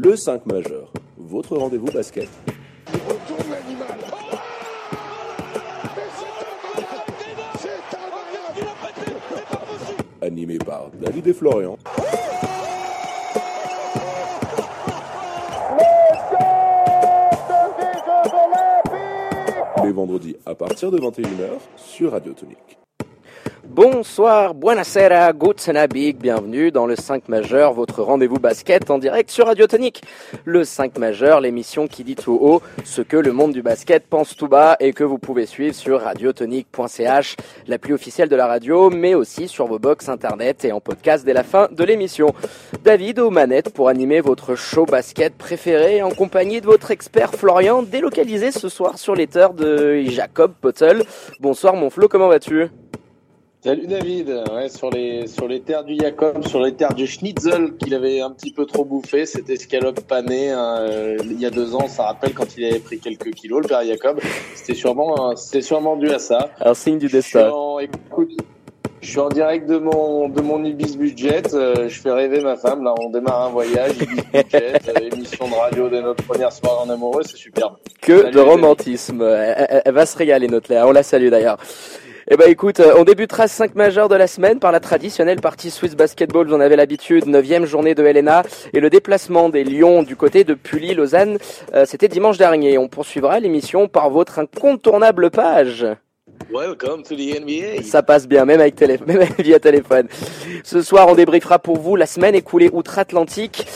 [0.00, 2.28] le 5 majeur, votre rendez-vous basket.
[10.22, 11.76] Animé par David et Florian.
[19.82, 22.47] Les vendredis à partir de 21h sur Radio Tonique.
[23.80, 29.68] Bonsoir, buonasera, gutsenabig, bienvenue dans le 5 majeur, votre rendez-vous basket en direct sur Radio
[29.68, 30.02] Tonique.
[30.44, 34.34] Le 5 majeur, l'émission qui dit tout haut ce que le monde du basket pense
[34.34, 37.36] tout bas et que vous pouvez suivre sur radiotonique.ch,
[37.68, 41.32] l'appli officielle de la radio, mais aussi sur vos box internet et en podcast dès
[41.32, 42.34] la fin de l'émission.
[42.82, 47.84] David aux manettes pour animer votre show basket préféré en compagnie de votre expert Florian,
[47.84, 51.04] délocalisé ce soir sur les terres de Jacob Pottel.
[51.38, 52.70] Bonsoir mon Flo, comment vas-tu?
[53.60, 57.74] Salut David, ouais, sur les sur les terres du Jacob, sur les terres du Schnitzel
[57.76, 61.50] qu'il avait un petit peu trop bouffé, cette escalope panée hein, euh, il y a
[61.50, 64.20] deux ans, ça rappelle quand il avait pris quelques kilos le père Jacob,
[64.54, 66.50] c'était sûrement c'était sûrement dû à ça.
[66.60, 67.50] Un signe du destin.
[67.80, 68.30] écoute,
[69.00, 72.56] je suis en direct de mon de mon Ibis Budget, euh, je fais rêver ma
[72.56, 76.52] femme là, on démarre un voyage, Ibis Budget, euh, émission de radio de notre première
[76.52, 77.74] soirée en amoureux, c'est superbe.
[78.00, 81.28] Que Salut, de romantisme, elle, elle, elle, va se régaler notre Léa, on la salue
[81.28, 81.58] d'ailleurs.
[82.30, 85.96] Eh ben écoute, on débutera 5 majeurs de la semaine par la traditionnelle partie Swiss
[85.96, 88.42] Basketball, vous en avez l'habitude, 9 journée de LNA
[88.74, 91.38] et le déplacement des Lions du côté de Pully, Lausanne,
[91.72, 92.76] euh, c'était dimanche dernier.
[92.76, 95.86] On poursuivra l'émission par votre incontournable page.
[96.50, 97.82] Welcome to the NBA.
[97.82, 100.08] Ça passe bien, même avec même via téléphone.
[100.64, 103.66] Ce soir, on débriefera pour vous la semaine écoulée outre-Atlantique.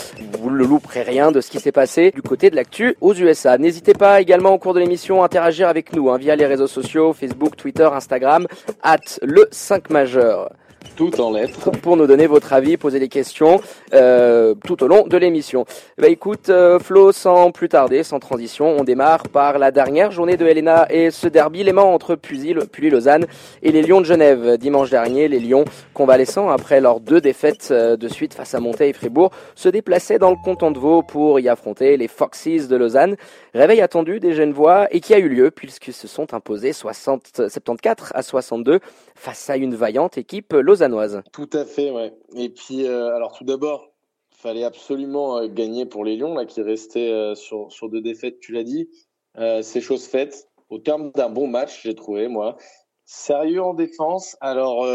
[0.40, 3.58] Vous ne louperez rien de ce qui s'est passé du côté de l'actu aux USA.
[3.58, 6.66] N'hésitez pas également au cours de l'émission à interagir avec nous hein, via les réseaux
[6.66, 8.46] sociaux, Facebook, Twitter, Instagram,
[8.82, 10.50] at le 5 majeur
[10.96, 11.70] tout en lettres.
[11.70, 13.60] Pour nous donner votre avis, poser des questions
[13.92, 15.64] euh, tout au long de l'émission.
[15.98, 20.36] Bah écoute, euh, Flo, sans plus tarder, sans transition, on démarre par la dernière journée
[20.36, 23.26] de Helena et ce derby léman entre Puy Lausanne
[23.62, 24.56] et les Lions de Genève.
[24.58, 28.90] Dimanche dernier, les Lions, convalescents après leurs deux défaites euh, de suite face à Montaigne
[28.90, 32.76] et Fribourg, se déplaçaient dans le canton de Vaud pour y affronter les Foxes de
[32.76, 33.16] Lausanne.
[33.54, 38.12] Réveil attendu des Genevois et qui a eu lieu puisqu'ils se sont imposés 60, 74
[38.14, 38.80] à 62
[39.14, 41.22] face à une vaillante équipe lausannoise.
[41.32, 42.14] Tout à fait, ouais.
[42.34, 43.92] Et puis, euh, alors tout d'abord,
[44.32, 48.00] il fallait absolument euh, gagner pour les Lions, là, qui restaient euh, sur, sur deux
[48.00, 48.88] défaites, tu l'as dit.
[49.62, 50.48] C'est chose faite.
[50.68, 52.56] Au terme d'un bon match, j'ai trouvé, moi.
[53.04, 54.36] Sérieux en défense?
[54.40, 54.86] Alors,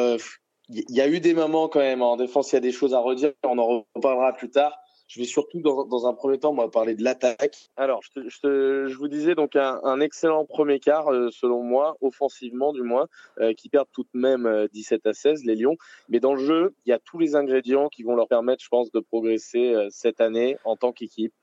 [0.70, 2.04] il y a eu des moments quand même.
[2.04, 3.34] En défense, il y a des choses à redire.
[3.44, 4.78] On en reparlera plus tard.
[5.08, 7.70] Je vais surtout, dans, dans un premier temps, moi, parler de l'attaque.
[7.78, 11.30] Alors, je, te, je, te, je, vous disais donc un, un excellent premier quart, euh,
[11.32, 13.08] selon moi, offensivement du moins,
[13.40, 15.78] euh, qui perdent tout de même euh, 17 à 16, les Lions.
[16.10, 18.70] Mais dans le jeu, il y a tous les ingrédients qui vont leur permettre, je
[18.70, 21.34] pense, de progresser euh, cette année en tant qu'équipe.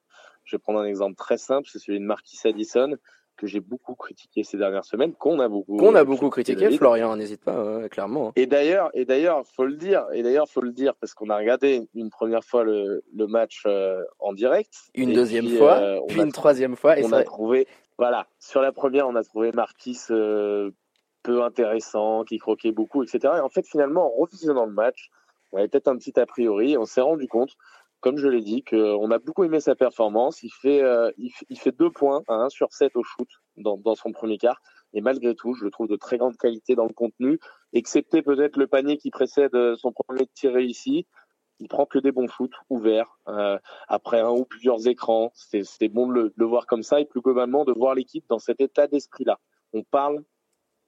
[0.44, 2.98] Je vais prendre un exemple très simple, c'est celui de Marquis Addison
[3.36, 7.16] que j'ai beaucoup critiqué ces dernières semaines, qu'on a beaucoup qu'on a beaucoup critiqué, Florian,
[7.16, 8.32] n'hésite pas, ouais, clairement.
[8.36, 11.36] Et d'ailleurs, et d'ailleurs, faut le dire, et d'ailleurs, faut le dire parce qu'on a
[11.36, 16.00] regardé une première fois le, le match euh, en direct, une deuxième puis, fois, euh,
[16.08, 17.66] puis une troisième fois, et on a trouvé,
[17.98, 20.70] voilà, sur la première, on a trouvé Marquis euh,
[21.22, 23.34] peu intéressant, qui croquait beaucoup, etc.
[23.36, 25.10] Et en fait, finalement, en revisionnant le match,
[25.52, 27.56] on avait peut-être un petit a priori, et on s'est rendu compte
[28.04, 30.42] comme je l'ai dit, qu'on a beaucoup aimé sa performance.
[30.42, 33.26] Il fait, euh, il, fait deux points, un sur sept au shoot
[33.56, 34.60] dans, dans, son premier quart.
[34.92, 37.40] Et malgré tout, je le trouve de très grande qualité dans le contenu,
[37.72, 41.06] excepté peut-être le panier qui précède son premier tir réussi.
[41.60, 45.32] Il prend que des bons shoots ouverts euh, après un ou plusieurs écrans.
[45.34, 48.26] C'est bon de le, de le, voir comme ça et plus globalement de voir l'équipe
[48.28, 49.40] dans cet état d'esprit-là.
[49.72, 50.22] On parle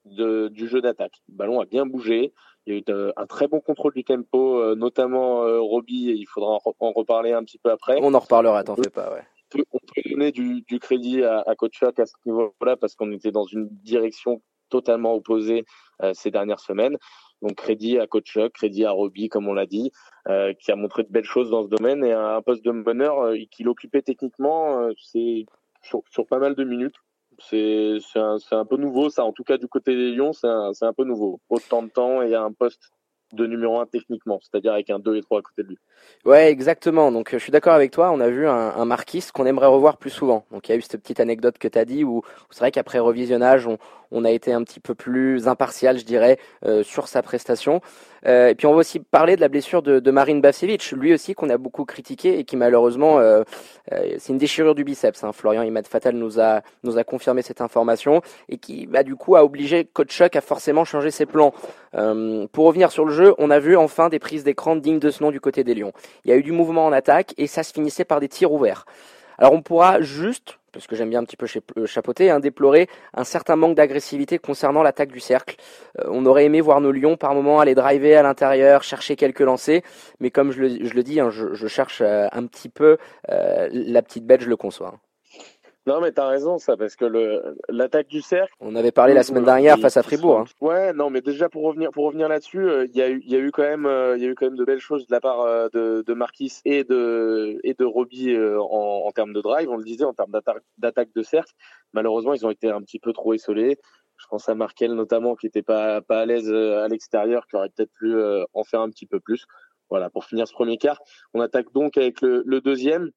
[0.07, 1.23] de, du jeu d'attaque.
[1.29, 2.33] Le ballon a bien bougé.
[2.67, 6.11] Il y a eu de, un très bon contrôle du tempo, euh, notamment euh, Roby,
[6.11, 7.99] et il faudra en, en, reparler un petit peu après.
[8.03, 9.23] On en reparlera, t'en fais pas, ouais.
[9.55, 12.77] On peut, on peut donner du, du, crédit à, à Coach Chuck à ce niveau-là
[12.77, 15.65] parce qu'on était dans une direction totalement opposée
[16.03, 16.97] euh, ces dernières semaines.
[17.43, 19.93] Donc crédit à Coach Chuck, crédit à Roby, comme on l'a dit,
[20.29, 23.21] euh, qui a montré de belles choses dans ce domaine et un, poste de meneur
[23.21, 25.45] euh, qu'il occupait techniquement, c'est
[25.83, 26.97] sur, sur pas mal de minutes
[27.39, 29.25] c'est un, un, peu nouveau, ça.
[29.25, 31.41] En tout cas, du côté des Lions, c'est un, un, peu nouveau.
[31.49, 32.91] Autant de temps et un poste
[33.33, 35.79] de numéro 1 techniquement, c'est-à-dire avec un 2 et 3 à côté de lui.
[36.25, 37.11] Ouais, exactement.
[37.11, 39.97] Donc je suis d'accord avec toi, on a vu un, un Marquis qu'on aimerait revoir
[39.97, 40.45] plus souvent.
[40.53, 42.61] Donc il y a eu cette petite anecdote que tu as dit où, où c'est
[42.61, 43.79] vrai qu'après revisionnage, on,
[44.11, 46.39] on a été un petit peu plus impartial, je dirais,
[46.83, 47.81] sur sa prestation.
[48.25, 51.35] et puis on va aussi parler de la blessure de, de Marine Bavcevic, lui aussi
[51.35, 53.21] qu'on a beaucoup critiqué et qui malheureusement,
[53.91, 55.23] c'est une déchirure du biceps.
[55.25, 55.33] Hein.
[55.33, 59.37] Florian Imad Fatal nous a, nous a confirmé cette information et qui bah, du coup
[59.37, 61.53] a obligé Coach à forcément changer ses plans.
[61.93, 65.23] pour revenir sur le jeu, on a vu enfin des prises d'écran dignes de ce
[65.23, 65.93] nom du côté des Lions.
[66.25, 68.53] Il y a eu du mouvement en attaque et ça se finissait par des tirs
[68.53, 68.87] ouverts.
[69.39, 71.47] Alors on pourra juste, parce que j'aime bien un petit peu
[71.79, 75.57] euh, chapeauter, hein, déplorer un certain manque d'agressivité concernant l'attaque du cercle.
[75.99, 79.41] Euh, on aurait aimé voir nos lions par moments aller driver à l'intérieur, chercher quelques
[79.41, 79.81] lancers,
[80.21, 84.43] mais comme je le, dis, hein, je, cherche euh, un petit peu la petite bête,
[84.43, 84.99] je le conçois.
[85.87, 88.53] Non, mais t'as raison, ça, parce que le l'attaque du cercle.
[88.59, 90.41] On avait parlé la semaine dernière face à Fribourg.
[90.41, 90.45] Hein.
[90.61, 93.31] Ouais, non, mais déjà pour revenir pour revenir là-dessus, euh, il y a eu il
[93.31, 95.07] y a eu quand même euh, il y a eu quand même de belles choses
[95.07, 99.33] de la part euh, de de Marquis et de et de Robbie en, en termes
[99.33, 99.71] de drive.
[99.71, 100.33] On le disait en termes
[100.77, 101.53] d'attaque de cercle.
[101.93, 103.79] Malheureusement, ils ont été un petit peu trop essolés.
[104.17, 107.69] Je pense à Markel notamment qui était pas pas à l'aise à l'extérieur, qui aurait
[107.69, 108.13] peut-être pu
[108.55, 109.47] en faire un petit peu plus.
[109.89, 111.01] Voilà, pour finir ce premier quart,
[111.33, 113.13] on attaque donc avec le, le deuxième.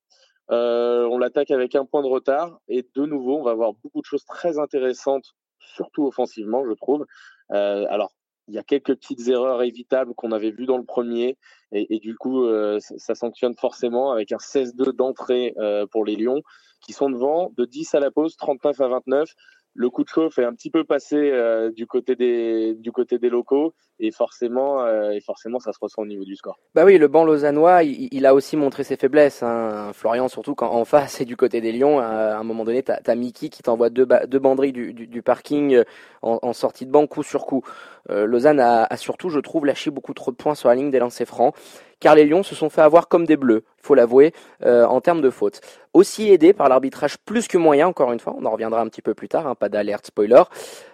[0.52, 4.02] Euh, on l'attaque avec un point de retard et de nouveau, on va avoir beaucoup
[4.02, 7.06] de choses très intéressantes, surtout offensivement, je trouve.
[7.52, 8.12] Euh, alors,
[8.48, 11.38] il y a quelques petites erreurs évitables qu'on avait vues dans le premier
[11.72, 15.54] et, du coup, euh, ça sanctionne forcément avec un 16-2 d'entrée
[15.92, 16.42] pour les Lions
[16.82, 19.30] qui sont devant de 10 à la pause, 39 à 29
[19.76, 23.18] le coup de chauffe est un petit peu passé euh, du côté des du côté
[23.18, 26.58] des locaux et forcément euh, et forcément ça se ressent au niveau du score.
[26.76, 29.44] Bah oui, le banc lausannois, il, a aussi montré ses faiblesses.
[29.44, 29.92] Hein.
[29.94, 33.00] Florian surtout quand en face et du côté des Lions, à un moment donné, t'as
[33.06, 35.84] as Mickey qui t'envoie deux, deux banderilles du, du, parking euh,
[36.22, 37.64] en, sortie de banc coup sur coup.
[38.10, 41.00] Lausanne a, a, surtout, je trouve, lâché beaucoup trop de points sur la ligne des
[41.00, 41.54] lancers francs
[42.00, 44.34] car les Lions se sont fait avoir comme des bleus, il faut l'avouer,
[44.66, 45.62] euh, en termes de fautes.
[45.94, 49.02] Aussi aidés par l'arbitrage plus que moyen, encore une fois, on en reviendra un petit
[49.02, 50.44] peu plus tard, hein, pas d'alerte spoiler,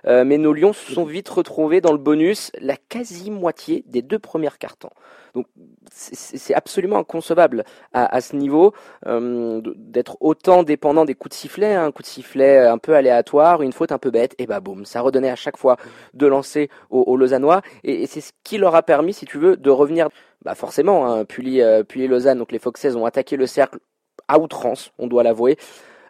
[0.07, 4.19] euh, mais nos Lions se sont vite retrouvés dans le bonus la quasi-moitié des deux
[4.19, 4.90] premières cartons.
[5.34, 5.48] Donc
[5.92, 8.74] c'est absolument inconcevable à, ce niveau
[9.06, 13.62] euh, d'être autant dépendant des coups de sifflet, un coup de sifflet un peu aléatoire,
[13.62, 15.75] une faute un peu bête, et bah boum, ça redonnait à chaque fois
[16.13, 19.57] de lancer aux, Lausannois, et, et c'est ce qui leur a permis, si tu veux,
[19.57, 20.07] de revenir
[20.45, 23.80] bah forcément, hein, Pully, euh, et Lausanne, donc les Foxes ont attaqué le cercle
[24.27, 25.57] à outrance, on doit l'avouer.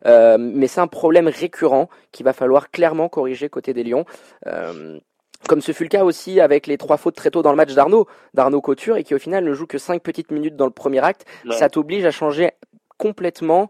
[0.05, 4.05] Euh, mais c'est un problème récurrent qu'il va falloir clairement corriger côté des Lions.
[4.45, 4.99] Euh,
[5.47, 7.73] comme ce fut le cas aussi avec les trois fautes très tôt dans le match
[7.73, 10.71] d'Arnaud, d'Arnaud Couture, et qui au final ne joue que cinq petites minutes dans le
[10.71, 12.51] premier acte, ça t'oblige à changer
[12.97, 13.69] complètement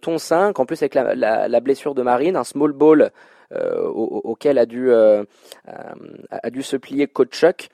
[0.00, 3.12] ton 5, en plus avec la, blessure de Marine, un small ball
[3.52, 7.68] auquel a dû, a dû se plier Coach Chuck.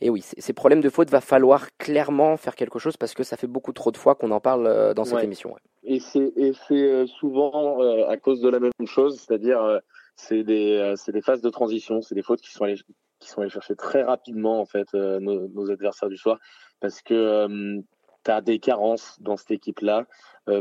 [0.00, 3.36] Et oui, ces problèmes de faute, va falloir clairement faire quelque chose parce que ça
[3.36, 5.56] fait beaucoup trop de fois qu'on en parle euh, dans cette émission.
[5.84, 6.32] Et c'est
[6.70, 9.80] euh, souvent euh, à cause de la même chose, c'est-à-dire
[10.14, 12.80] c'est des, des phases de transition, c'est des fautes qui sont allées
[13.18, 16.38] qui sont allées chercher très rapidement en fait nos, adversaires du soir
[16.80, 17.78] parce que
[18.24, 20.04] tu as des carences dans cette équipe-là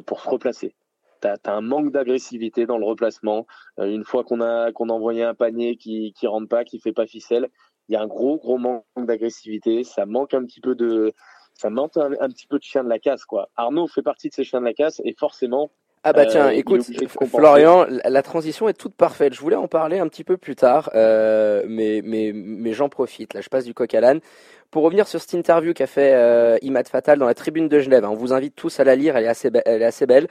[0.05, 0.75] pour se replacer.
[1.21, 3.45] Tu as, un manque d'agressivité dans le replacement.
[3.77, 6.93] une fois qu'on a qu'on a envoyé un panier qui qui rentre pas, qui fait
[6.93, 7.49] pas ficelle,
[7.89, 11.13] il y a un gros gros manque d'agressivité, ça manque un petit peu de
[11.53, 13.49] ça manque un, petit peu de chien de la casse quoi.
[13.55, 15.71] Arnaud fait partie de ces chiens de la casse et forcément
[16.07, 16.83] ah bah tiens, euh, écoute,
[17.25, 19.33] Florian, la transition est toute parfaite.
[19.33, 23.33] Je voulais en parler un petit peu plus tard, euh, mais, mais, mais j'en profite.
[23.33, 24.19] Là, je passe du coq à l'âne.
[24.69, 28.05] Pour revenir sur cette interview qu'a fait euh, Imad Fatal dans la tribune de Genève,
[28.05, 30.27] hein, on vous invite tous à la lire, elle est assez, elle est assez belle.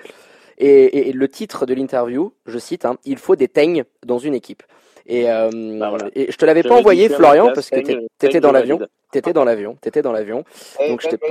[0.59, 4.35] Et, et, le titre de l'interview, je cite, hein, il faut des teignes dans une
[4.35, 4.63] équipe.
[5.07, 7.81] Et, euh, bah, et je te l'avais pas envoyé, Florian, parce que
[8.19, 8.79] t'étais dans l'avion.
[9.15, 10.43] T'étais dans l'avion, t'étais dans l'avion.
[10.89, 11.29] Donc je t'ai pas.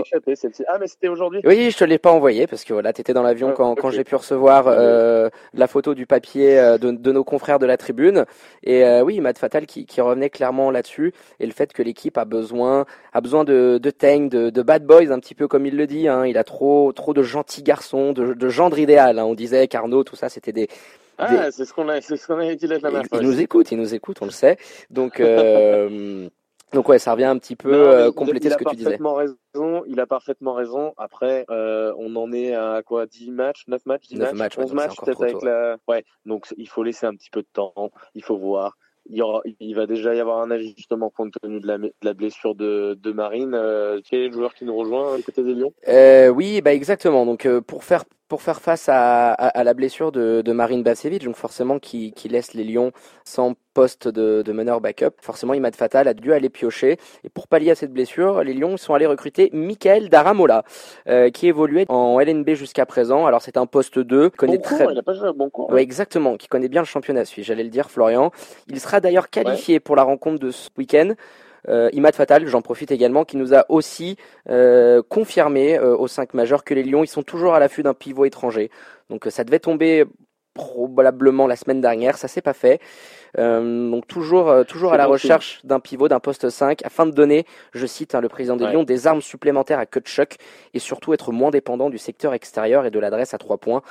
[0.70, 1.42] Ah mais c'était aujourd'hui.
[1.44, 4.06] Oui, je te l'ai pas envoyé parce que voilà, t'étais dans l'avion quand, quand j'ai
[4.06, 8.24] pu recevoir euh, la photo du papier euh, de, de, nos confrères de la tribune.
[8.64, 12.18] Et euh, oui, Matt Fatal qui, qui revenait clairement là-dessus et le fait que l'équipe
[12.18, 15.66] a besoin a besoin de de Tang, de, de bad boys un petit peu comme
[15.66, 16.08] il le dit.
[16.08, 16.26] Hein.
[16.26, 19.20] Il a trop trop de gentils garçons, de, de gendre idéal.
[19.20, 19.26] Hein.
[19.26, 20.70] On disait Carnot, tout ça, c'était des
[21.18, 23.20] ah, c'est ce qu'on a, c'est ce qu'on a dit la dernière fois.
[23.22, 24.58] Il nous écoute, il nous écoute, on le sait.
[24.90, 26.28] Donc, euh,
[26.74, 28.98] donc ouais, ça revient un petit peu euh, compléter ce que tu disais.
[29.00, 30.94] Raison, il a parfaitement raison.
[30.98, 34.74] Après, euh, on en est à quoi 10 matchs, 9 matchs, 10 9 matchs, 11
[34.74, 35.78] matchs peut-être avec la.
[35.88, 37.92] Ouais, donc il faut laisser un petit peu de temps.
[38.16, 38.78] Il faut voir.
[39.10, 41.92] Il, y aura, il va déjà y avoir un ajustement compte tenu de la, de
[42.04, 43.52] la blessure de, de Marine.
[43.54, 45.74] Euh, quel est le joueur qui nous rejoint du côté des Lions?
[45.90, 47.26] Euh, Oui, bah exactement.
[47.26, 52.14] Donc pour faire pour faire face à, la blessure de, Marine Bacevic, donc forcément qui,
[52.30, 52.92] laisse les Lions
[53.24, 55.12] sans poste de, meneur backup.
[55.22, 56.98] Forcément, Imad Fatal a dû aller piocher.
[57.24, 60.64] Et pour pallier à cette blessure, les Lions sont allés recruter Michael Daramola,
[61.08, 63.26] euh, qui évoluait en LNB jusqu'à présent.
[63.26, 64.30] Alors c'est un poste 2.
[64.32, 64.86] Connaît très...
[64.92, 65.70] il a pas joué bon cours.
[65.70, 68.32] Ouais, exactement, qui connaît bien le championnat suisse, j'allais le dire, Florian.
[68.68, 71.14] Il sera d'ailleurs qualifié pour la rencontre de ce week-end.
[71.70, 74.18] Euh, Imad Fatal, j'en profite également, qui nous a aussi
[74.50, 77.94] euh, confirmé euh, au 5 majeur que les Lions, ils sont toujours à l'affût d'un
[77.94, 78.70] pivot étranger.
[79.10, 80.06] Donc ça devait tomber
[80.54, 82.80] probablement la semaine dernière, ça s'est pas fait.
[83.36, 87.88] donc toujours, toujours à la recherche d'un pivot, d'un poste 5, afin de donner, je
[87.88, 90.36] cite hein, le président des Lions, des armes supplémentaires à Kutchuk
[90.76, 93.82] et surtout être moins dépendant du secteur extérieur et de l'adresse à trois points.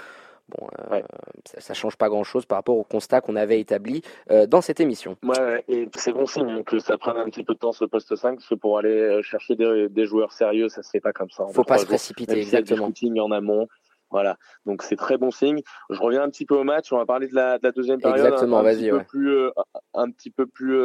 [0.59, 1.01] Bon, euh,
[1.45, 4.81] ça, ne change pas grand-chose par rapport au constat qu'on avait établi euh, dans cette
[4.81, 5.17] émission.
[5.23, 8.15] Ouais, et c'est bon signe que ça prenne un petit peu de temps ce poste
[8.15, 11.31] 5, parce que pour aller euh, chercher des, joueurs sérieux, ça se fait pas comme
[11.31, 11.45] ça.
[11.53, 12.91] Faut pas se précipiter, exactement.
[13.01, 13.67] Il y a en amont.
[14.11, 15.63] Voilà, donc c'est très bon signe.
[15.89, 16.93] Je reviens un petit peu au match.
[16.93, 18.27] On va parler de la, deuxième période.
[18.27, 18.93] Exactement, un, vas-y.
[18.93, 19.05] Ouais.
[19.05, 19.49] Plus,
[19.95, 20.79] un petit peu plus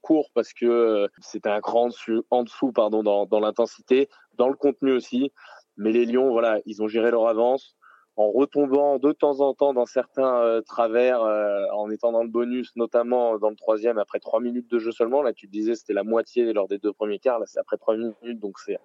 [0.00, 1.90] court parce que c'était un grand
[2.30, 5.30] en dessous pardon, dans, dans l'intensité, dans le contenu aussi.
[5.76, 7.76] Mais les Lions, voilà, ils ont géré leur avance
[8.16, 12.28] en retombant de temps en temps dans certains euh, travers, euh, en étant dans le
[12.28, 15.22] bonus, notamment dans le troisième, après trois minutes de jeu seulement.
[15.22, 17.38] Là, tu te disais, c'était la moitié lors des deux premiers quarts.
[17.38, 18.78] Là, c'est après trois minutes, donc c'est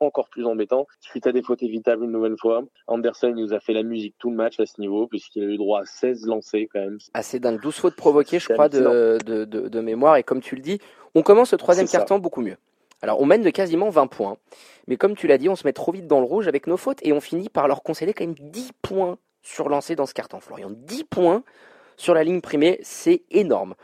[0.00, 0.86] encore plus embêtant.
[1.00, 4.30] Suite à des fautes évitables une nouvelle fois, Anderson nous a fait la musique tout
[4.30, 6.98] le match à ce niveau, puisqu'il a eu droit à 16 lancés quand même.
[7.14, 7.60] Assez dingue.
[7.60, 10.16] 12 fautes provoquées, je crois, de, de, de, de, mémoire.
[10.16, 10.78] Et comme tu le dis,
[11.14, 12.56] on commence le troisième quart-temps beaucoup mieux.
[13.02, 14.36] Alors on mène de quasiment 20 points,
[14.86, 16.76] mais comme tu l'as dit, on se met trop vite dans le rouge avec nos
[16.76, 20.14] fautes et on finit par leur concéder quand même 10 points sur lancé dans ce
[20.14, 20.40] carton.
[20.40, 21.42] Florian, 10 points
[21.96, 23.74] sur la ligne primée, c'est énorme.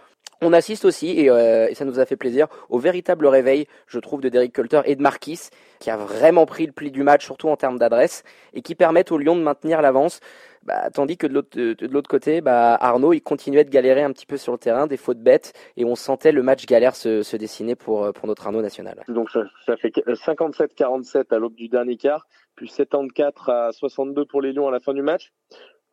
[0.40, 4.20] On assiste aussi, euh, et, ça nous a fait plaisir, au véritable réveil, je trouve,
[4.20, 5.40] de Derek Colter et de Marquis,
[5.80, 8.22] qui a vraiment pris le pli du match, surtout en termes d'adresse,
[8.54, 10.20] et qui permettent aux Lions de maintenir l'avance.
[10.62, 14.36] Bah, tandis que de l'autre côté, bah, Arnaud, il continuait de galérer un petit peu
[14.36, 18.12] sur le terrain, des fautes bêtes, et on sentait le match galère se, dessiner pour,
[18.12, 19.02] pour notre Arnaud national.
[19.08, 24.42] Donc ça, ça fait 57-47 à l'aube du dernier quart, puis 74 à 62 pour
[24.42, 25.32] les Lions à la fin du match.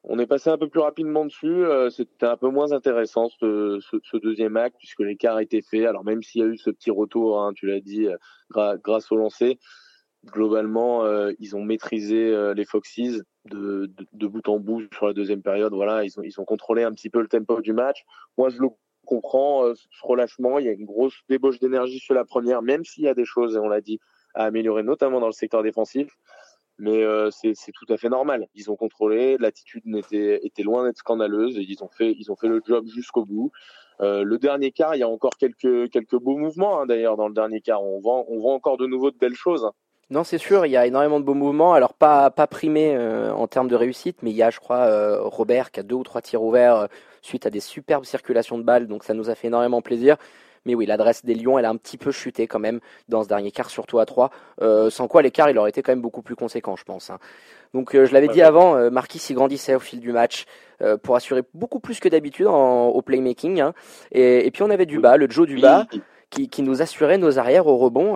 [0.07, 1.47] On est passé un peu plus rapidement dessus.
[1.47, 5.87] Euh, c'était un peu moins intéressant ce, ce, deuxième acte puisque l'écart était fait.
[5.87, 9.11] Alors même s'il y a eu ce petit retour, hein, tu l'as dit, euh, grâce
[9.11, 9.57] au lancer,
[10.25, 15.73] globalement euh, ils ont maîtrisé les Foxes de, bout en bout sur la deuxième période.
[15.73, 18.03] Voilà, ils ont ils ont contrôlé un petit peu le tempo du match.
[18.37, 18.69] Moi je le
[19.05, 20.59] comprends, ce relâchement.
[20.59, 23.25] Il y a une grosse débauche d'énergie sur la première, même s'il y a des
[23.25, 23.99] choses, et on l'a dit,
[24.33, 26.09] à améliorer, notamment dans le secteur défensif
[26.77, 28.47] mais euh, c'est tout à fait normal.
[28.53, 32.35] Ils ont contrôlé, l'attitude était, était loin d'être scandaleuse, et ils ont fait, ils ont
[32.35, 33.51] fait le job jusqu'au bout.
[34.01, 37.29] Euh, le dernier quart, il y a encore quelques, quelques beaux mouvements hein, d'ailleurs dans
[37.29, 37.81] le dernier quart.
[37.81, 39.69] On voit, on voit encore de nouveau de belles choses.
[40.11, 41.73] Non, c'est sûr, il y a énormément de beaux mouvements.
[41.73, 44.85] Alors pas pas primé euh, en termes de réussite, mais il y a, je crois,
[44.85, 46.87] euh, Robert qui a deux ou trois tirs ouverts euh,
[47.21, 50.17] suite à des superbes circulations de balles, donc ça nous a fait énormément plaisir.
[50.65, 53.27] Mais oui, l'adresse des Lions, elle a un petit peu chuté quand même dans ce
[53.27, 54.31] dernier quart, surtout à 3.
[54.61, 57.09] Euh, sans quoi l'écart, il aurait été quand même beaucoup plus conséquent, je pense.
[57.09, 57.19] Hein.
[57.73, 60.45] Donc euh, je l'avais dit avant, euh, Marquis s'y grandissait au fil du match
[61.03, 63.61] pour assurer beaucoup plus que d'habitude au playmaking.
[63.61, 63.73] Hein.
[64.11, 65.87] Et, puis on avait du bas, le Joe du bas.
[66.31, 68.15] Qui, qui, nous assurait nos arrières au rebond,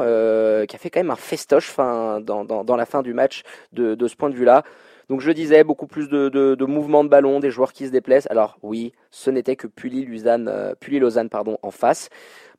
[0.65, 3.95] qui a fait quand même un festoche fin, dans, dans, la fin du match de,
[3.95, 4.63] de ce point de vue-là.
[5.09, 8.27] Donc je disais beaucoup plus de, de, mouvements de ballon, des joueurs qui se déplacent.
[8.29, 12.09] Alors oui, ce n'était que Pully Lausanne, euh, pardon, en face,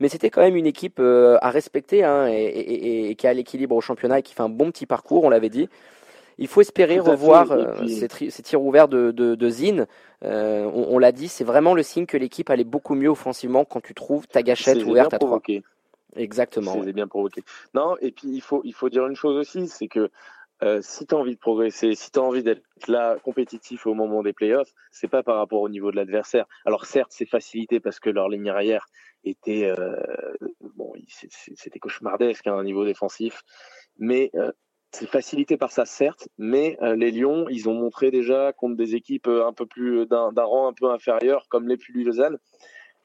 [0.00, 3.80] mais c'était quand même une équipe euh, à respecter hein, et, qui a l'équilibre au
[3.80, 5.68] championnat et qui fait un bon petit parcours, on l'avait dit.
[6.40, 9.86] Il faut espérer revoir euh, ces, tirs ouverts de, de, de Zine.
[10.24, 13.82] Euh, on, l'a dit, c'est vraiment le signe que l'équipe allait beaucoup mieux offensivement quand
[13.82, 15.40] tu trouves ta gâchette ouverte à trois.
[16.16, 16.82] Exactement.
[16.82, 17.42] C'est bien provoqué.
[17.74, 20.10] Non, et puis il faut, il faut dire une chose aussi, c'est que
[20.62, 23.94] euh, si tu as envie de progresser, si tu as envie d'être là compétitif au
[23.94, 26.46] moment des playoffs, c'est pas par rapport au niveau de l'adversaire.
[26.66, 28.86] Alors certes, c'est facilité parce que leur ligne arrière
[29.24, 29.96] était euh,
[30.76, 30.92] bon,
[31.54, 33.42] c'était cauchemardesque à hein, un niveau défensif,
[33.98, 34.52] mais euh,
[34.92, 38.94] c'est facilité par ça certes, mais euh, les Lions, ils ont montré déjà contre des
[38.94, 42.38] équipes un peu plus d'un rang un peu inférieur comme les Pully Lausanne,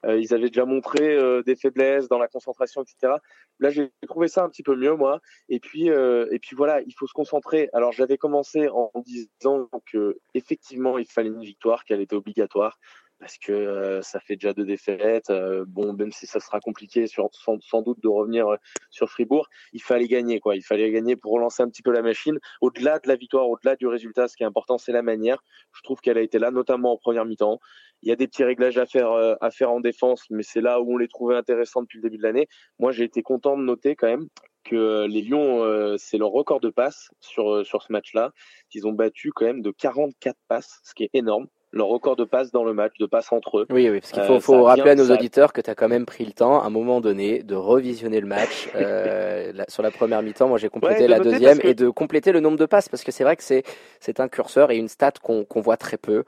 [0.04, 3.14] euh, ils avaient déjà montré euh, des faiblesses dans la concentration, etc.
[3.58, 5.20] Là, j'ai trouvé ça un petit peu mieux, moi.
[5.48, 7.70] Et puis, euh, et puis voilà, il faut se concentrer.
[7.72, 12.78] Alors, j'avais commencé en disant que effectivement, il fallait une victoire, qu'elle était obligatoire
[13.18, 15.32] parce que ça fait déjà deux défaites.
[15.66, 18.46] bon, même si ça sera compliqué sur, sans, sans, doute de revenir
[18.90, 20.56] sur Fribourg, il fallait gagner quoi.
[20.56, 22.38] Il fallait gagner pour relancer un petit peu la machine.
[22.60, 25.42] Au-delà de la victoire, au-delà du résultat, ce qui est important, c'est la manière.
[25.72, 27.58] Je trouve qu'elle a été là, notamment en première mi-temps.
[28.02, 30.60] Il y a des petits réglages à faire, euh, à faire en défense, mais c'est
[30.60, 32.48] là où on les trouvait intéressants depuis le début de l'année.
[32.78, 34.28] Moi, j'ai été content de noter quand même
[34.64, 38.32] que les Lions, c'est leur record de passes sur, sur ce match-là.
[38.74, 41.46] Ils ont battu quand même de 44 passes, ce qui est énorme
[41.76, 43.66] leur record de passes dans le match, de passes entre eux.
[43.70, 46.06] Oui, oui parce qu'il faut, faut rappeler à nos auditeurs que tu as quand même
[46.06, 50.22] pris le temps, à un moment donné, de revisionner le match euh, sur la première
[50.22, 50.48] mi-temps.
[50.48, 53.24] Moi, j'ai complété la deuxième et de compléter le nombre de passes parce que c'est
[53.24, 53.62] vrai que c'est
[54.00, 56.24] c'est un curseur et une stat qu'on qu'on voit très peu.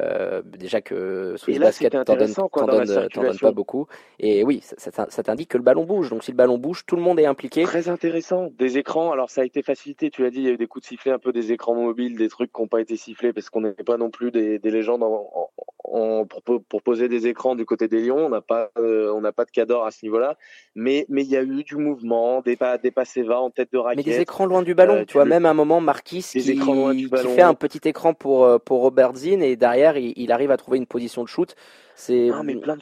[0.00, 2.32] Euh, déjà que Swiss Basket t'en donne,
[2.66, 3.86] donne, donne, pas beaucoup.
[4.18, 6.08] Et oui, ça, ça t'indique que le ballon bouge.
[6.08, 7.64] Donc si le ballon bouge, tout le monde est impliqué.
[7.64, 8.50] Très intéressant.
[8.58, 10.66] Des écrans, alors ça a été facilité, tu l'as dit, il y a eu des
[10.66, 13.32] coups de sifflet, un peu des écrans mobiles, des trucs qui n'ont pas été sifflés
[13.34, 15.50] parce qu'on n'est pas non plus des, des légendes en,
[15.84, 18.26] en, pour, pour, poser des écrans du côté des Lions.
[18.26, 20.38] On n'a pas, euh, on n'a pas de cador à ce niveau-là.
[20.74, 23.70] Mais mais il y a eu du mouvement, des, pas, des passés va en tête
[23.72, 24.06] de raquette.
[24.06, 24.94] Mais des écrans loin du ballon.
[24.94, 28.60] Euh, tu vois, même à un moment, Marquis qui, qui, fait un petit écran pour,
[28.62, 31.54] pour Robert Zinn et derrière, il, il arrive à trouver une position de shoot.
[31.94, 32.30] C'est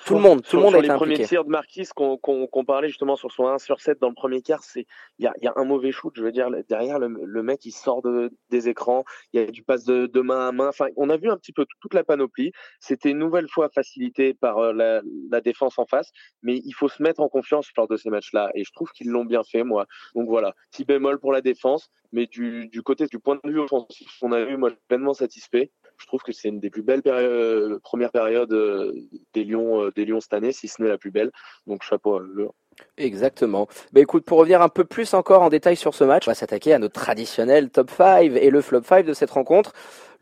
[0.06, 3.16] tout le monde, tout le monde sur les premiers tirs de Marquis qu'on parlait justement
[3.16, 4.86] sur son 1 sur 7 dans le premier quart, c'est
[5.18, 7.64] il y a, y a, un mauvais shoot, je veux dire derrière le, le mec
[7.64, 10.68] il sort de, des écrans, il y a du passe de, de, main à main.
[10.68, 12.52] Enfin, on a vu un petit peu toute la panoplie.
[12.78, 16.10] C'était une nouvelle fois facilité par euh, la, la, défense en face,
[16.42, 19.08] mais il faut se mettre en confiance lors de ces matchs-là et je trouve qu'ils
[19.08, 19.86] l'ont bien fait moi.
[20.14, 23.60] Donc voilà, petit bémol pour la défense, mais du, du côté du point de vue
[23.60, 27.02] offensif, on a vu moi pleinement satisfait je trouve que c'est une des plus belles
[27.02, 28.92] périodes, premières périodes euh,
[29.34, 31.30] des Lions, euh, des Lions cette année, si ce n'est la plus belle.
[31.66, 32.48] Donc chapeau à eux.
[32.96, 33.68] Exactement.
[33.92, 36.34] Bah écoute, pour revenir un peu plus encore en détail sur ce match, on va
[36.34, 39.72] s'attaquer à notre traditionnel top 5 et le flop 5 de cette rencontre.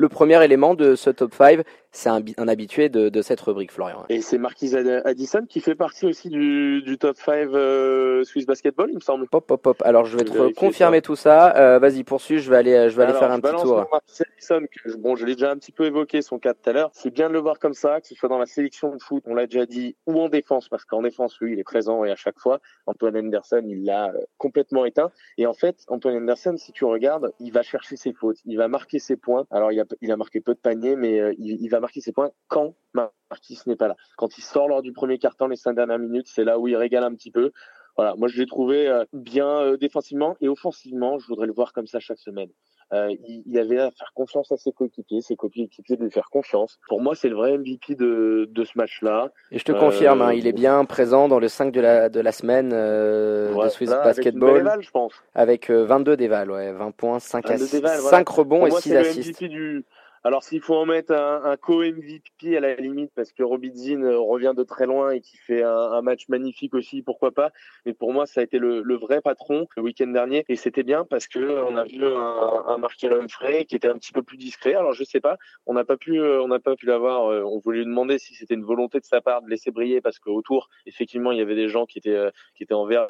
[0.00, 3.72] Le premier élément de ce top 5, c'est un, un, habitué de, de, cette rubrique,
[3.72, 4.04] Florian.
[4.08, 8.90] Et c'est Marquis Addison qui fait partie aussi du, du top 5 euh, Swiss Basketball,
[8.90, 9.26] il me semble.
[9.26, 9.82] Pop, pop, pop.
[9.84, 11.56] Alors je vais te confirmer tout ça.
[11.56, 13.88] Euh, Vas-y, poursuis, je vais aller, je vais aller faire un petit tour.
[13.90, 16.72] Marquis Addison, que, bon, je l'ai déjà un petit peu évoqué son cas tout à
[16.72, 16.90] l'heure.
[16.92, 19.24] C'est bien de le voir comme ça, que ce soit dans la sélection de foot,
[19.26, 22.12] on l'a déjà dit, ou en défense, parce qu'en défense, lui, il est présent et
[22.12, 22.60] à chaque fois.
[22.86, 25.10] Antoine Anderson, il l'a euh, complètement éteint.
[25.38, 28.68] Et en fait, Antoine Anderson, si tu regardes, il va chercher ses fautes, il va
[28.68, 29.46] marquer ses points.
[29.50, 32.12] Alors il a, il a marqué peu de paniers, mais euh, il, va marquer ses
[32.12, 33.96] points quand Marquis n'est pas là.
[34.16, 36.76] Quand il sort lors du premier carton, les cinq dernières minutes, c'est là où il
[36.76, 37.52] régale un petit peu.
[37.96, 41.72] Voilà, moi je l'ai trouvé euh, bien euh, défensivement et offensivement, je voudrais le voir
[41.72, 42.50] comme ça chaque semaine.
[42.92, 46.30] Euh, il, il, avait à faire confiance à ses coéquipiers, ses coéquipiers de lui faire
[46.30, 46.78] confiance.
[46.88, 49.30] Pour moi, c'est le vrai MVP de, de ce match-là.
[49.50, 52.20] Et je te confirme, hein, il est bien présent dans le 5 de la, de
[52.20, 54.66] la semaine de Swiss Basketball.
[54.66, 55.12] Avec, je pense.
[55.34, 59.44] avec 22 dévals, ouais, 20 points, 5, assis, 5 rebonds et 6 assists.
[59.44, 59.84] Du,
[60.28, 64.18] alors s'il faut en mettre un, un co-MVP à la limite, parce que Robidzin euh,
[64.18, 67.50] revient de très loin et qui fait un, match magnifique aussi, pourquoi pas.
[67.86, 71.06] Mais pour moi, ça a été le, vrai patron le week-end dernier, et c'était bien
[71.06, 74.36] parce que on a vu un, un Markel Humphrey qui était un petit peu plus
[74.36, 74.74] discret.
[74.74, 77.32] Alors je sais pas, on n'a pas pu, euh, on n'a pas pu l'avoir.
[77.32, 80.02] Euh, on voulait lui demander si c'était une volonté de sa part de laisser briller,
[80.02, 83.06] parce qu'autour, effectivement, il y avait des gens qui étaient qui étaient envers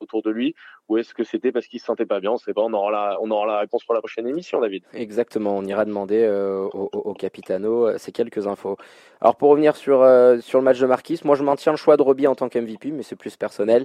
[0.00, 0.54] autour de lui
[0.88, 2.62] ou est-ce que c'était parce qu'il se sentait pas bien On sait pas.
[2.62, 4.84] On aura la, on aura la réponse pour la prochaine émission, David.
[4.94, 5.56] Exactement.
[5.56, 8.76] On ira demander euh, au, Capitano euh, ces quelques infos.
[9.20, 11.96] Alors pour revenir sur euh, sur le match de Marquis, moi je maintiens le choix
[11.96, 13.84] de Roby en tant qu'MVP, mais c'est plus personnel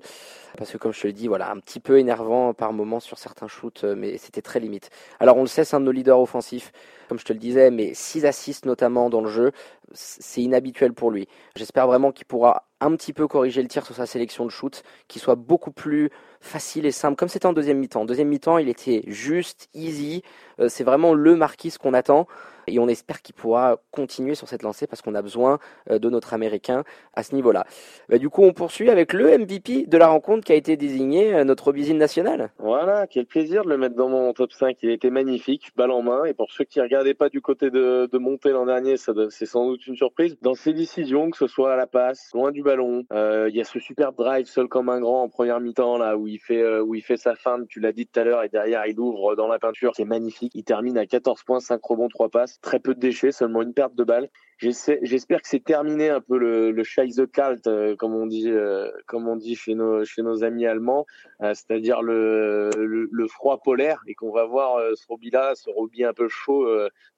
[0.58, 3.18] parce que comme je te l'ai dit, voilà, un petit peu énervant par moment sur
[3.18, 4.92] certains shoots, mais c'était très limite.
[5.20, 6.72] Alors on le sait, c'est un de nos leaders offensifs,
[7.10, 9.52] comme je te le disais, mais 6 assists notamment dans le jeu,
[9.94, 11.28] c'est inhabituel pour lui.
[11.56, 14.84] J'espère vraiment qu'il pourra un petit peu corriger le tir sur sa sélection de shoot,
[15.08, 16.10] qu'il soit beaucoup plus
[16.44, 18.06] facile et simple, comme c'était en deuxième mi-temps.
[18.06, 20.24] Deuxième mi-temps, il était juste, easy.
[20.60, 22.28] Euh, c'est vraiment le Marquis qu'on attend.
[22.68, 26.10] Et on espère qu'il pourra continuer sur cette lancée parce qu'on a besoin euh, de
[26.10, 27.66] notre Américain à ce niveau-là.
[28.10, 31.34] Bah, du coup, on poursuit avec le MVP de la rencontre qui a été désigné,
[31.34, 32.52] euh, notre Robizine national.
[32.60, 34.78] Voilà, quel plaisir de le mettre dans mon top 5.
[34.82, 36.26] Il était magnifique, balle en main.
[36.26, 39.46] Et pour ceux qui ne regardaient pas du côté de, de monter l'an dernier, c'est
[39.46, 40.38] sans doute une surprise.
[40.42, 43.64] Dans ses décisions, que ce soit à la passe, loin du ballon, il y a
[43.64, 46.96] ce super drive seul comme un grand en première mi-temps là où il fait où
[46.96, 49.48] il fait sa fin, tu l'as dit tout à l'heure, et derrière il ouvre dans
[49.48, 50.43] la peinture, c'est magnifique.
[50.54, 53.74] Il termine à 14 points, 5 rebonds, 3 passes, très peu de déchets, seulement une
[53.74, 54.30] perte de balle.
[54.58, 58.90] J'espère que c'est terminé un peu le, le Scheiße Kalt, euh, comme on dit, euh,
[59.08, 61.06] comme on dit chez nos chez nos amis allemands,
[61.40, 66.14] c'est-à-dire le, le, le, froid polaire, et qu'on va voir ce Roby-là, ce Roby un
[66.14, 66.66] peu chaud,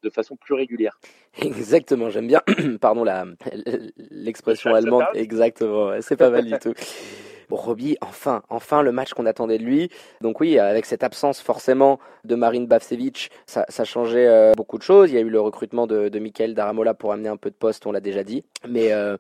[0.01, 0.99] de façon plus régulière.
[1.39, 2.41] Exactement, j'aime bien,
[2.81, 3.05] pardon
[4.09, 6.73] l'expression allemande, exactement, c'est pas mal du tout.
[7.49, 9.89] Bon, Roby, enfin, enfin le match qu'on attendait de lui.
[10.21, 14.84] Donc oui, avec cette absence forcément de Marine Bavcevic, ça, ça changeait euh, beaucoup de
[14.84, 15.12] choses.
[15.12, 17.55] Il y a eu le recrutement de, de Michael Daramola pour amener un peu de
[17.55, 18.43] poste, on l'a déjà dit.
[18.67, 19.17] Mais, euh,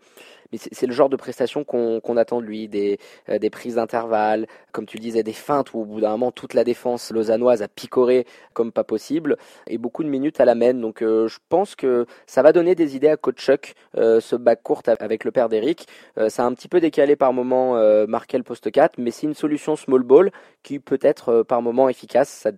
[0.51, 4.85] mais c'est le genre de prestation qu'on attend de lui, des, des prises d'intervalle, comme
[4.85, 7.67] tu le disais, des feintes où au bout d'un moment toute la défense lausannoise a
[7.67, 10.73] picoré comme pas possible, et beaucoup de minutes à la main.
[10.73, 14.81] Donc je pense que ça va donner des idées à coach Chuck, ce bac court
[14.87, 15.87] avec le père d'Eric.
[16.29, 17.75] ça a un petit peu décalé par moment
[18.07, 20.31] Markel poste 4, mais c'est une solution small ball
[20.63, 22.29] qui peut être par moment efficace.
[22.29, 22.51] Ça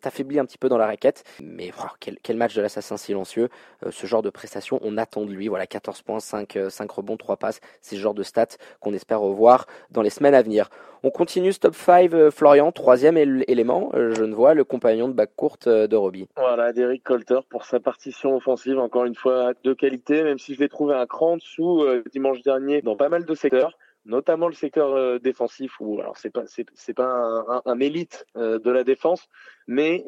[0.00, 1.70] t'affaiblit un petit peu dans la raquette, mais
[2.00, 3.48] quel, quel, match de l'assassin silencieux.
[3.90, 5.48] ce genre de prestation, on attend de lui.
[5.48, 7.60] Voilà, 14 points, 5, 5 rebonds, 3 passes.
[7.80, 10.68] C'est ce genre de stats qu'on espère revoir dans les semaines à venir.
[11.02, 15.08] On continue ce top 5, euh, Florian, troisième élément, euh, je ne vois, le compagnon
[15.08, 16.28] de bac courte euh, de Robbie.
[16.36, 20.60] Voilà, Derek Colter pour sa partition offensive, encore une fois de qualité, même si je
[20.60, 24.54] l'ai trouvé un cran en dessous dimanche dernier dans pas mal de secteurs notamment le
[24.54, 29.28] secteur défensif où alors c'est pas c'est pas un, un, élite de la défense
[29.66, 30.04] mais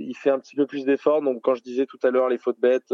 [0.00, 1.22] il fait un petit peu plus d'efforts.
[1.22, 2.90] Donc quand je disais tout à l'heure les fautes bêtes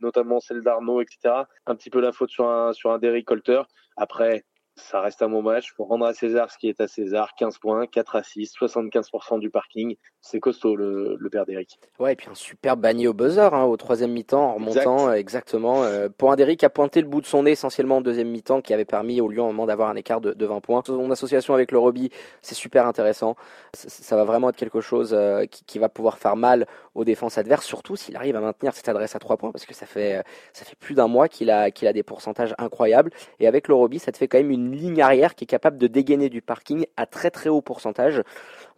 [0.00, 3.62] notamment celle d'Arnaud etc un petit peu la faute sur un sur un Derrick Colter
[3.96, 4.44] après
[4.76, 5.72] ça reste un bon match.
[5.74, 7.34] Pour rendre à César ce qui est à César.
[7.36, 9.96] 15 points, 4 à 6, 75% du parking.
[10.20, 11.78] C'est costaud le, le père d'Eric.
[11.98, 15.12] Ouais, et puis un super banni au buzzer hein, au troisième mi-temps en remontant.
[15.12, 15.82] Exactement.
[15.84, 18.60] Euh, pour un d'Eric a pointé le bout de son nez essentiellement en deuxième mi-temps
[18.60, 20.82] qui avait permis au Lyon un moment d'avoir un écart de, de, 20 points.
[20.86, 22.10] Son association avec le Roby,
[22.42, 23.36] c'est super intéressant.
[23.72, 27.04] Ça, ça, va vraiment être quelque chose euh, qui, qui, va pouvoir faire mal aux
[27.04, 29.86] défenses adverses, surtout s'il arrive à maintenir cette adresse à 3 points parce que ça
[29.86, 33.10] fait, ça fait plus d'un mois qu'il a, qu'il a des pourcentages incroyables.
[33.40, 35.78] Et avec le Roby, ça te fait quand même une ligne arrière qui est capable
[35.78, 38.22] de dégainer du parking à très très haut pourcentage.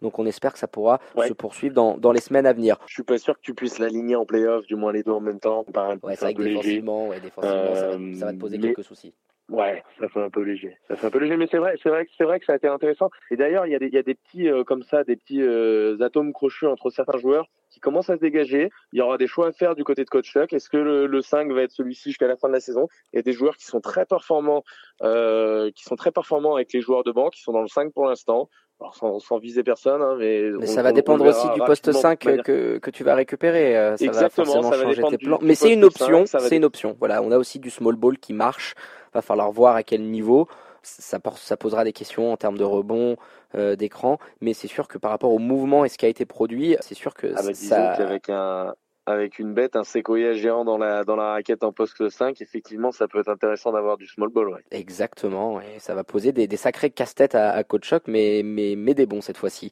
[0.01, 2.77] Donc on espère que ça pourra se poursuivre dans, dans, les semaines à venir.
[2.87, 5.19] Je suis pas sûr que tu puisses l'aligner en playoff, du moins les deux en
[5.19, 5.65] même temps.
[6.03, 8.83] Ouais, c'est vrai que défensivement, ouais, défensivement ça, va, ça, va, te poser euh, quelques
[8.83, 9.13] soucis.
[9.49, 10.77] Ouais, ça fait un peu léger.
[10.87, 12.53] Ça fait un peu léger, mais c'est vrai, c'est vrai que c'est vrai que ça
[12.53, 13.09] a été intéressant.
[13.31, 15.15] Et d'ailleurs, il y a des, il y a des petits euh, comme ça, des
[15.15, 18.69] petits euh, atomes crochus entre certains joueurs qui commencent à se dégager.
[18.93, 20.53] Il y aura des choix à faire du côté de coach Chuck.
[20.53, 22.87] Est-ce que le, le 5 va être celui-ci jusqu'à la fin de la saison?
[23.13, 24.63] Il y a des joueurs qui sont très performants,
[25.03, 27.93] euh, qui sont très performants avec les joueurs de banque, qui sont dans le 5
[27.93, 28.49] pour l'instant.
[28.81, 32.17] Alors sans, sans, viser personne, hein, mais, mais ça va dépendre aussi du poste 5
[32.17, 33.77] que, que tu vas récupérer.
[33.77, 35.37] Euh, ça Exactement, va forcément ça va changer tes plans.
[35.37, 36.95] du Mais c'est une option, 5, c'est une option.
[36.97, 38.75] Voilà, on a aussi du small ball qui marche.
[39.13, 40.47] Va falloir voir à quel niveau.
[40.81, 43.17] Ça, ça posera des questions en termes de rebond,
[43.55, 46.25] euh, d'écran, mais c'est sûr que par rapport au mouvement et ce qui a été
[46.25, 47.91] produit, c'est sûr que ah bah, ça.
[47.93, 48.73] Avec un
[49.09, 52.91] avec une bête, un séquoia géant dans la, dans la raquette en poste 5, effectivement,
[52.91, 54.49] ça peut être intéressant d'avoir du small ball.
[54.49, 54.61] Ouais.
[54.71, 58.93] Exactement, et ça va poser des, des sacrés casse-têtes à, à Coach mais, mais, mais
[58.93, 59.71] des bons cette fois-ci.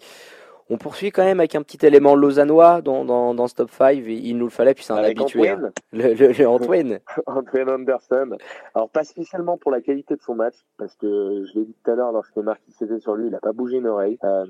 [0.70, 4.04] On poursuit quand même avec un petit élément lausannois dans, dans, dans ce top 5.
[4.08, 5.52] Il nous le fallait, puis c'est un Avec habitué.
[5.52, 5.66] Antoine.
[5.66, 5.72] hein.
[5.94, 7.00] Le, le, le Antoine.
[7.26, 8.38] Antoine Anderson.
[8.76, 11.92] Alors, pas spécialement pour la qualité de son match, parce que je l'ai dit tout
[11.92, 14.18] à l'heure, lorsque Marquis était sur lui, il n'a pas bougé une oreille.
[14.24, 14.46] Euh,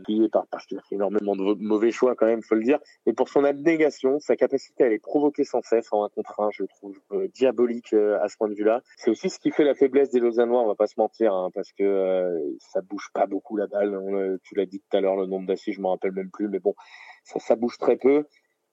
[0.52, 2.80] parce qu'il a fait énormément de mauvais choix quand même, faut le dire.
[3.06, 6.50] Et pour son abnégation, sa capacité à les provoquer sans cesse en un contre un,
[6.52, 8.82] je le trouve euh, diabolique euh, à ce point de vue-là.
[8.98, 11.50] C'est aussi ce qui fait la faiblesse des Lausannois, on va pas se mentir, hein,
[11.54, 13.96] parce que euh, ça bouge pas beaucoup la balle.
[13.96, 16.48] On, tu l'as dit tout à l'heure, le nombre d'assises, je m'en rappelle même plus,
[16.48, 16.74] mais bon,
[17.24, 18.26] ça, ça bouge très peu.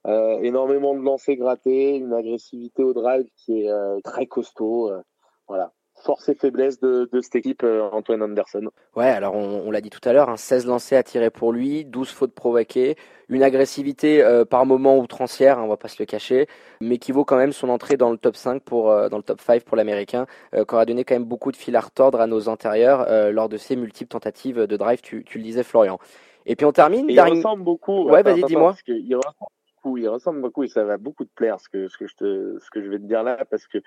[0.06, 4.90] Euh, énormément de lancers grattés, une agressivité au drive qui est euh, très costaud.
[4.90, 5.00] euh,
[5.48, 5.72] voilà.
[6.04, 8.68] Force et faiblesse de, cette équipe, Antoine Anderson.
[8.96, 11.52] Ouais, alors on, on l'a dit tout à l'heure, hein, 16 lancés à tirer pour
[11.52, 12.96] lui, 12 fautes provoquées,
[13.28, 16.48] une agressivité par moment outrancière, hein, on va pas se le cacher,
[16.80, 19.40] mais qui vaut quand même son entrée dans le top 5 pour dans le top
[19.40, 22.48] 5 pour l'américain, qui aura donné quand même beaucoup de fil à retordre à nos
[22.48, 26.00] intérieurs euh, lors de ses multiples tentatives de drive, tu, tu le disais Florian.
[26.46, 28.04] Et puis on termine, il ressemble beaucoup.
[28.10, 28.72] Ouais, vas-y, dis-moi.
[28.88, 29.36] Il ressemble
[29.82, 32.14] beaucoup, il ressemble beaucoup et ça va beaucoup te plaire ce que, ce que, je,
[32.16, 33.78] te, ce que je vais te dire là parce que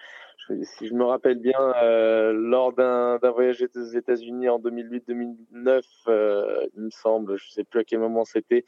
[0.48, 5.84] je- si je me rappelle bien, euh, lors d'un d'un voyage aux États-Unis en 2008-2009,
[6.08, 8.64] euh, il me semble, je sais plus à quel moment c'était,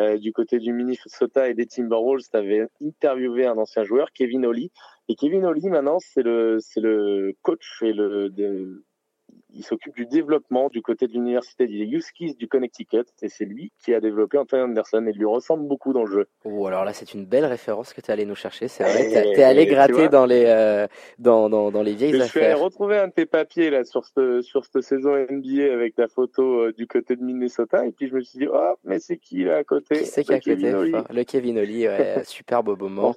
[0.00, 4.46] euh, du côté du Minnesota et des Timberwolves, tu avais interviewé un ancien joueur, Kevin
[4.46, 4.70] Ollie.
[5.08, 8.84] Et Kevin Ollie, maintenant, c'est le, c'est le coach et le, de-
[9.54, 13.72] il s'occupe du développement du côté de l'université des Huskies du Connecticut et c'est lui
[13.82, 16.26] qui a développé Antoine Anderson et lui ressemble beaucoup dans le jeu.
[16.44, 18.68] Oh, alors là, c'est une belle référence que tu es allé nous chercher.
[18.68, 20.08] C'est vrai, Eh, allé eh, tu gratter vois.
[20.08, 20.86] dans les, euh,
[21.18, 22.60] dans, dans, dans les vieilles je suis allé affaires.
[22.60, 26.42] retrouver un de tes papiers là sur cette sur cette saison NBA avec ta photo
[26.66, 29.44] euh, du côté de Minnesota et puis je me suis dit oh mais c'est qui
[29.44, 30.04] là à côté?
[30.04, 33.14] C'est qui à Kevin côté Le Kevin Oli, ouais, super beau moment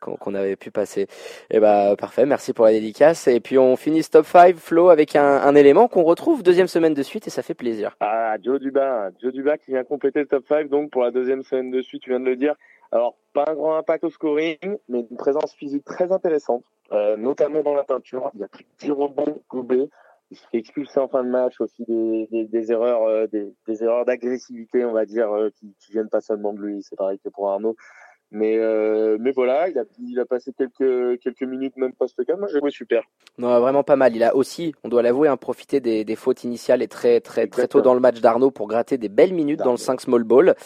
[0.00, 1.06] qu'on avait pu passer.
[1.50, 3.28] Et bah parfait, merci pour la dédicace.
[3.28, 6.94] Et puis on finit ce top 5, Flo, avec un, élément qu'on retrouve deuxième semaine
[6.94, 7.96] de suite et ça fait plaisir.
[8.00, 11.42] Ah, Joe Duba, Joe Duba qui vient compléter le top 5 donc pour la deuxième
[11.42, 12.54] semaine de suite, tu viens de le dire.
[12.90, 17.62] Alors, pas un grand impact au scoring, mais une présence physique très intéressante, euh, notamment
[17.62, 18.30] dans la peinture.
[18.34, 19.90] Il y a plus de 10 rebonds gobés.
[20.30, 24.84] Il se fait expulser en fin de match aussi des, erreurs, euh, des erreurs d'agressivité,
[24.84, 26.82] on va dire, euh, qui, qui viennent pas seulement de lui.
[26.82, 27.76] C'est pareil que pour Arnaud.
[28.30, 32.38] Mais, euh, mais voilà, il a, il a passé quelques, quelques minutes, même post 4.
[32.38, 33.02] Moi, j'ai super.
[33.38, 34.14] Non, vraiment pas mal.
[34.14, 37.46] Il a aussi, on doit l'avouer, hein, profité des, des, fautes initiales et très, très,
[37.46, 40.24] très tôt dans le match d'Arnaud pour gratter des belles minutes dans le 5 small
[40.24, 40.56] ball.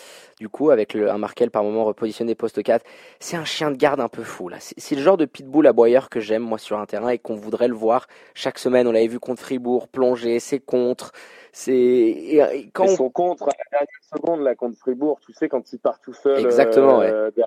[0.40, 2.84] Du coup, avec le, un Markel par moment repositionné post 4.
[3.20, 4.56] C'est un chien de garde un peu fou, là.
[4.58, 7.68] C'est le genre de pitbull aboyeur que j'aime, moi, sur un terrain et qu'on voudrait
[7.68, 8.88] le voir chaque semaine.
[8.88, 11.12] On l'avait vu contre Fribourg, plonger, ses contres.
[11.52, 12.96] C'est quand on...
[12.96, 16.14] son contre à la dernière seconde là contre Fribourg, tu sais quand il part tout
[16.14, 16.40] seul.
[16.40, 17.00] Exactement.
[17.02, 17.44] Euh, ouais.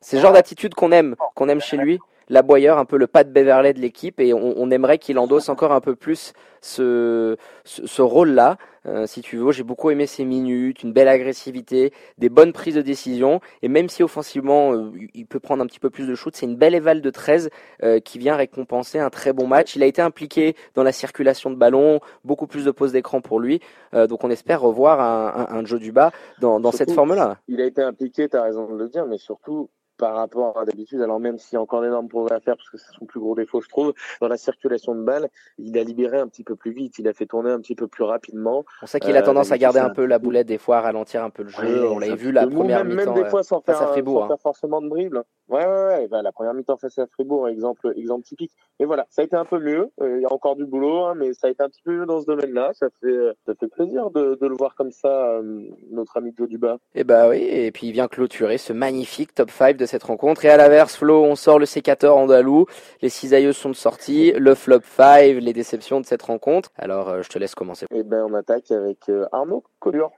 [0.00, 3.24] C'est le genre d'attitude qu'on aime, qu'on aime chez lui l'aboyeur, un peu le pas
[3.24, 7.36] de Beverley de l'équipe, et on, on, aimerait qu'il endosse encore un peu plus ce,
[7.64, 8.56] ce, ce rôle-là.
[8.86, 12.74] Euh, si tu veux, j'ai beaucoup aimé ses minutes, une belle agressivité, des bonnes prises
[12.74, 16.14] de décision, et même si offensivement euh, il peut prendre un petit peu plus de
[16.14, 17.50] shoot, c'est une belle éval de 13
[17.82, 19.76] euh, qui vient récompenser un très bon match.
[19.76, 23.38] Il a été impliqué dans la circulation de ballon, beaucoup plus de poses d'écran pour
[23.38, 23.60] lui,
[23.92, 27.38] donc on espère revoir un, un, un jeu du bas dans, dans cette forme-là.
[27.46, 29.68] Il a été impliqué, tu as raison de le dire, mais surtout
[30.02, 31.00] par rapport à d'habitude.
[31.00, 33.20] Alors même s'il y a encore d'énormes progrès à faire, parce que c'est son plus
[33.20, 36.56] gros défaut, je trouve, dans la circulation de balles, il a libéré un petit peu
[36.56, 38.64] plus vite, il a fait tourner un petit peu plus rapidement.
[38.82, 41.22] On sait qu'il a tendance à garder un peu la boulette des fois, à ralentir
[41.22, 41.88] un peu le jeu.
[41.88, 43.14] on l'avait vu la première mi-temps.
[43.14, 45.22] Même des fois sans faire, Fribourg, sans faire forcément de dribble.
[45.48, 46.08] Ouais, ouais, ouais.
[46.08, 48.50] Bah, la première mi-temps face à Fribourg, exemple, exemple typique.
[48.80, 49.88] Mais voilà, ça a été un peu mieux.
[50.00, 51.92] Euh, il y a encore du boulot, hein, mais ça a été un petit peu
[51.92, 52.72] mieux dans ce domaine-là.
[52.74, 56.34] Ça fait, euh, ça fait plaisir de, de le voir comme ça, euh, notre ami
[56.36, 56.78] Joe Duba.
[56.94, 59.91] Et eh bah oui, et puis il vient clôturer ce magnifique top 5 de cette
[60.02, 60.44] rencontre.
[60.44, 62.66] Et à l'inverse, Flo, on sort le sécateur andalou.
[63.02, 64.32] Les cisailleux sont sortis.
[64.32, 66.70] Le flop 5, les déceptions de cette rencontre.
[66.78, 67.86] Alors, je te laisse commencer.
[67.90, 70.10] Et eh ben, on attaque avec Arnaud Collure.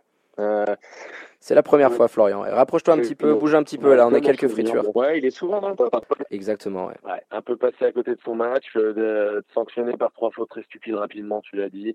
[1.45, 2.41] C'est la première fois, Florian.
[2.41, 4.97] Rapproche-toi un petit peu, bouge un petit peu, là, on a quelques fritures.
[4.97, 5.91] Ouais, il est souvent dans le top.
[6.31, 6.95] Exactement, ouais.
[7.05, 7.23] ouais.
[7.31, 10.95] Un peu passé à côté de son match, euh, sanctionné par trois fautes très stupides
[10.95, 11.95] rapidement, tu l'as dit.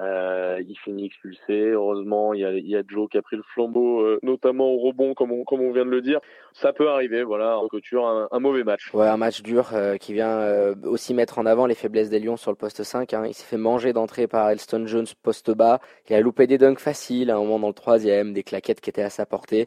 [0.00, 1.70] Euh, il finit expulsé.
[1.70, 5.30] Heureusement, il y, a, Joe qui a pris le flambeau, euh, notamment au rebond, comme
[5.32, 6.20] on, vient de le dire.
[6.54, 8.92] Ça peut arriver, voilà, en couture, un, mauvais match.
[8.94, 10.40] Ouais, un match dur euh, qui vient
[10.84, 13.12] aussi mettre en avant les faiblesses des Lions sur le poste 5.
[13.12, 13.24] Hein.
[13.26, 15.80] Il s'est fait manger d'entrée par Elston Jones, poste bas.
[16.08, 18.90] Il a loupé des dunks faciles à un moment dans le troisième, des claquettes qui
[18.90, 19.66] étaient à sa portée.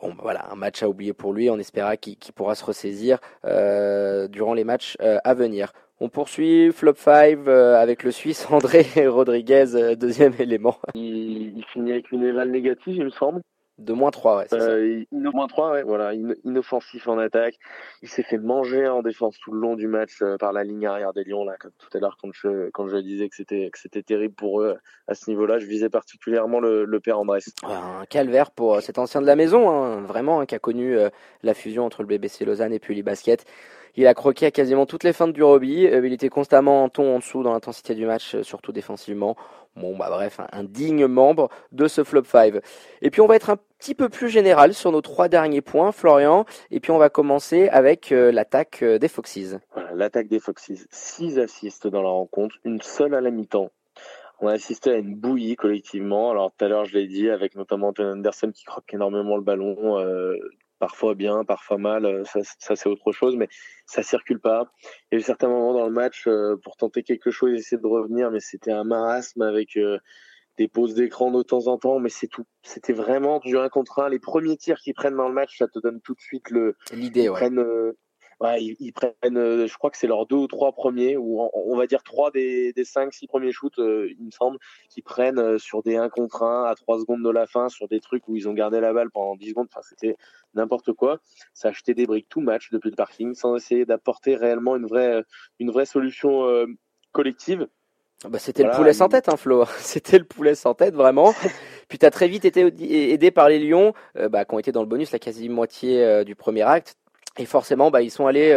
[0.00, 1.50] Bon, bah, voilà, un match à oublier pour lui.
[1.50, 5.72] On espéra qu'il pourra se ressaisir durant les matchs à venir.
[6.04, 10.76] On poursuit flop 5 euh, avec le Suisse André Rodriguez, euh, deuxième élément.
[10.94, 13.40] Il, il, finit avec une éval négative, il me semble.
[13.78, 14.46] De moins 3, ouais.
[14.52, 16.12] Euh, moins 3, ouais, voilà.
[16.44, 17.54] Inoffensif en attaque.
[18.02, 20.86] Il s'est fait manger en défense tout le long du match euh, par la ligne
[20.86, 23.70] arrière des Lions, là, comme tout à l'heure, quand je, quand je disais que c'était,
[23.70, 25.60] que c'était terrible pour eux à ce niveau-là.
[25.60, 27.42] Je visais particulièrement le, le père Andrés.
[27.62, 30.96] un calvaire pour cet ancien de la maison, hein, vraiment, hein, qui a connu
[31.44, 33.46] la fusion entre le BBC Lausanne et puis les baskets.
[33.94, 35.86] Il a croqué à quasiment toutes les fins du Roby.
[35.86, 39.36] Euh, il était constamment en ton en dessous dans l'intensité du match, euh, surtout défensivement.
[39.76, 42.54] Bon, bah bref, un, digne membre de ce flop 5.
[43.02, 45.92] Et puis on va être un petit peu plus général sur nos trois derniers points,
[45.92, 46.46] Florian.
[46.70, 49.56] Et puis on va commencer avec euh, l'attaque des Foxes.
[49.94, 50.86] L'attaque des Foxes.
[50.90, 53.70] Six assists dans la rencontre, une seule à la mi-temps.
[54.40, 56.30] On a assisté à une bouillie collectivement.
[56.30, 59.42] Alors tout à l'heure, je l'ai dit, avec notamment Anton Anderson qui croque énormément le
[59.42, 59.98] ballon,
[60.82, 63.46] parfois bien, parfois mal, euh, ça, ça c'est autre chose, mais
[63.86, 64.72] ça circule pas.
[64.82, 67.80] Il y a eu certains moments dans le match euh, pour tenter quelque chose, essayer
[67.80, 70.00] de revenir, mais c'était un marasme avec euh,
[70.58, 72.46] des pauses d'écran de temps en temps, mais c'est tout.
[72.64, 74.08] C'était vraiment du 1 contre 1.
[74.08, 76.74] Les premiers tirs qu'ils prennent dans le match, ça te donne tout de suite le.
[76.92, 77.36] L'idée, ouais.
[77.36, 77.64] Prennent,
[78.40, 81.86] ouais, ils, prennent, je crois que c'est leurs deux ou trois premiers, ou on, va
[81.86, 85.96] dire trois des, des cinq, six premiers shoots, il me semble, qui prennent sur des
[85.96, 88.52] 1 contre 1 à 3 secondes de la fin, sur des trucs où ils ont
[88.52, 89.68] gardé la balle pendant 10 secondes.
[89.70, 90.16] Enfin, c'était
[90.54, 91.18] n'importe quoi.
[91.54, 95.22] Ça achetait des briques tout match depuis le parking sans essayer d'apporter réellement une vraie,
[95.58, 96.66] une vraie solution euh,
[97.12, 97.68] collective.
[98.24, 99.64] Ah bah, c'était le poulet sans tête, hein, Flo.
[99.78, 101.34] C'était le poulet sans tête, vraiment.
[101.88, 104.70] Puis tu as très vite été aidé par les Lions, euh, bah, qui ont été
[104.70, 106.96] dans le bonus la quasi moitié euh, du premier acte.
[107.38, 108.54] Et forcément, bah, ils sont allés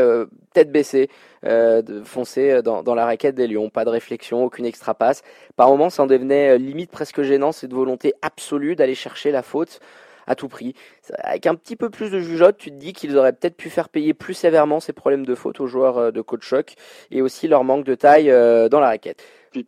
[0.53, 1.09] tête baissée,
[1.43, 3.69] de foncer dans, dans, la raquette des Lions.
[3.69, 5.23] Pas de réflexion, aucune extra passe.
[5.55, 9.79] Par moments, ça en devenait limite presque gênant, cette volonté absolue d'aller chercher la faute
[10.27, 10.73] à tout prix.
[11.19, 13.89] Avec un petit peu plus de jugeote, tu te dis qu'ils auraient peut-être pu faire
[13.89, 16.73] payer plus sévèrement ces problèmes de faute aux joueurs euh, de coach choc
[17.11, 19.23] et aussi leur manque de taille euh, dans la raquette.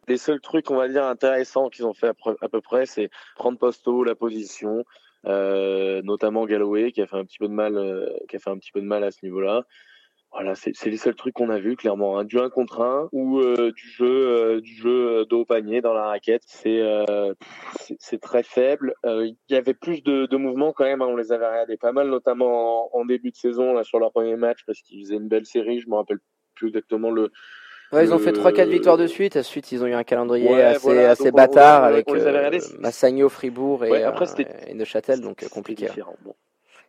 [0.08, 3.58] les seuls trucs, on va dire, intéressants qu'ils ont fait à peu près, c'est prendre
[3.58, 4.84] posto, la position, euh,
[6.04, 8.58] notamment Galloway qui a fait un petit peu de mal, euh, qui a fait un
[8.58, 9.66] petit peu de mal à ce niveau-là.
[10.32, 12.20] Voilà, c'est les seuls trucs qu'on a vu clairement.
[12.20, 12.26] Hein.
[12.26, 15.94] Du 1 contre 1 ou euh, du jeu euh, du jeu dos au panier dans
[15.94, 16.44] la raquette.
[16.46, 17.34] C'est euh,
[18.00, 18.94] c'est très faible.
[19.06, 21.02] Il y avait plus de, de mouvements quand même.
[21.02, 21.08] Hein.
[21.08, 24.12] On les avait regardés pas mal, notamment en, en, début de saison là sur leur
[24.12, 25.80] premier match parce qu'ils faisaient une belle série.
[25.80, 26.20] Je me rappelle
[26.56, 27.32] plus exactement le.
[27.91, 29.38] Ouais, ils ont fait 3-4 victoires de suite.
[29.38, 31.12] Ensuite, ils ont eu un calendrier ouais, assez, voilà.
[31.12, 32.08] assez bâtard on, avec
[32.80, 34.26] Massagno, Fribourg et, ouais, après,
[34.67, 35.88] et Neuchâtel, donc compliqué.
[36.23, 36.36] Bon.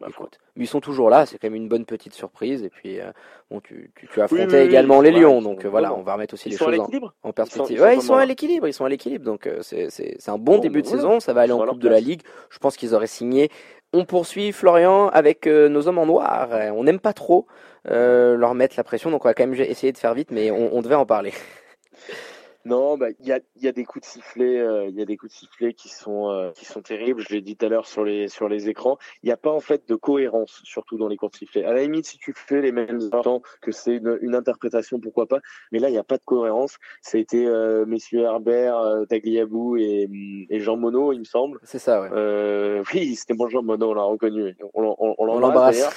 [0.07, 2.63] Écoute, mais ils sont toujours là, c'est quand même une bonne petite surprise.
[2.63, 3.11] Et puis, euh,
[3.51, 6.03] bon, tu, tu, tu as affronté oui, oui, également les Lions, donc euh, voilà, on
[6.03, 6.79] va remettre aussi Ils les choses
[7.23, 7.77] en, perspective.
[7.77, 10.29] ils sont ouais, ils sont comment à l'équilibre, ils sont à l'équilibre, donc euh, c'est
[10.29, 11.03] un bon Bon, début de voilà.
[11.03, 11.21] saison.
[11.21, 12.01] Ça va aller en Coupe de la.
[12.01, 12.23] Ligue.
[12.51, 13.51] Je pense qu'ils auraient signé.
[13.93, 16.49] On poursuit Florian avec nos hommes en noir.
[16.75, 17.47] On n'aime pas trop
[17.85, 20.75] leur mettre la pression, donc on va quand même essayer de faire vite, mais on,
[20.77, 21.33] on devait en parler.
[22.69, 25.07] Non, bah il y a, y a des coups de sifflet, euh, il y a
[25.07, 27.23] des coups de sifflet qui sont euh, qui sont terribles.
[27.27, 28.99] Je l'ai dit tout à l'heure sur les sur les écrans.
[29.23, 31.65] Il n'y a pas en fait de cohérence, surtout dans les cours de sifflet.
[31.65, 35.27] À la limite, si tu fais les mêmes temps que c'est une, une interprétation, pourquoi
[35.27, 35.39] pas.
[35.73, 36.77] Mais là, il n'y a pas de cohérence.
[37.01, 40.11] Ça a été euh, messieurs Herbert, euh, Tagliabue et,
[40.51, 41.61] et Jean Monod, il me semble.
[41.63, 42.11] C'est ça, ouais.
[42.13, 44.55] Euh, oui, c'était bon Jean Monod, on l'a reconnu.
[44.75, 45.93] On, on, on l'embrasse d'ailleurs.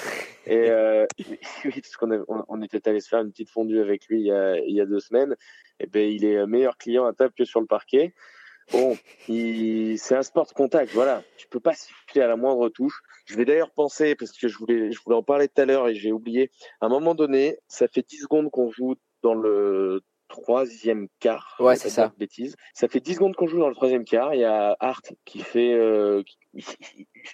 [0.47, 1.05] Et euh,
[1.65, 4.31] oui, parce qu'on on était allé se faire une petite fondue avec lui il y
[4.31, 5.35] a, il y a deux semaines.
[5.81, 8.13] Et ben, il est meilleur client à table que sur le parquet.
[8.71, 8.95] Bon,
[9.27, 11.23] il- c'est un sport de contact, voilà.
[11.37, 13.01] Tu peux pas siffler à la moindre touche.
[13.25, 15.87] Je vais d'ailleurs penser, parce que je voulais, je voulais en parler tout à l'heure
[15.89, 16.51] et j'ai oublié.
[16.79, 21.57] À un moment donné, ça fait 10 secondes qu'on joue dans le troisième quart.
[21.59, 22.13] Ouais, c'est ça.
[22.17, 22.55] Bêtises.
[22.73, 24.33] Ça fait 10 secondes qu'on joue dans le troisième quart.
[24.33, 26.37] Il y a Hart qui fait, euh, qui-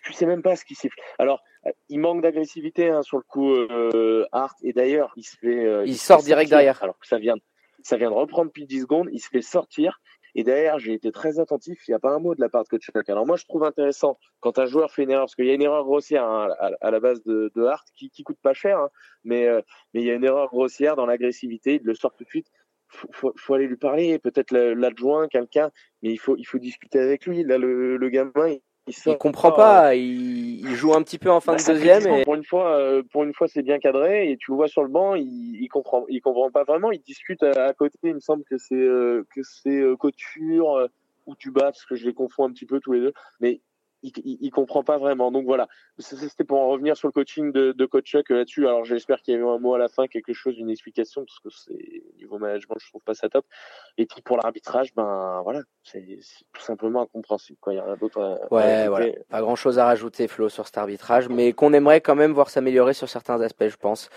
[0.04, 0.98] tu sais même pas ce qu'il siffle.
[1.20, 4.58] Alors, euh, il manque d'agressivité hein, sur le coup, euh, Hart.
[4.64, 6.82] Et d'ailleurs, il se fait, euh, Il se sort direct derrière.
[6.82, 7.36] Alors que ça vient,
[7.88, 9.08] ça vient de reprendre depuis 10 secondes.
[9.14, 10.02] Il se fait sortir.
[10.36, 11.88] Et derrière, j'ai été très attentif.
[11.88, 12.92] Il n'y a pas un mot de la part de coach.
[13.08, 15.54] Alors moi, je trouve intéressant quand un joueur fait une erreur, parce qu'il y a
[15.54, 16.50] une erreur grossière hein,
[16.82, 18.90] à, la base de, de Hart qui, qui coûte pas cher, hein,
[19.24, 19.62] mais euh,
[19.94, 21.76] mais il y a une erreur grossière dans l'agressivité.
[21.76, 22.48] Il le sort tout de suite.
[22.90, 25.72] Faut, faut, aller lui parler, peut-être l'adjoint, quelqu'un,
[26.02, 27.44] mais il faut il faut discuter avec lui.
[27.44, 31.54] Là, le, le gamin, il, comprend pas, il, il joue un petit peu en fin
[31.54, 32.04] Bah, de fait deuxième.
[32.04, 32.24] 10 ans, Et...
[32.24, 34.84] Pour une fois, euh, pour une fois, c'est bien cadré et tu le vois sur
[34.84, 36.92] le banc, il, il comprend, il comprend pas vraiment.
[36.92, 37.98] Il discute à, à côté.
[38.04, 40.88] Il me semble que c'est euh, que c'est euh, couture euh,
[41.26, 43.60] ou tu bats parce que je les confonds un petit peu tous les deux, mais
[44.04, 45.32] il, il, il comprend pas vraiment.
[45.32, 45.68] Donc voilà,
[46.00, 48.68] c'était pour en revenir sur le coaching de, de coach Chuck euh, là-dessus.
[48.68, 51.26] Alors j'espère qu'il y a eu un mot à la fin, quelque chose, une explication
[51.26, 53.46] parce que c'est niveau management, je trouve pas ça top.
[53.98, 56.06] Et puis pour l'arbitrage, ben voilà, c'est
[56.54, 57.58] tout simplement incompréhensible.
[57.62, 57.74] Quoi.
[57.74, 58.20] Il y a rien d'autre.
[58.22, 58.88] à- à Ouais, ajouter.
[58.90, 59.08] voilà.
[59.30, 62.50] Pas grand chose à rajouter, Flo, sur cet arbitrage, mais qu'on aimerait quand même voir
[62.50, 64.10] s'améliorer sur certains aspects, je pense.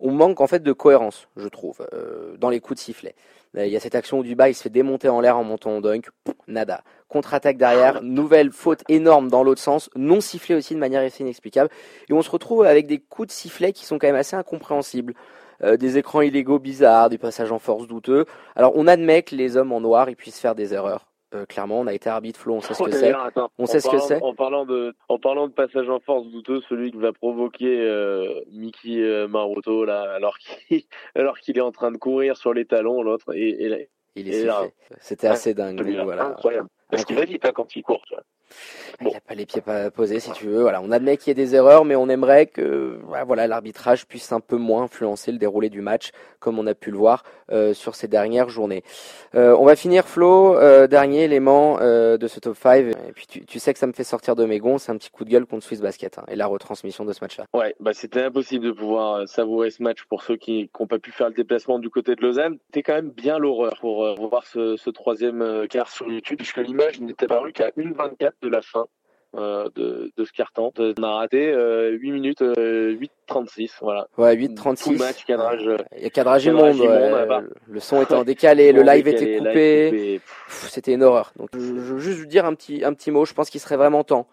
[0.00, 3.14] On manque en fait de cohérence, je trouve, euh, dans les coups de sifflet.
[3.56, 5.76] Euh, Il y a cette action où Dubaï se fait démonter en l'air en montant
[5.76, 6.08] en dunk,
[6.46, 6.82] nada.
[7.08, 11.70] Contre-attaque derrière, nouvelle faute énorme dans l'autre sens, non sifflé aussi de manière assez inexplicable.
[12.08, 15.14] Et on se retrouve avec des coups de sifflet qui sont quand même assez incompréhensibles.
[15.62, 18.24] Euh, des écrans illégaux bizarres, des passages en force douteux.
[18.56, 21.06] Alors on admet que les hommes en noir ils puissent faire des erreurs.
[21.34, 23.12] Euh, clairement, on a été arbitre Flo, on sait ce que Ouais, c'est.
[23.58, 24.22] On en sait ce que parlant- c'est.
[24.22, 28.40] En parlant de, en parlant de passage en force douteux, celui qui va provoquer euh,
[28.52, 30.82] Mickey euh, Maroto là, alors qu'il,
[31.14, 34.46] alors qu'il est en train de courir sur les talons, l'autre, et, et, Il est.
[35.00, 35.82] C'était assez dingue.
[36.04, 36.26] voilà.
[36.26, 36.68] incroyable.
[36.90, 38.04] Parce qu'il va vite hein, quand il court.
[39.00, 40.60] Il n'a pas les pieds pas posés, si tu veux.
[40.60, 44.30] Voilà, on admet qu'il y ait des erreurs, mais on aimerait que voilà, l'arbitrage puisse
[44.30, 47.24] un peu moins influencer le déroulé du match, comme on a pu le voir
[47.74, 48.82] sur ces dernières journées.
[49.34, 52.86] Euh, on va finir, Flo, euh, dernier élément euh, de ce top 5.
[53.08, 54.96] Et puis tu, tu sais que ça me fait sortir de mes gonds, c'est un
[54.96, 57.46] petit coup de gueule contre Swiss Basket hein, et la retransmission de ce match-là.
[57.52, 60.98] Ouais, bah c'était impossible de pouvoir euh, savourer ce match pour ceux qui n'ont pas
[60.98, 62.58] pu faire le déplacement du côté de Lausanne.
[62.66, 66.38] C'était quand même bien l'horreur pour euh, revoir ce, ce troisième euh, quart sur YouTube,
[66.38, 68.86] puisque l'image n'était parue qu'à 1,24 de la fin.
[69.36, 70.72] Euh, de, de ce carton.
[70.78, 72.94] On a raté euh, 8 minutes, euh,
[73.28, 74.06] 8,36, voilà.
[74.18, 74.98] Ouais, Tout le 8-36.
[74.98, 76.80] match, cadrage, euh, Il y a cadrage immonde.
[76.80, 77.40] ouais.
[77.68, 80.20] Le son était en décalé, le live décalé, était coupé.
[80.48, 81.32] C'était une horreur.
[81.36, 83.24] Donc, je, je veux juste vous dire un petit, un petit mot.
[83.24, 84.26] Je pense qu'il serait vraiment temps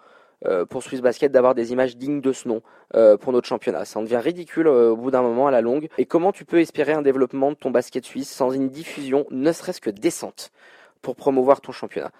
[0.47, 2.63] euh, pour Swiss Basket d'avoir des images dignes de ce nom
[2.95, 3.85] euh, pour notre championnat.
[3.85, 5.87] Ça en devient ridicule euh, au bout d'un moment à la longue.
[5.99, 9.51] Et comment tu peux espérer un développement de ton basket suisse sans une diffusion, ne
[9.51, 10.51] serait-ce que décente,
[11.03, 12.11] pour promouvoir ton championnat?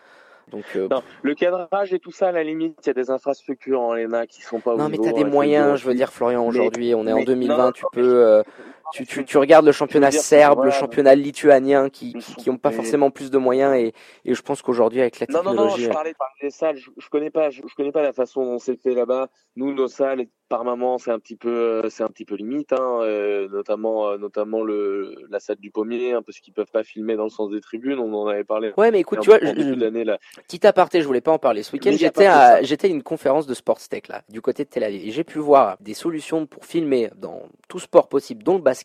[0.50, 3.10] Donc, euh, Non, le cadrage et tout ça, à la limite, il y a des
[3.10, 5.94] infrastructures en LENA qui sont pas au non, mais t'as des hein, moyens, je veux
[5.94, 8.44] dire, Florian, aujourd'hui, on est en mais- 2020, non, non, tu peux, euh,
[8.92, 12.58] tu, tu, tu regardes le championnat serbe, le championnat lituanien, qui, qui, sont- qui ont
[12.58, 13.94] pas forcément plus de moyens, et,
[14.26, 16.78] et je pense qu'aujourd'hui, avec la Non, non, technologie, non, je parlais, des salles.
[16.78, 19.30] Je, je connais pas, je, je connais pas la façon dont c'est fait là-bas.
[19.56, 21.50] Nous, nos salles, par moment, c'est un petit peu,
[21.84, 25.72] euh, c'est un petit peu limite, hein, euh, notamment, euh, notamment le, la salle du
[25.72, 28.00] pommier, hein, parce qu'ils peuvent pas filmer dans le sens des tribunes.
[28.00, 28.74] On en avait parlé.
[28.78, 30.18] Ouais, mais écoute, tu vois, je-.
[30.48, 31.64] Petit aparté, je voulais pas en parler.
[31.64, 34.84] Ce week-end, j'étais à, j'étais une conférence de Sports Tech là, du côté de Tel
[34.84, 38.62] Aviv, et j'ai pu voir des solutions pour filmer dans tout sport possible, dont le
[38.62, 38.81] basket,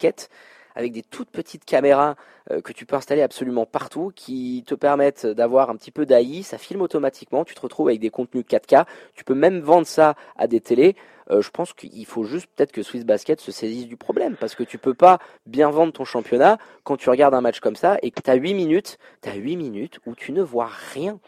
[0.76, 2.14] avec des toutes petites caméras
[2.52, 6.42] euh, que tu peux installer absolument partout, qui te permettent d'avoir un petit peu d'AI.
[6.42, 7.44] Ça filme automatiquement.
[7.44, 8.84] Tu te retrouves avec des contenus 4K.
[9.14, 10.94] Tu peux même vendre ça à des télés.
[11.30, 14.54] Euh, je pense qu'il faut juste peut-être que Swiss Basket se saisisse du problème parce
[14.54, 17.98] que tu peux pas bien vendre ton championnat quand tu regardes un match comme ça
[18.02, 21.18] et que tu as 8 minutes, tu 8 minutes où tu ne vois rien.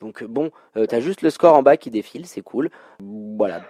[0.00, 2.68] Donc bon, euh, t'as juste le score en bas qui défile, c'est cool.
[3.00, 3.62] Voilà.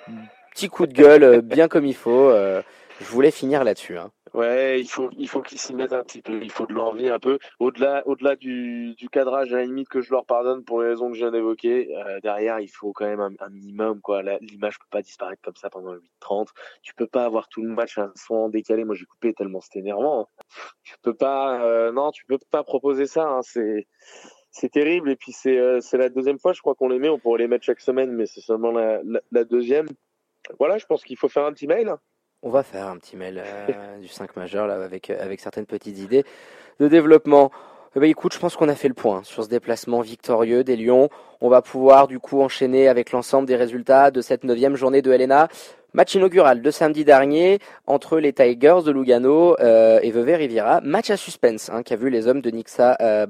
[0.52, 2.32] petit coup de gueule, bien comme il faut.
[2.32, 3.98] je voulais finir là-dessus.
[3.98, 4.10] Hein.
[4.34, 6.40] Ouais, il faut, il faut qu'ils s'y mettent un petit peu.
[6.42, 7.38] Il faut de l'envie un peu.
[7.58, 11.08] Au-delà, au-delà du, du cadrage, à la limite que je leur pardonne pour les raisons
[11.08, 11.96] que je viens d'évoquer.
[11.96, 14.22] Euh, derrière, il faut quand même un, minimum, quoi.
[14.40, 16.48] L'image peut pas disparaître comme ça pendant le 8-30.
[16.82, 18.84] Tu peux pas avoir tout le match un son décalé.
[18.84, 20.22] Moi, j'ai coupé tellement c'était énervant.
[20.22, 20.42] Hein.
[20.82, 23.28] Tu peux pas, euh, non, tu peux pas proposer ça.
[23.28, 23.40] Hein.
[23.42, 23.86] C'est,
[24.50, 25.10] c'est terrible.
[25.10, 27.08] Et puis c'est, euh, c'est la deuxième fois, je crois qu'on les met.
[27.08, 29.86] On pourrait les mettre chaque semaine, mais c'est seulement la, deuxième.
[30.58, 31.94] Voilà, je pense qu'il faut faire un petit mail.
[32.42, 35.66] On va faire un petit mail euh, du 5 majeur là, avec, euh, avec certaines
[35.66, 36.24] petites idées
[36.78, 37.50] de développement.
[37.96, 40.76] Eh ben, écoute, je pense qu'on a fait le point sur ce déplacement victorieux des
[40.76, 41.08] Lions.
[41.40, 45.10] On va pouvoir du coup enchaîner avec l'ensemble des résultats de cette neuvième journée de
[45.10, 45.48] LNA.
[45.94, 50.82] Match inaugural de samedi dernier entre les Tigers de Lugano euh, et Vevey Riviera.
[50.82, 53.26] Match à suspense hein, qui a vu les hommes de Nixa euh,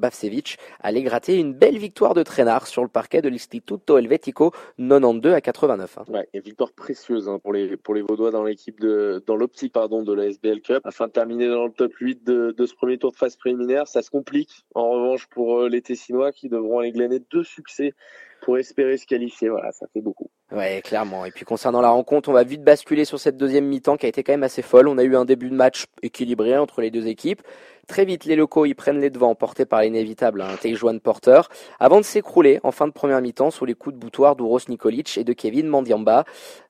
[0.80, 5.40] aller gratter une belle victoire de traînard sur le parquet de l'Istituto Helvetico 92 à
[5.40, 5.98] 89.
[5.98, 6.04] Hein.
[6.08, 9.72] Ouais, et victoire précieuse hein, pour les pour les Vaudois dans l'équipe de dans l'optique
[9.72, 12.74] pardon de la SBL Cup afin de terminer dans le top 8 de, de ce
[12.74, 13.86] premier tour de phase préliminaire.
[13.86, 17.94] Ça se complique en revanche pour euh, les Tessinois qui devront aller glaner deux succès
[18.42, 19.48] pour espérer se qualifier.
[19.48, 20.30] Voilà, ça fait beaucoup.
[20.50, 21.26] Ouais, clairement.
[21.26, 24.08] Et puis concernant la rencontre, on va vite basculer sur cette deuxième mi-temps qui a
[24.08, 24.88] été quand même assez folle.
[24.88, 27.42] On a eu un début de match équilibré entre les deux équipes.
[27.88, 31.40] Très vite, les locaux ils prennent les devants, portés par l'inévitable hein, Tejuan Porter,
[31.80, 35.16] avant de s'écrouler en fin de première mi-temps sous les coups de boutoir d'Uros Nikolic
[35.16, 36.24] et de Kevin Mandiamba,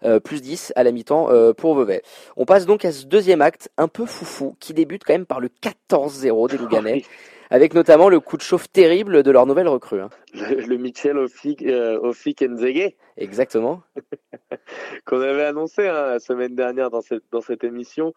[0.04, 2.02] euh, plus 10 à la mi-temps euh, pour Vevey.
[2.36, 5.40] On passe donc à ce deuxième acte un peu foufou qui débute quand même par
[5.40, 5.48] le
[5.90, 7.02] 14-0 des Louganais
[7.50, 10.00] avec notamment le coup de chauffe terrible de leur nouvelle recrue.
[10.00, 10.10] Hein.
[10.34, 12.12] Le, Michel Ofik, euh,
[12.42, 12.92] Nzege.
[13.16, 13.82] Exactement.
[15.04, 18.14] Qu'on avait annoncé hein, la semaine dernière dans cette, dans cette émission.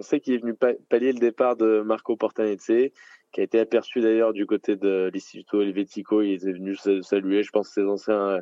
[0.00, 2.90] On sait qu'il est venu pallier le départ de Marco Portanese,
[3.32, 6.22] qui a été aperçu d'ailleurs du côté de l'Istituto Helvetico.
[6.22, 8.40] Il est venu saluer, je pense, ses anciens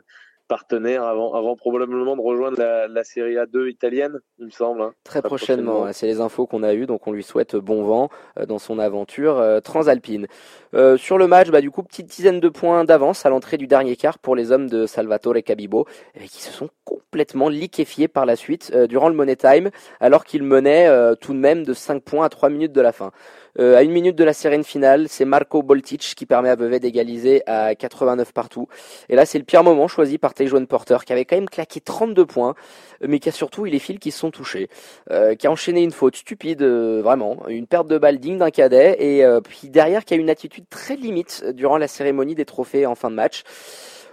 [0.48, 4.82] partenaire avant, avant probablement de rejoindre la, la Série A2 italienne, il me semble.
[4.82, 4.92] Hein.
[5.04, 8.46] Très, prochainement, c'est les infos qu'on a eues, donc on lui souhaite bon vent euh,
[8.46, 10.26] dans son aventure euh, transalpine.
[10.74, 13.66] Euh, sur le match, bah, du coup, petite dizaine de points d'avance à l'entrée du
[13.66, 15.86] dernier quart pour les hommes de Salvatore Cabibo,
[16.18, 19.70] qui se sont complètement liquéfiés par la suite durant le Money Time,
[20.00, 20.88] alors qu'ils menaient
[21.20, 23.12] tout de même de 5 points à 3 minutes de la fin.
[23.58, 26.78] Euh, à une minute de la sirène finale, c'est Marco Boltic qui permet à Vevey
[26.78, 28.68] d'égaliser à 89 partout.
[29.08, 31.80] Et là, c'est le pire moment choisi par Tejuan Porter, qui avait quand même claqué
[31.80, 32.54] 32 points,
[33.00, 34.68] mais qui a surtout eu les fils qui se sont touchés,
[35.10, 38.50] euh, qui a enchaîné une faute stupide, euh, vraiment, une perte de balle digne d'un
[38.50, 42.86] cadet, et puis derrière, qui a une attitude très limite durant la cérémonie des trophées
[42.86, 43.42] en fin de match.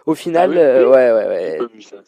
[0.06, 1.60] Au final, ah euh, ouais, ouais, ouais,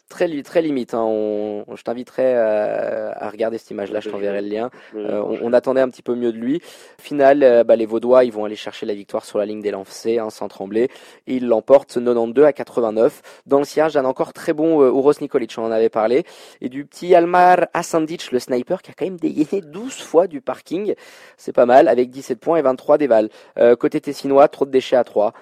[0.08, 0.94] très, très limite.
[0.94, 1.02] Hein.
[1.02, 4.70] On, je t'inviterai à, à, regarder cette image-là, je t'enverrai le lien.
[4.94, 6.62] Euh, on, attendait un petit peu mieux de lui.
[7.00, 9.72] Final, euh, bah, les Vaudois, ils vont aller chercher la victoire sur la ligne des
[9.72, 10.90] lancers, hein, sans trembler.
[11.26, 13.42] Et ils l'emportent 92 à 89.
[13.46, 16.24] Dans le siège, un encore très bon euh, Uros Nikolic, on en avait parlé.
[16.60, 20.40] Et du petit Almar Asandic, le sniper, qui a quand même dégainé 12 fois du
[20.40, 20.94] parking.
[21.36, 23.28] C'est pas mal, avec 17 points et 23 dévals.
[23.80, 25.32] côté tessinois, trop de déchets à 3.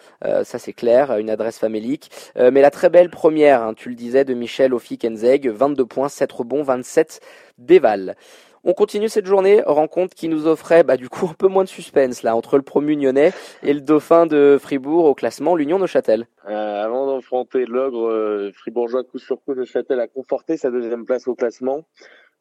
[0.44, 1.18] ça, c'est clair.
[1.18, 2.10] Une adresse famélique.
[2.46, 6.08] Euh, mais la très belle première, hein, tu le disais, de Michel Ofi-Kenzeg, 22 points,
[6.08, 7.20] 7 rebonds, 27
[7.58, 8.16] déval.
[8.64, 11.68] On continue cette journée, rencontre qui nous offrait bah, du coup un peu moins de
[11.68, 13.32] suspense là entre le promu nyonnais
[13.62, 16.26] et le dauphin de Fribourg au classement, l'Union Neuchâtel.
[16.48, 21.28] Euh, avant d'enfronter l'ogre euh, fribourgeois coup sur coup, Neuchâtel a conforté sa deuxième place
[21.28, 21.84] au classement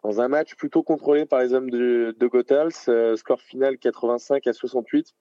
[0.03, 2.73] dans un match plutôt contrôlé par les hommes de, de Gothals,
[3.17, 5.13] score final 85 à 68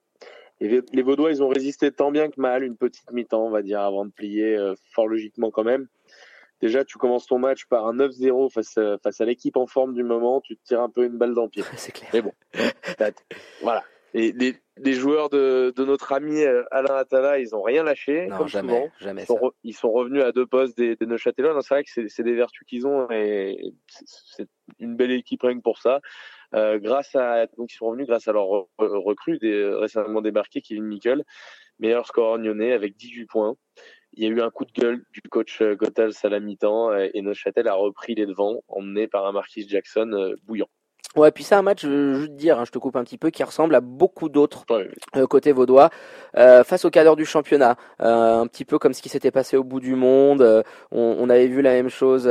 [0.59, 3.81] les Vaudois, ils ont résisté tant bien que mal, une petite mi-temps, on va dire,
[3.81, 5.87] avant de plier euh, fort logiquement quand même.
[6.61, 9.93] Déjà, tu commences ton match par un 9-0 face à, face à l'équipe en forme
[9.93, 11.63] du moment, tu te tires un peu une balle dans le pied.
[11.75, 12.09] C'est clair.
[12.13, 12.31] Mais bon,
[13.61, 13.83] voilà.
[14.17, 14.31] Et
[14.77, 18.47] les, joueurs de, de, notre ami euh, Alain Attala, ils ont rien lâché, non, comme
[18.47, 18.91] jamais, souvent.
[19.01, 21.61] Jamais ils, sont ils sont revenus à deux postes des, des Neuchâtelois.
[21.61, 24.47] C'est vrai que c'est des vertus qu'ils ont et c'est
[24.79, 25.99] une belle équipe rien que pour ça.
[26.55, 28.47] Euh, grâce à donc ils sont revenus grâce à leur
[28.77, 31.23] recrue récemment débarqué Kevin Nickel,
[31.79, 33.55] meilleur score nyonnais avec 18 points.
[34.13, 36.95] Il y a eu un coup de gueule du coach euh, Gothals à la mi-temps
[36.95, 40.69] et Neuchâtel a repris les devants, emmené par un Marquis Jackson euh, bouillant.
[41.15, 43.17] Ouais, puis c'est un match, je veux te dire, hein, je te coupe un petit
[43.17, 44.65] peu, qui ressemble à beaucoup d'autres
[45.15, 45.89] euh, côté vaudois,
[46.35, 49.55] euh, face au cadre du championnat, euh, un petit peu comme ce qui s'était passé
[49.55, 50.63] au bout du monde.
[50.91, 52.23] On, on, avait vu la même chose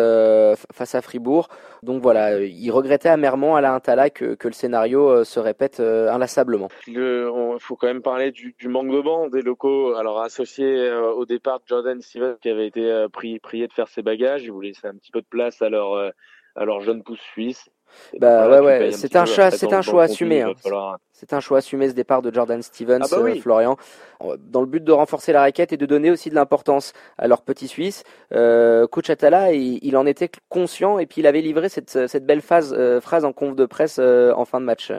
[0.73, 1.49] face à Fribourg.
[1.83, 6.69] Donc voilà, il regrettait amèrement à la Intala que, que le scénario se répète inlassablement.
[6.87, 9.95] Il faut quand même parler du, du, manque de banc des locaux.
[9.95, 13.07] Alors associé au départ de Jordan Stevens qui avait été
[13.43, 16.13] prié de faire ses bagages, il voulait laisser un petit peu de place à leur
[16.57, 17.71] à leur jeune pousse suisse.
[18.19, 20.43] Bah ouais, ouais, c'est un, choix, c'est un choix assumé.
[20.43, 20.53] Hein.
[21.13, 23.77] C'est un choix assumé ce départ de Jordan Stevens, ah bah euh, Florian,
[24.39, 27.43] dans le but de renforcer la raquette et de donner aussi de l'importance à leur
[27.43, 28.03] petit Suisse.
[28.33, 32.43] Euh, coach Atala, il, en était conscient et puis il avait livré cette, cette belle
[32.43, 34.93] phase, euh, phrase en conf de presse en fin de match.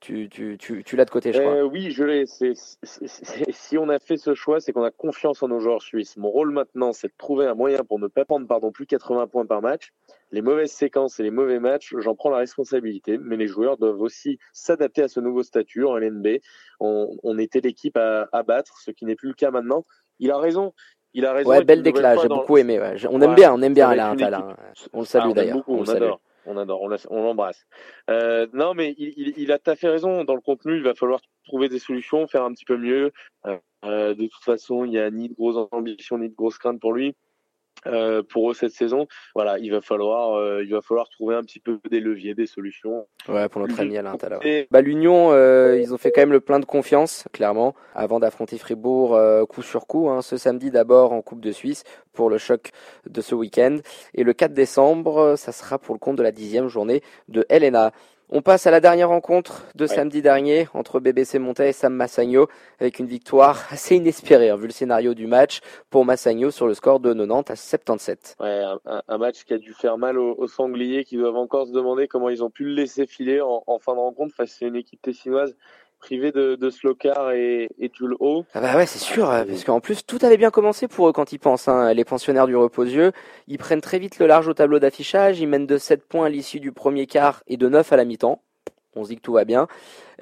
[0.00, 1.64] Tu, tu, tu, tu l'as de côté, je crois.
[1.64, 2.24] oui, je l'ai.
[2.26, 6.16] Si on a fait ce choix, c'est qu'on a confiance en nos joueurs suisses.
[6.16, 9.26] Mon rôle maintenant, c'est de trouver un moyen pour ne pas prendre pardon, plus 80
[9.26, 9.92] points par match
[10.32, 14.00] les mauvaises séquences et les mauvais matchs, j'en prends la responsabilité, mais les joueurs doivent
[14.00, 16.40] aussi s'adapter à ce nouveau statut en LNB.
[16.80, 19.84] On, était l'équipe à, battre, ce qui n'est plus le cas maintenant.
[20.18, 20.72] Il a raison.
[21.14, 21.50] Il a raison.
[21.50, 22.80] Ouais, bel déclat, j'ai beaucoup aimé.
[23.10, 24.56] On aime bien, on aime bien Alain Talin.
[24.92, 25.62] On le salue ah, d'ailleurs.
[25.68, 26.20] On, on adore.
[26.46, 27.66] On adore, on l'embrasse.
[28.08, 30.24] Euh, non, mais il, a tout à fait raison.
[30.24, 33.12] Dans le contenu, il va falloir trouver des solutions, faire un petit peu mieux.
[33.84, 36.80] Euh, de toute façon, il n'y a ni de grosses ambitions, ni de grosses craintes
[36.80, 37.14] pour lui.
[37.86, 39.06] Euh, pour eux cette saison.
[39.34, 42.46] Voilà, il va falloir, euh, il va falloir trouver un petit peu des leviers, des
[42.46, 43.06] solutions.
[43.28, 44.16] Ouais, pour notre ami Alain
[44.70, 48.58] Bah, L'Union, euh, ils ont fait quand même le plein de confiance, clairement, avant d'affronter
[48.58, 49.18] Fribourg
[49.48, 52.70] coup sur coup, hein, ce samedi d'abord en Coupe de Suisse pour le choc
[53.08, 53.78] de ce week-end.
[54.14, 57.92] Et le 4 décembre, ça sera pour le compte de la dixième journée de LNA.
[58.28, 62.48] On passe à la dernière rencontre de samedi dernier entre BBC Montaigne et Sam Massagno
[62.80, 65.60] avec une victoire assez inespérée hein, vu le scénario du match
[65.90, 68.36] pour Massagno sur le score de 90 à 77.
[68.40, 68.64] Ouais,
[69.06, 72.28] un, match qui a dû faire mal aux, sangliers qui doivent encore se demander comment
[72.28, 75.02] ils ont pu le laisser filer en, en fin de rencontre face à une équipe
[75.02, 75.56] tessinoise
[75.98, 78.16] privé de, de Slokar et, et Jules.
[78.54, 81.32] Ah bah ouais, c'est sûr, parce qu'en plus tout avait bien commencé pour eux quand
[81.32, 81.68] ils pensent.
[81.68, 81.92] Hein.
[81.94, 83.12] Les pensionnaires du reposieux,
[83.48, 86.28] ils prennent très vite le large au tableau d'affichage, ils mènent de 7 points à
[86.28, 88.42] l'issue du premier quart et de 9 à la mi-temps.
[88.96, 89.68] On se dit que tout va bien.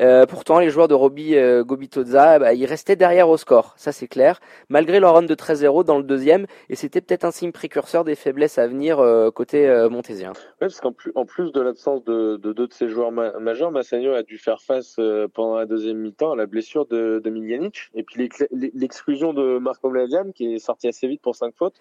[0.01, 3.93] Euh, pourtant, les joueurs de Roby euh, Gobitoza, bah, ils restaient derrière au score, ça
[3.93, 7.53] c'est clair, malgré leur run de 13-0 dans le deuxième, et c'était peut-être un signe
[7.53, 9.55] précurseur des faiblesses à venir euh, côté
[9.91, 10.33] montésien.
[10.35, 13.71] Oui, parce qu'en plus, en plus de l'absence de, de, deux de ses joueurs majeurs,
[13.71, 14.97] Massagno a dû faire face
[15.33, 19.89] pendant la deuxième mi-temps à la blessure de, de Miljanic, et puis l'exclusion de Marco
[19.89, 21.77] Vladian qui est sorti assez vite pour 5 fautes.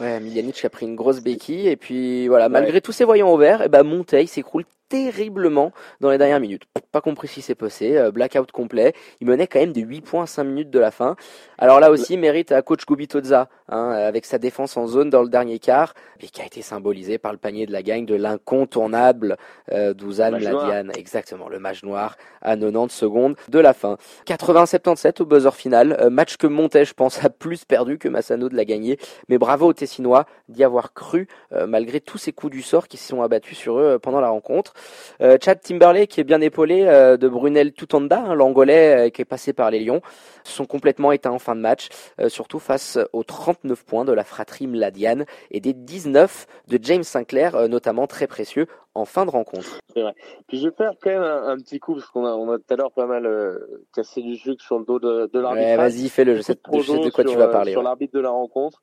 [0.00, 3.36] Ouais, Miljanic a pris une grosse béquille, et puis voilà, malgré tous ces voyants au
[3.36, 6.64] vert, et bah, Monteil s'écroule terriblement dans les dernières minutes.
[6.90, 8.92] Pas compris ce qui s'est passé, euh, blackout complet.
[9.22, 11.16] Il menait quand même de 8 points à 5 minutes de la fin.
[11.56, 15.30] Alors là aussi, mérite à coach Gubitoza, hein, avec sa défense en zone dans le
[15.30, 19.36] dernier quart, et qui a été symbolisé par le panier de la gagne de l'incontournable
[19.72, 20.88] euh, Douzan Ladian.
[20.94, 23.96] Exactement, le match noir à 90 secondes de la fin.
[24.26, 25.96] 80-77 au buzzer final.
[26.00, 28.98] Euh, match que Montet, je pense, a plus perdu que Massano de la gagner.
[29.28, 32.98] Mais bravo aux Tessinois d'y avoir cru, euh, malgré tous ces coups du sort qui
[32.98, 34.74] se sont abattus sur eux pendant la rencontre.
[35.20, 39.70] Chad Timberlake, qui est bien épaulé de Brunel Tutanda, hein, l'Angolais qui est passé par
[39.70, 40.02] les Lions,
[40.44, 41.88] sont complètement éteints en fin de match,
[42.20, 47.02] euh, surtout face aux 39 points de la fratrie Mladian et des 19 de James
[47.02, 49.78] Sinclair, euh, notamment très précieux en fin de rencontre.
[49.94, 50.14] C'est vrai.
[50.48, 52.64] Puis je vais faire quand même un, petit coup, parce qu'on a, on a tout
[52.70, 53.58] à l'heure pas mal euh,
[53.94, 55.66] cassé du sucre sur le dos de, de l'arbitre.
[55.66, 57.72] Ouais, vas-y, fais-le, je sais, de quoi tu vas parler.
[57.72, 58.82] Sur l'arbitre de la rencontre,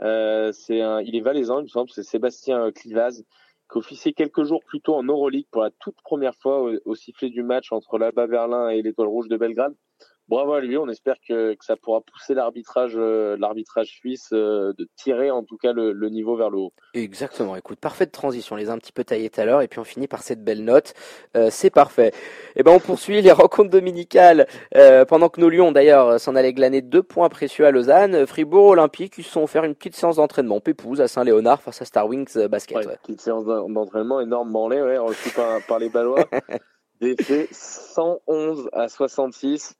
[0.00, 3.24] c'est un, il est valaisan, il me semble, c'est Sébastien Clivaz,
[3.70, 6.94] qui officiait quelques jours plus tôt en Euroleague pour la toute première fois au, au
[6.94, 9.74] sifflet du match entre l'Alba Berlin et l'Étoile Rouge de Belgrade
[10.28, 10.76] bravo à lui.
[10.76, 15.42] On espère que, que ça pourra pousser l'arbitrage, euh, l'arbitrage suisse euh, de tirer en
[15.42, 16.72] tout cas le, le, niveau vers le haut.
[16.94, 17.56] Exactement.
[17.56, 18.54] Écoute, parfaite transition.
[18.54, 20.22] On les a un petit peu taillés tout à l'heure et puis on finit par
[20.22, 20.94] cette belle note.
[21.36, 22.08] Euh, c'est parfait.
[22.08, 24.46] Et eh ben on poursuit les rencontres dominicales
[25.08, 28.26] pendant que nos Lions d'ailleurs s'en allaient glaner deux points précieux à Lausanne.
[28.26, 31.84] Fribourg Olympique ils se sont offert une petite séance d'entraînement pépouze à Saint-Léonard face à
[31.84, 32.76] Star Wings Basket.
[32.78, 36.24] Ouais, Petite séance d'entraînement énorme laid, ouais, reçue par, par les Balois.
[37.00, 39.76] Défait 111 à 66.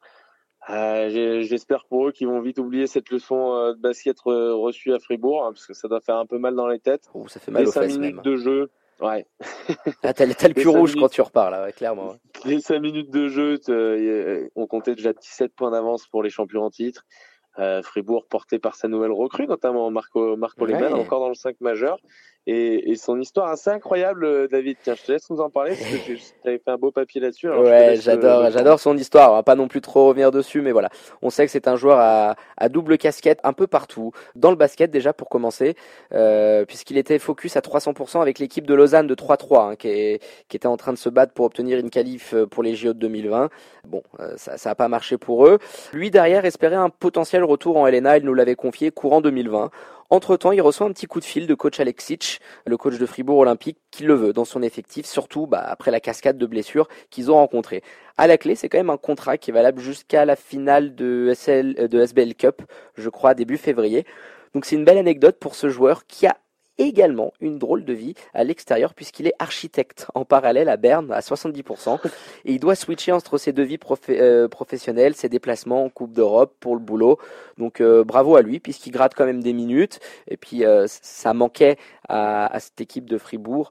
[0.70, 4.98] Euh, j'espère pour eux qu'ils vont vite oublier cette leçon euh, de basket reçue à
[4.98, 7.08] Fribourg, hein, parce que ça doit faire un peu mal dans les têtes.
[7.14, 8.70] Oh, ça fait mal les aux 5 minutes de jeu.
[9.00, 9.26] Ouais.
[10.02, 12.16] ah, t'as, le cul rouge quand tu repars là, clairement.
[12.44, 13.60] Les 5 minutes de jeu,
[14.56, 17.04] on comptait déjà 17 points d'avance pour les champions en titre.
[17.58, 20.92] Euh, Fribourg porté par sa nouvelle recrue, notamment Marco, Marco ouais.
[20.92, 21.98] encore dans le 5 majeur.
[22.50, 24.78] Et, et, son histoire assez incroyable, euh, David.
[24.82, 27.20] Tiens, je te laisse nous en parler, parce que tu avais fait un beau papier
[27.20, 27.50] là-dessus.
[27.50, 29.32] Ouais, j'adore, euh, j'adore son histoire.
[29.32, 30.88] On va pas non plus trop revenir dessus, mais voilà.
[31.20, 34.12] On sait que c'est un joueur à, à, double casquette un peu partout.
[34.34, 35.76] Dans le basket, déjà, pour commencer,
[36.14, 40.18] euh, puisqu'il était focus à 300% avec l'équipe de Lausanne de 3-3, hein, qui,
[40.48, 42.94] qui, était en train de se battre pour obtenir une qualif euh, pour les JO
[42.94, 43.50] de 2020.
[43.86, 44.02] Bon,
[44.36, 45.58] ça n'a pas marché pour eux.
[45.92, 48.18] Lui, derrière, espérait un potentiel retour en LNA.
[48.18, 49.70] Il nous l'avait confié courant 2020.
[50.10, 53.38] Entre-temps, il reçoit un petit coup de fil de coach Alexic, le coach de Fribourg
[53.38, 57.30] Olympique, qui le veut dans son effectif, surtout bah, après la cascade de blessures qu'ils
[57.30, 57.82] ont rencontrées.
[58.16, 61.32] À la clé, c'est quand même un contrat qui est valable jusqu'à la finale de,
[61.34, 62.62] SL, euh, de SBL Cup,
[62.94, 64.06] je crois, début février.
[64.54, 66.36] Donc c'est une belle anecdote pour ce joueur qui a
[66.78, 71.20] également une drôle de vie à l'extérieur puisqu'il est architecte en parallèle à Berne à
[71.20, 71.98] 70%.
[72.44, 73.78] Et il doit switcher entre ses deux vies
[74.10, 77.18] euh, professionnelles, ses déplacements en Coupe d'Europe pour le boulot.
[77.58, 80.00] Donc euh, bravo à lui puisqu'il gratte quand même des minutes.
[80.28, 81.76] Et puis euh, ça manquait
[82.08, 83.70] à, cette équipe de Fribourg,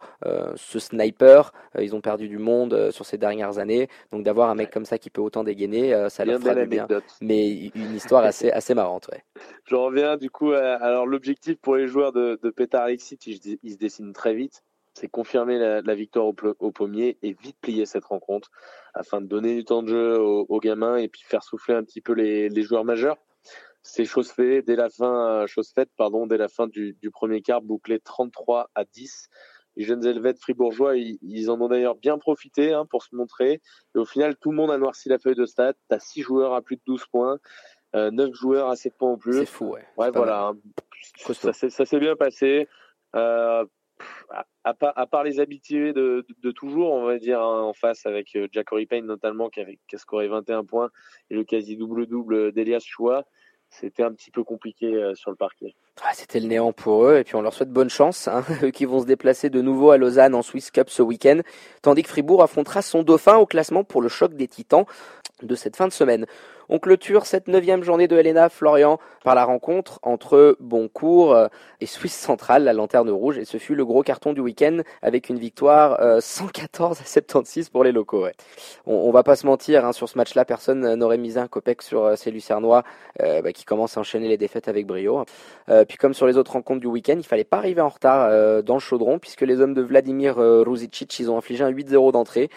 [0.56, 1.54] ce sniper.
[1.80, 3.90] ils ont perdu du monde sur ces dernières années.
[4.12, 6.88] Donc d'avoir un mec comme ça qui peut autant dégainer, ça leur fera du bien.
[7.20, 9.10] Mais une histoire assez, assez marrante.
[9.12, 9.24] Ouais.
[9.66, 10.52] Je reviens du coup.
[10.52, 13.18] alors l'objectif pour les joueurs de, de Petar Alexis,
[13.64, 14.64] il se dessine très vite
[14.98, 18.50] c'est confirmer la, victoire au, pommier et vite plier cette rencontre
[18.94, 22.02] afin de donner du temps de jeu aux, gamins et puis faire souffler un petit
[22.02, 23.18] peu les, joueurs majeurs.
[23.84, 27.62] C'est chose faite dès la fin, chose faite, pardon, dès la fin du, premier quart,
[27.62, 29.30] bouclé 33 à 10.
[29.76, 33.62] Les jeunes Helvètes fribourgeois, ils, en ont d'ailleurs bien profité hein, pour se montrer.
[33.94, 35.74] Et au final, tout le monde a noirci la feuille de stats.
[35.74, 37.38] Tu as 6 joueurs à plus de 12 points,
[37.96, 39.38] euh, 9 joueurs à 7 points en plus.
[39.38, 39.86] C'est fou, ouais.
[39.96, 40.54] Ouais, voilà.
[41.18, 42.68] Ça, ça s'est bien passé.
[43.16, 43.66] Euh,
[44.64, 48.86] à, part, les habitués de, toujours, on va dire, hein, en face avec euh, Jacory
[48.86, 50.92] Payne notamment, qui, avait, a scoré 21 points,
[51.30, 53.26] et le quasi double-double d'Elias Chua,
[53.70, 55.76] c'était un petit peu compliqué euh, sur le parquet.
[56.04, 58.44] Ah, c'était le néant pour eux, et puis on leur souhaite bonne chance, hein,
[58.74, 61.42] qui vont se déplacer de nouveau à Lausanne en Swiss Cup ce week-end,
[61.82, 64.86] tandis que Fribourg affrontera son dauphin au classement pour le choc des titans
[65.42, 66.26] de cette fin de semaine.
[66.70, 71.48] On clôture cette neuvième journée de Helena Florian par la rencontre entre Boncourt euh,
[71.80, 75.30] et Suisse Centrale, la lanterne rouge, et ce fut le gros carton du week-end avec
[75.30, 78.28] une victoire 114 euh, à 76 pour les locaux.
[78.86, 81.82] On, on, va pas se mentir, hein, sur ce match-là, personne n'aurait misé un copec
[81.82, 82.84] sur euh, ces Lucernois
[83.20, 85.26] bah, qui commencent à enchaîner les défaites avec brio.
[85.88, 88.76] Puis comme sur les autres rencontres du week-end, il fallait pas arriver en retard dans
[88.76, 92.50] le chaudron puisque les hommes de Vladimir Ruzicic, ils ont infligé un 8-0 d'entrée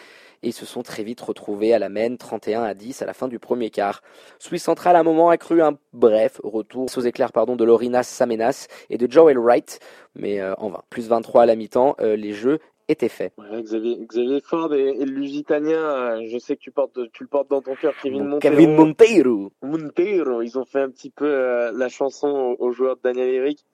[0.43, 3.29] et se sont très vite retrouvés à la main 31 à 10 à la fin
[3.29, 4.03] du premier quart.
[4.39, 8.05] Suisse Central à un moment a cru un bref retour aux éclairs pardon, de Lorinas
[8.05, 9.81] Samenas et de Joel Wright,
[10.15, 10.83] mais euh, en vain.
[10.91, 12.59] Plus 23 à la mi-temps, euh, les jeux
[12.91, 13.33] étaient faits.
[13.39, 17.63] Xavier, Ford et, le Lusitanien, euh, je sais que tu, portes, tu le portes dans
[17.63, 18.57] ton cœur, Kevin Monteiro.
[18.57, 19.53] Kevin Monteiro.
[19.63, 23.65] Monteiro, ils ont fait un petit peu la chanson aux, joueurs de Daniel Eric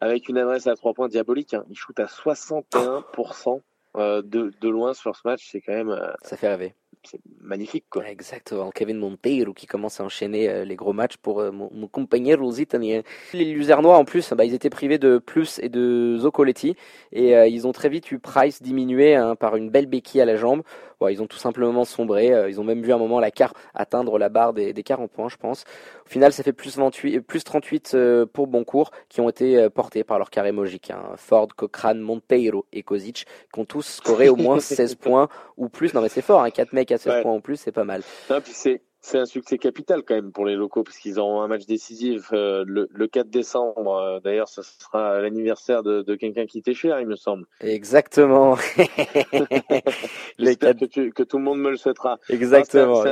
[0.00, 1.54] avec une adresse à trois points diabolique.
[1.54, 1.64] Hein.
[1.68, 3.60] Ils shootent à 61%.
[3.96, 5.90] Euh, de, de, loin sur ce match, c'est quand même.
[5.90, 6.74] Euh, ça fait rêver.
[7.02, 8.06] C'est magnifique, quoi.
[8.08, 8.70] Exactement.
[8.70, 13.02] Kevin Monteiro qui commence à enchaîner euh, les gros matchs pour mon, mon compagnero italien.
[13.32, 16.76] Les Luzernois, en plus, bah, ils étaient privés de Plus et de Zoccoletti
[17.12, 20.36] et ils ont très vite eu Price diminué hein, par une belle béquille à la
[20.36, 20.62] jambe
[21.08, 22.32] ils ont tout simplement sombré.
[22.32, 25.10] Euh, ils ont même vu un moment la carte atteindre la barre des, des 40
[25.10, 25.64] points, je pense.
[26.04, 29.70] Au final, ça fait plus, 28, plus 38 euh, pour Boncourt, qui ont été euh,
[29.70, 30.90] portés par leur carré magique.
[30.90, 31.02] Hein.
[31.16, 35.94] Ford, Cochrane, Monteiro et Kozic, qui ont tous scoré au moins 16 points ou plus.
[35.94, 38.02] Non, mais c'est fort, hein, 4 mecs à 16 points en plus, c'est pas mal.
[38.30, 41.40] Non, puis c'est c'est un succès capital quand même pour les locaux parce qu'ils auront
[41.40, 43.94] un match décisif euh, le, le, 4 décembre.
[43.96, 47.46] Euh, d'ailleurs, ce sera l'anniversaire de, de quelqu'un qui t'est cher, il me semble.
[47.60, 48.56] Exactement.
[50.38, 52.18] J'espère que, que, tout le monde me le souhaitera.
[52.28, 53.02] Exactement.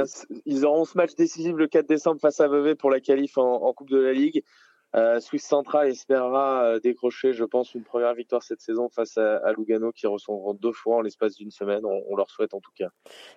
[0.44, 3.62] ils auront ce match décisif le 4 décembre face à Vevey pour la qualif en,
[3.62, 4.44] en Coupe de la Ligue.
[4.98, 9.52] Euh, Swiss Central espérera euh, décrocher, je pense, une première victoire cette saison face à,
[9.56, 11.82] Lugano qui recevront deux fois en l'espace d'une semaine.
[11.84, 12.88] On, leur souhaite en tout cas.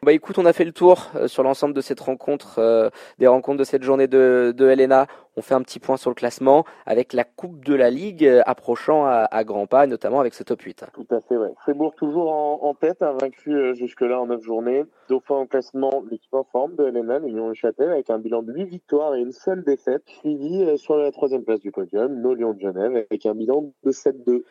[0.02, 3.60] Bah écoute, on a fait le tour euh, sur l'ensemble de cette rencontre, des rencontres
[3.60, 4.72] de cette journée de, de.
[5.38, 9.06] On fait un petit point sur le classement avec la Coupe de la Ligue approchant
[9.06, 10.86] à, grands pas, notamment avec ce top 8.
[10.94, 11.54] Tout à fait, ouais.
[11.62, 14.84] Fribourg toujours en, tête, vaincu jusque-là en neuf journées.
[15.10, 18.66] Dauphin en classement, l'équipe en forme de Helena, l'Union Châtel, avec un bilan de 8
[18.66, 22.60] victoires et une seule défaite, suivi sur la troisième place du podium, nos Lions de
[22.60, 24.44] Genève, avec un bilan de 7-2.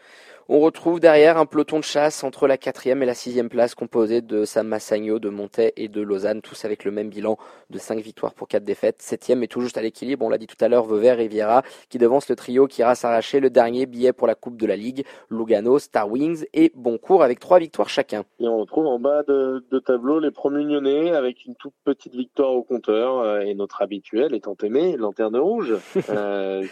[0.53, 4.21] On retrouve derrière un peloton de chasse entre la quatrième et la sixième place composé
[4.21, 7.39] de Sam Massagno, de Montet et de Lausanne, tous avec le même bilan
[7.71, 9.01] de 5 victoires pour 4 défaites.
[9.01, 11.99] Septième est tout juste à l'équilibre, on l'a dit tout à l'heure, Vauvert Riviera qui
[11.99, 15.05] devance le trio qui ira s'arracher le dernier billet pour la Coupe de la Ligue,
[15.31, 18.25] Lugano, Star Wings et Boncourt avec 3 victoires chacun.
[18.41, 22.51] Et on retrouve en bas de, tableau les premiers Nyonnais avec une toute petite victoire
[22.51, 25.77] au compteur euh, et notre habituel étant aimé, Lanterne Rouge.
[26.09, 26.65] euh,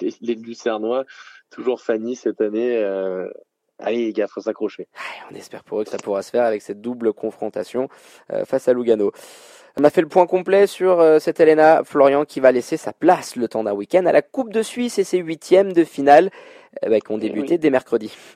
[0.00, 1.04] les, les Lucernois
[1.50, 2.76] toujours Fanny cette année.
[2.76, 3.28] Euh,
[3.78, 4.88] allez les gars, faut s'accrocher.
[5.30, 7.88] On espère pour eux que ça pourra se faire avec cette double confrontation
[8.32, 9.12] euh, face à Lugano.
[9.78, 12.92] On a fait le point complet sur euh, cette Elena Florian qui va laisser sa
[12.92, 16.30] place le temps d'un week-end à la Coupe de Suisse et ses huitièmes de finale
[16.82, 18.16] bah, qui ont eh débuté dès mercredi.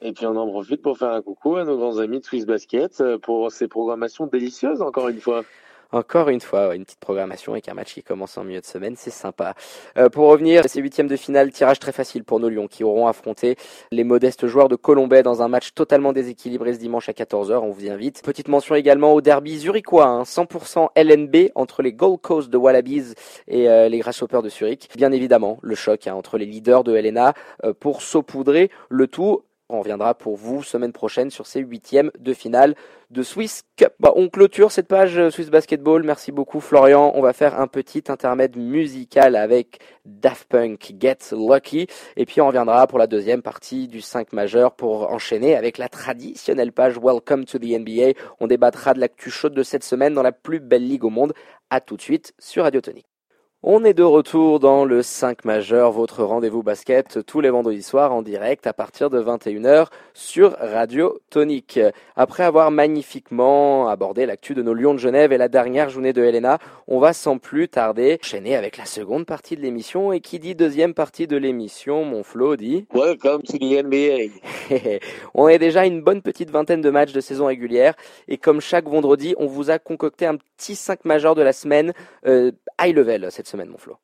[0.00, 2.46] Et puis on en profite pour faire un coucou à nos grands amis de Swiss
[2.46, 5.42] Basket pour ces programmations délicieuses encore une fois.
[5.90, 8.94] Encore une fois, une petite programmation avec un match qui commence en milieu de semaine,
[8.94, 9.54] c'est sympa.
[9.96, 13.06] Euh, pour revenir, ces huitièmes de finale, tirage très facile pour nos Lions qui auront
[13.06, 13.56] affronté
[13.90, 17.60] les modestes joueurs de Colombais dans un match totalement déséquilibré ce dimanche à 14h.
[17.62, 18.22] On vous invite.
[18.22, 23.14] Petite mention également au derby zurichois, hein, 100% LNB entre les Gold Coast de Wallabies
[23.46, 24.90] et euh, les Grasshoppers de Zurich.
[24.94, 27.32] Bien évidemment, le choc hein, entre les leaders de LNA
[27.64, 32.32] euh, pour saupoudrer le tout on reviendra pour vous semaine prochaine sur ces huitièmes de
[32.32, 32.74] finale
[33.10, 33.92] de Swiss Cup.
[34.00, 36.02] Bah, on clôture cette page euh, Swiss Basketball.
[36.02, 37.12] Merci beaucoup Florian.
[37.14, 41.86] On va faire un petit intermède musical avec Daft Punk Get Lucky.
[42.16, 45.88] Et puis on reviendra pour la deuxième partie du 5 majeur pour enchaîner avec la
[45.88, 48.12] traditionnelle page Welcome to the NBA.
[48.40, 51.32] On débattra de l'actu chaude de cette semaine dans la plus belle ligue au monde.
[51.70, 53.17] À tout de suite sur Radio Tonic.
[53.64, 58.12] On est de retour dans le 5 majeur, votre rendez-vous basket tous les vendredis soirs
[58.12, 61.80] en direct à partir de 21h sur Radio Tonique.
[62.14, 66.22] Après avoir magnifiquement abordé l'actu de nos Lions de Genève et la dernière journée de
[66.22, 70.12] Helena, on va sans plus tarder enchaîner avec la seconde partie de l'émission.
[70.12, 72.86] Et qui dit deuxième partie de l'émission, mon Flo dit?
[72.94, 74.68] Welcome to the NBA.
[75.34, 77.94] on est déjà une bonne petite vingtaine de matchs de saison régulière
[78.28, 81.92] et comme chaque vendredi, on vous a concocté un petit 5 majeur de la semaine
[82.24, 83.96] euh, high level cette semaine, mon Flo.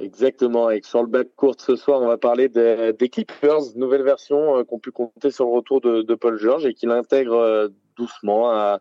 [0.00, 0.70] Exactement.
[0.70, 4.58] Et sur le bac court ce soir, on va parler des, des Clippers, nouvelle version
[4.58, 8.50] euh, qu'on pu compter sur le retour de, Paul George et qui l'intègre euh, doucement
[8.50, 8.80] à,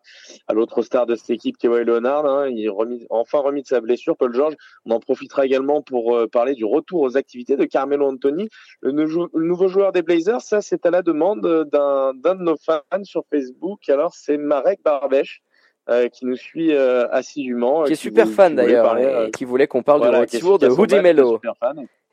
[0.52, 2.26] l'autre star de cette équipe, Kawhi Leonard.
[2.26, 2.50] Hein.
[2.50, 4.56] Il est enfin remis de sa blessure, Paul George.
[4.86, 8.50] On en profitera également pour euh, parler du retour aux activités de Carmelo Anthony,
[8.82, 10.42] le, le nouveau joueur des Blazers.
[10.42, 11.42] Ça, c'est à la demande
[11.72, 13.88] d'un de nos fans sur Facebook.
[13.88, 15.44] Alors, c'est Marek Barbèche
[15.90, 17.84] euh, qui nous suit euh, assidûment.
[17.84, 20.68] Qui est super fan d'ailleurs, et euh, qui voulait qu'on parle voilà, du retour de
[20.68, 21.42] Woody Mello.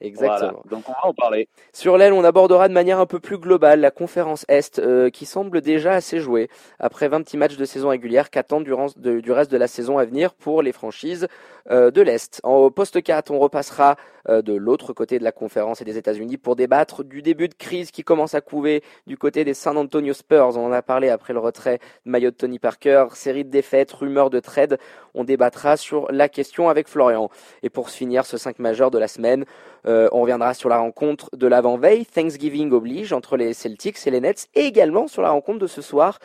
[0.00, 0.62] Exactement.
[0.70, 1.48] Donc on va en parler.
[1.72, 5.26] Sur l'aile, on abordera de manière un peu plus globale la conférence Est, euh, qui
[5.26, 6.48] semble déjà assez jouée.
[6.78, 10.04] Après 20 petits matchs de saison régulière, qu'attend du, du, reste de la saison à
[10.04, 11.28] venir pour les franchises
[11.70, 12.40] euh, de l'Est.
[12.44, 13.96] En poste 4, on repassera
[14.28, 17.54] euh, de l'autre côté de la conférence et des États-Unis pour débattre du début de
[17.54, 20.56] crise qui commence à couver du côté des San Antonio Spurs.
[20.56, 23.92] On en a parlé après le retrait de maillot de Tony Parker, série de défaites,
[23.92, 24.78] rumeurs de trade.
[25.14, 27.30] On débattra sur la question avec Florian.
[27.62, 29.44] Et pour finir ce 5 majeur de la semaine,
[29.90, 34.20] euh, on reviendra sur la rencontre de l'avant-veille, Thanksgiving oblige, entre les Celtics et les
[34.20, 36.18] Nets, et également sur la rencontre de ce soir.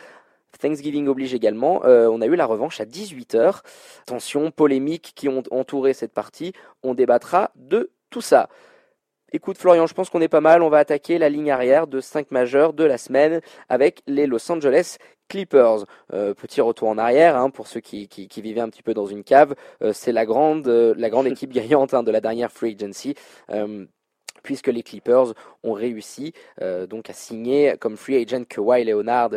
[0.60, 1.84] Thanksgiving oblige également.
[1.84, 3.60] Euh, on a eu la revanche à 18h.
[4.06, 6.52] Tension, polémique qui ont entouré cette partie.
[6.82, 8.48] On débattra de tout ça.
[9.32, 10.62] Écoute Florian, je pense qu'on est pas mal.
[10.62, 14.50] On va attaquer la ligne arrière de 5 majeurs de la semaine avec les Los
[14.52, 14.98] Angeles
[15.28, 15.84] Clippers.
[16.12, 19.24] Euh, petit retour en arrière hein, pour ceux qui, vivaient un petit peu dans une
[19.24, 19.56] cave.
[19.82, 23.14] Euh, c'est la grande, euh, la grande équipe gagnante hein, de la dernière free agency.
[24.44, 26.32] puisque les Clippers ont réussi
[26.88, 29.30] donc à signer comme free agent Kawhi Leonard,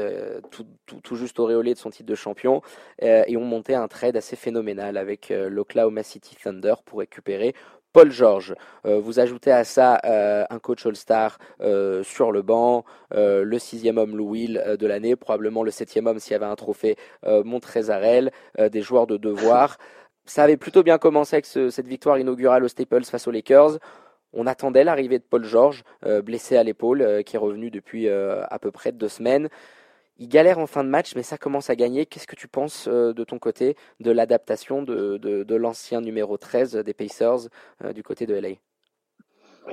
[0.51, 0.67] tout,
[1.01, 2.61] tout, juste auréolé de son titre de champion,
[3.01, 7.55] et ont monté un trade assez phénoménal avec l'Oklahoma City Thunder pour récupérer
[7.93, 8.55] Paul George.
[8.85, 13.97] Euh, vous ajoutez à ça euh, un coach All-Star euh, sur le banc, le sixième
[13.97, 18.31] homme Lou Will de l'année, probablement le septième homme s'il y avait un trophée Montrezarel,
[18.57, 19.77] des joueurs de devoir.
[20.25, 23.79] Ça avait plutôt bien commencé avec cette victoire inaugurale au Staples face aux Lakers.
[24.31, 25.83] On attendait l'arrivée de Paul George,
[26.23, 29.49] blessé à l'épaule, qui est revenu depuis à peu près deux semaines.
[30.21, 32.05] Il galère en fin de match, mais ça commence à gagner.
[32.05, 36.93] Qu'est-ce que tu penses euh, de ton côté de l'adaptation de, l'ancien numéro 13 des
[36.93, 37.47] Pacers
[37.85, 38.49] euh, du côté de LA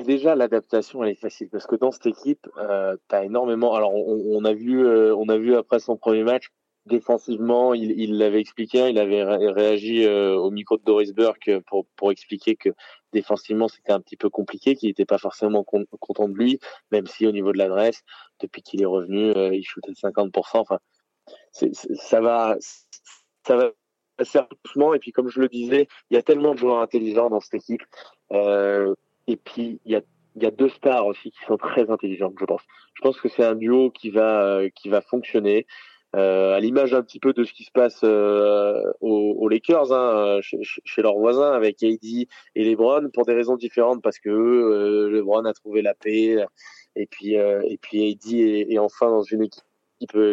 [0.04, 3.74] Déjà, l'adaptation, elle est facile parce que dans cette équipe, euh, tu as énormément.
[3.74, 6.50] Alors, on, a vu, on a vu après son premier match,
[6.86, 12.10] défensivement, il l'avait expliqué, hein, il avait réagi au micro de Doris Burke pour, pour
[12.12, 12.70] expliquer que
[13.12, 16.60] défensivement, c'était un petit peu compliqué, qu'il n'était pas forcément content de lui,
[16.90, 18.02] même si au niveau de l'adresse,
[18.40, 20.58] depuis qu'il est revenu, euh, il shootait 50%.
[20.58, 20.78] Enfin,
[21.52, 22.56] ça va,
[23.46, 23.70] ça va
[24.18, 24.94] assez doucement.
[24.94, 27.54] Et puis, comme je le disais, il y a tellement de joueurs intelligents dans cette
[27.54, 27.82] équipe.
[28.32, 28.94] Euh,
[29.26, 30.02] et puis, il y a
[30.38, 32.60] il y a deux stars aussi qui sont très intelligentes, je pense.
[32.92, 35.66] Je pense que c'est un duo qui va euh, qui va fonctionner.
[36.16, 40.40] Euh, à l'image un petit peu de ce qui se passe euh, aux, Lakers, hein,
[40.40, 45.10] chez, chez, leurs voisins avec AD et LeBron, pour des raisons différentes, parce que euh,
[45.10, 46.44] LeBron a trouvé la paix,
[46.94, 49.62] et puis et puis AD est, enfin dans une équipe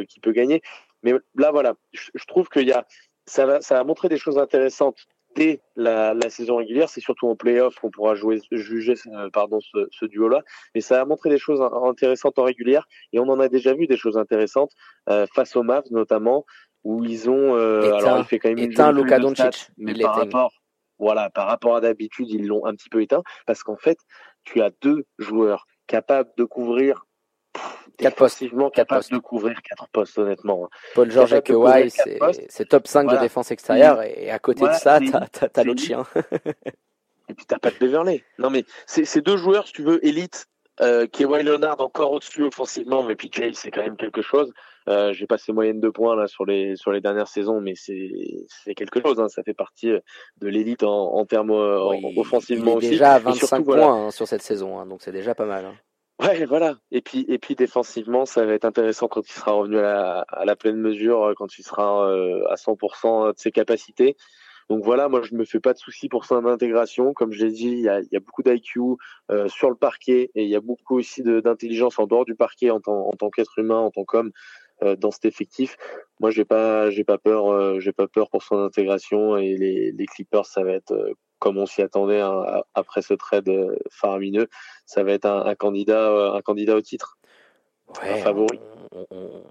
[0.07, 0.61] qui peut gagner.
[1.03, 2.85] Mais là, voilà, je, je trouve qu'il y a
[3.25, 6.89] ça ça va montrer des choses intéressantes dès la, la, saison régulière.
[6.89, 10.41] C'est surtout en playoff qu'on pourra jouer, juger euh, pardon, ce, ce duo-là.
[10.75, 13.87] Mais ça a montré des choses intéressantes en régulière et on en a déjà vu
[13.87, 14.71] des choses intéressantes
[15.09, 16.45] euh, face aux Mavs notamment
[16.83, 17.55] où ils ont.
[17.55, 20.51] Euh, alors il fait quand même éteint une Luka Doncic, mais par rapport,
[20.99, 23.97] voilà, par rapport à d'habitude, ils l'ont un petit peu éteint parce qu'en fait,
[24.43, 27.05] tu as deux joueurs capables de couvrir
[27.97, 28.43] quatre postes.
[28.73, 30.69] capable de couvrir quatre postes, honnêtement.
[30.95, 31.91] Paul George et Kawhi,
[32.49, 34.01] c'est top 5 de défense extérieure.
[34.01, 36.05] Et à côté de ça, t'as as, l'autre chien.
[37.29, 38.23] et puis t'as pas de Beverley.
[38.39, 40.47] Non, mais c'est deux joueurs, si tu veux, élite.
[40.81, 44.51] Euh, Kawhi Leonard encore au-dessus offensivement, mais PJ c'est quand même quelque chose.
[44.89, 48.73] Euh, J'ai passé moyenne de points là sur les sur les dernières saisons, mais c'est
[48.75, 49.19] quelque chose.
[49.19, 49.29] Hein.
[49.29, 51.77] Ça fait partie de l'élite en, en termes euh,
[52.17, 55.35] offensivement il est Déjà à 25 points hein, sur cette saison, hein, donc c'est déjà
[55.35, 55.65] pas mal.
[55.65, 55.75] Hein.
[56.23, 56.77] Ouais, voilà.
[56.91, 60.19] Et puis, et puis défensivement, ça va être intéressant quand il sera revenu à la,
[60.29, 64.15] à la pleine mesure, euh, quand il sera euh, à 100% de ses capacités.
[64.69, 67.13] Donc voilà, moi je me fais pas de soucis pour son intégration.
[67.13, 68.79] Comme je l'ai dit, il y a, beaucoup d'IQ
[69.31, 72.69] euh, sur le parquet et il y a beaucoup aussi d'intelligence en dehors du parquet
[72.69, 74.31] en tant, qu'être humain, en tant qu'homme
[74.83, 75.75] euh, dans cet effectif.
[76.19, 79.91] Moi j'ai pas j'ai pas peur euh, j'ai pas peur pour son intégration et les,
[79.91, 80.93] les Clippers ça va être
[81.43, 83.51] comme on s'y attendait hein, après ce trade
[83.91, 84.47] faramineux,
[84.85, 87.17] ça va être un, un candidat un candidat au titre.
[88.01, 88.61] Ouais, un favori.
[88.91, 89.43] On,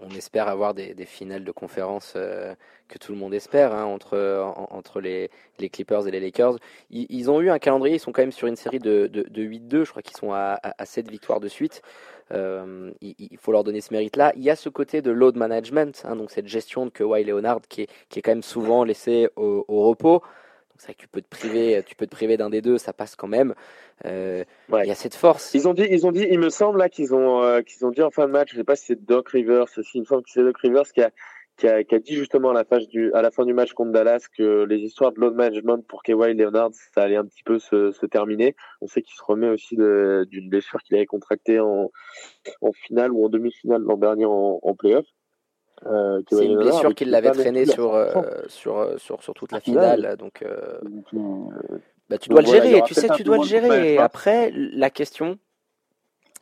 [0.00, 2.54] on espère avoir des, finales de conférence euh,
[2.88, 6.56] que tout le monde espère hein, entre, entre les, les, Clippers et les Lakers.
[6.90, 9.84] Ils, ont eu un calendrier, ils sont quand même sur une série de, de, 8-2,
[9.84, 11.82] je crois qu'ils sont à, à, 7 victoires de suite.
[12.30, 14.32] Euh, il, faut leur donner ce mérite-là.
[14.36, 17.60] Il y a ce côté de load management, hein, donc cette gestion de Kawhi Leonard
[17.68, 20.22] qui est, qui est quand même souvent laissée au, au repos
[20.78, 22.92] c'est vrai que tu peux te priver, tu peux te priver d'un des deux, ça
[22.92, 23.54] passe quand même.
[24.04, 25.52] Euh, il y a cette force.
[25.54, 27.90] Ils ont dit, ils ont dit, il me semble là qu'ils ont, euh, qu'ils ont
[27.90, 30.22] dit en fin de match, je sais pas si c'est Doc Rivers, il me semble
[30.22, 31.10] que c'est Doc Rivers qui a,
[31.56, 33.72] qui a, qui a, dit justement à la, fin du, à la fin du match
[33.72, 37.42] contre Dallas que les histoires de load management pour Kawhi Leonard, ça allait un petit
[37.42, 38.54] peu se, se terminer.
[38.80, 41.90] On sait qu'il se remet aussi d'une blessure qu'il avait contractée en,
[42.60, 45.06] en finale ou en demi-finale l'an dernier en, en playoff.
[45.86, 48.10] Euh, c'est une blessure qui l'avait traîné sur, euh,
[48.48, 50.16] sur, euh, sur, sur, toute la finale.
[50.18, 50.44] Donc,
[52.08, 52.82] bah, tu dois le gérer.
[52.86, 53.94] Tu sais, tu dois le gérer.
[53.94, 55.38] Et après, la question,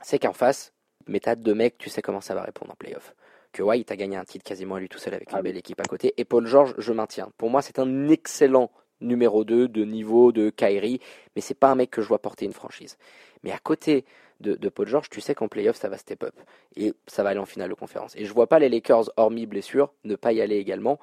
[0.02, 0.72] c'est qu'en face,
[1.06, 3.14] méthode de mec, tu sais comment ça va répondre en playoff.
[3.52, 5.56] Que White a gagné un titre quasiment à lui tout seul avec une ah belle
[5.56, 6.12] équipe à côté.
[6.18, 7.28] Et Paul George, je maintiens.
[7.38, 8.70] Pour moi, c'est un excellent
[9.00, 11.00] numéro 2 de niveau de Kyrie,
[11.34, 12.96] mais c'est pas un mec que je vois porter une franchise.
[13.42, 14.04] Mais à côté
[14.40, 16.34] de, Paul George, tu sais qu'en playoff, ça va step up.
[16.76, 18.14] Et ça va aller en finale de conférence.
[18.16, 20.98] Et je vois pas les Lakers, hormis blessure, ne pas y aller également.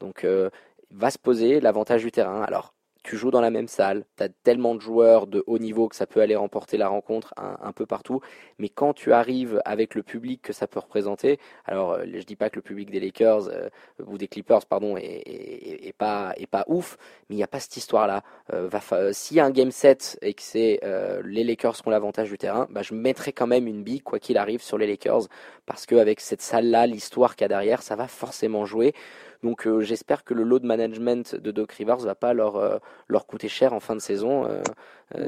[0.00, 0.50] Donc, euh,
[0.90, 2.42] va se poser l'avantage du terrain.
[2.42, 5.88] Alors, tu joues dans la même salle, tu as tellement de joueurs de haut niveau
[5.88, 8.20] que ça peut aller remporter la rencontre un, peu partout,
[8.58, 12.36] mais quand tu arrives avec le public que ça peut représenter, alors euh, je dis
[12.36, 13.68] pas que le public des Lakers euh,
[14.06, 16.98] ou des Clippers pardon est, pas pas ouf,
[17.28, 18.22] mais il n'y a pas cette histoire là.
[18.52, 18.68] Euh,
[19.12, 20.80] S'il y a un game set et que c'est
[21.24, 24.18] les Lakers qui ont l'avantage du terrain, bah, je mettrai quand même une bille quoi
[24.18, 25.28] qu'il arrive sur les Lakers
[25.66, 28.94] parce qu'avec cette salle là, l'histoire qu'il y a derrière, ça va forcément jouer.
[29.42, 32.78] Donc euh, j'espère que le load management de Doc Rivers va pas leur, euh,
[33.08, 34.62] leur coûter cher en fin de saison euh,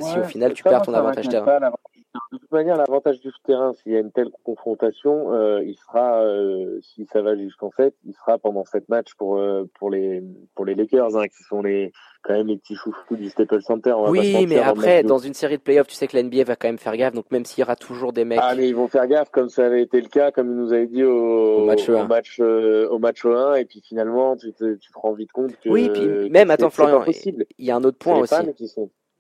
[0.01, 1.73] si au final tu perds ton avantage terrain.
[2.33, 6.23] De toute manière, l'avantage du terrain, s'il y a une telle confrontation, il sera,
[6.81, 9.41] si ça va jusqu'en fait, il sera pendant cette match pour
[9.79, 10.23] pour les
[10.55, 11.93] pour les Lakers, hein, qui sont les
[12.25, 13.95] quand même les petits chouchous du Staples Center.
[14.09, 16.79] oui, mais après, dans une série de playoffs, tu sais que l'NBA va quand même
[16.79, 17.15] faire gaffe.
[17.15, 18.41] Donc même s'il y aura toujours des mecs.
[18.43, 20.73] Ah, mais ils vont faire gaffe, comme ça avait été le cas, comme il nous
[20.73, 22.05] avait dit au, match 1.
[22.05, 23.57] Au match, euh, au match 1.
[23.57, 25.69] Et puis finalement, tu te, tu te rends vite compte que.
[25.69, 27.05] Oui, puis même, attends, Florian,
[27.59, 28.35] il y a un autre point aussi.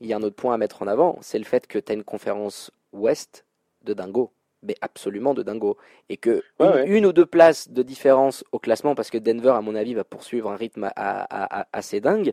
[0.00, 1.92] Il y a un autre point à mettre en avant, c'est le fait que tu
[1.92, 3.46] as une conférence ouest
[3.82, 4.32] de dingo
[4.64, 5.76] mais absolument de dingo.
[6.08, 6.42] Et que
[6.86, 10.04] une, ou deux places de différence au classement, parce que Denver, à mon avis, va
[10.04, 12.32] poursuivre un rythme assez dingue,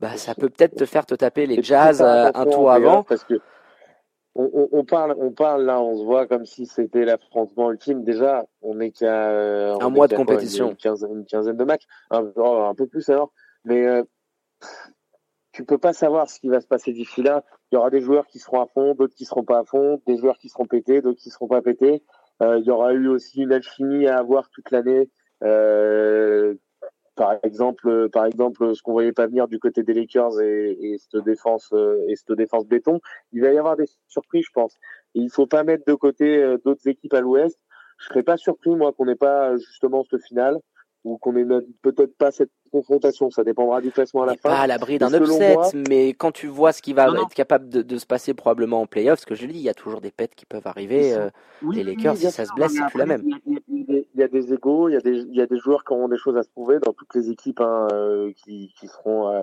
[0.00, 3.02] bah, ça peut peut-être te faire te taper les Jazz euh, un tour avant.
[3.02, 3.40] Parce que
[4.40, 8.04] on, parle, on parle là, on se voit comme si c'était l'affrontement ultime.
[8.04, 10.76] Déjà, on est qu'à euh, un mois de compétition, une,
[11.24, 13.32] quinzaine, de matchs, un, oh, un, peu plus alors.
[13.64, 14.04] Mais euh,
[15.58, 17.42] tu peux pas savoir ce qui va se passer d'ici là.
[17.72, 20.00] Il y aura des joueurs qui seront à fond, d'autres qui seront pas à fond,
[20.06, 22.04] des joueurs qui seront pétés, d'autres qui seront pas pétés.
[22.40, 25.10] il y aura eu aussi une alchimie à avoir toute l'année.
[25.42, 26.54] Euh,
[27.16, 30.78] par exemple, euh, par exemple, ce qu'on voyait pas venir du côté des Lakers et,
[30.80, 33.00] et cette défense euh, et cette défense béton,
[33.32, 34.76] il va y avoir des surprises, je pense.
[35.16, 37.58] Et il faut pas mettre de côté euh, d'autres équipes à l'Ouest.
[37.98, 40.58] Je serais pas surpris moi qu'on n'ait pas justement ce final
[41.02, 41.44] ou qu'on ait
[41.82, 43.30] peut-être pas cette confrontation.
[43.30, 44.50] Ça dépendra du classement à la fin.
[44.50, 45.56] Pas à l'abri d'un upset,
[45.88, 49.18] mais quand tu vois ce qui va être capable de, se passer probablement en playoff,
[49.18, 51.14] parce que je dis, il y a toujours des pets qui peuvent arriver.
[51.14, 51.30] Euh,
[51.72, 53.22] les Lakers, si ça se blesse, c'est plus la même.
[53.46, 55.92] Il y, a des égaux, il y a des, il y a des joueurs qui
[55.92, 59.28] auront des choses à se prouver dans toutes les équipes hein, euh, qui, qui seront.
[59.28, 59.42] Euh,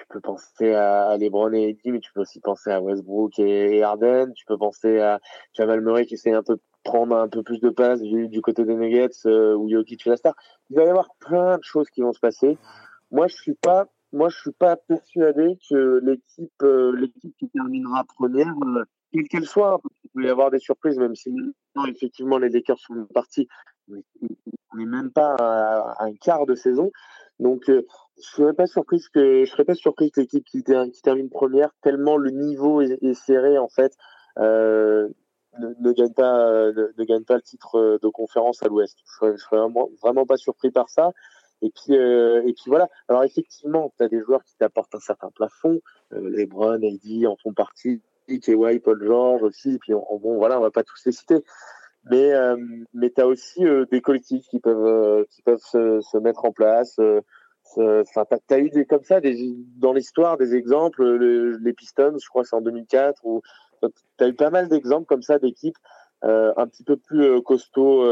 [0.00, 3.82] tu peux penser à LeBron et Eddie, mais tu peux aussi penser à Westbrook et
[3.82, 4.32] Harden.
[4.34, 5.20] Tu peux penser à
[5.52, 8.74] Jamal Murray qui essaie un peu prendre un peu plus de place du, côté des
[8.74, 10.34] Nuggets euh, où Jokic la star.
[10.70, 12.58] Il va y avoir plein de choses qui vont se passer.
[13.10, 18.04] Moi, je suis pas, moi, je suis pas persuadé que l'équipe, euh, l'équipe qui terminera
[18.04, 21.34] première euh, quelle qu'elle soit, il peut y avoir des surprises, même si
[21.88, 23.48] effectivement les Lakers sont partis.
[23.88, 26.92] On n'est même pas à, un quart de saison.
[27.40, 27.82] Donc, euh,
[28.22, 32.16] je serais pas surprise que je serais pas surprise que l'équipe qui, termine première, tellement
[32.16, 33.96] le niveau est, serré en fait,
[35.58, 38.98] ne, gagne pas ne, gagne pas le titre de conférence à l'Ouest.
[39.04, 39.58] Je serais, serais
[40.02, 41.12] vraiment, pas surpris par ça.
[41.62, 42.88] Et puis euh, et puis voilà.
[43.08, 45.80] Alors effectivement, tu as des joueurs qui t'apportent un certain plafond.
[46.12, 48.00] Euh, LeBron, AD en font partie.
[48.28, 49.74] KY, Paul George aussi.
[49.74, 51.42] Et puis bon voilà, on va pas tous les citer
[52.08, 52.56] mais euh,
[52.94, 56.44] mais tu as aussi euh, des collectifs qui peuvent euh, qui peuvent se, se, mettre
[56.44, 56.98] en place
[57.76, 61.04] enfin tu as, eu des comme ça des dans l'histoire des exemples
[61.60, 63.42] les Pistons je crois c'est en 2004 ou
[63.80, 65.78] tu as eu pas mal d'exemples comme ça d'équipes
[66.22, 68.04] un petit peu plus costauds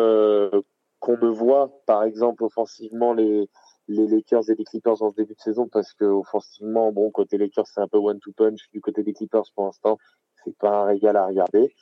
[1.00, 3.48] qu'on ne voit par exemple offensivement les
[3.88, 7.38] les Lakers et les Clippers en ce début de saison parce que offensivement bon côté
[7.38, 9.98] Lakers c'est un peu one to punch du côté des Clippers pour l'instant
[10.44, 11.74] c'est pas un régal à regarder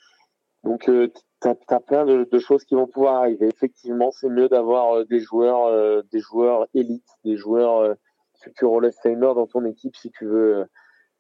[0.67, 0.91] donc
[1.43, 3.47] tu as, plein de, choses qui vont pouvoir arriver.
[3.47, 7.95] Effectivement, c'est mieux d'avoir euh, des joueurs, euh, des joueurs élites, des joueurs euh,
[8.43, 10.67] futurs Hall of Famer dans ton équipe si tu veux,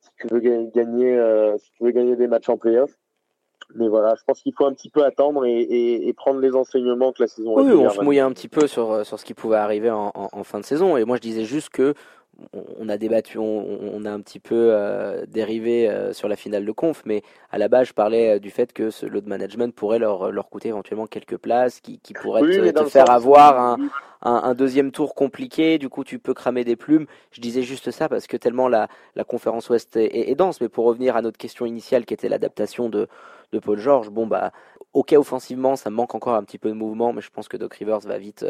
[0.01, 2.91] si tu veux gagner, si tu veux gagner des matchs en playoff.
[3.75, 6.55] Mais voilà, je pense qu'il faut un petit peu attendre et, et, et, prendre les
[6.55, 7.57] enseignements que la saison.
[7.57, 10.29] Oui, on se mouillait un petit peu sur sur ce qui pouvait arriver en, en,
[10.31, 10.97] en, fin de saison.
[10.97, 11.95] Et moi, je disais juste que
[12.53, 16.73] on a débattu, on, a un petit peu euh, dérivé euh, sur la finale de
[16.73, 19.99] conf, mais à la base, je parlais euh, du fait que ce load management pourrait
[19.99, 23.77] leur, leur coûter éventuellement quelques places, qui, qui pourraient te, faire avoir un,
[24.23, 25.79] un, deuxième tour compliqué.
[25.79, 27.07] Du coup, tu peux cramer des plumes.
[27.31, 30.61] Je disais juste ça parce que tellement la, la conférence Ouest est, est, dense.
[30.61, 33.09] Mais pour revenir à notre question initiale, qui était l'adaptation de,
[33.53, 34.53] de Paul George, bon bah,
[34.93, 37.75] ok offensivement, ça manque encore un petit peu de mouvement, mais je pense que Doc
[37.75, 38.45] Rivers va vite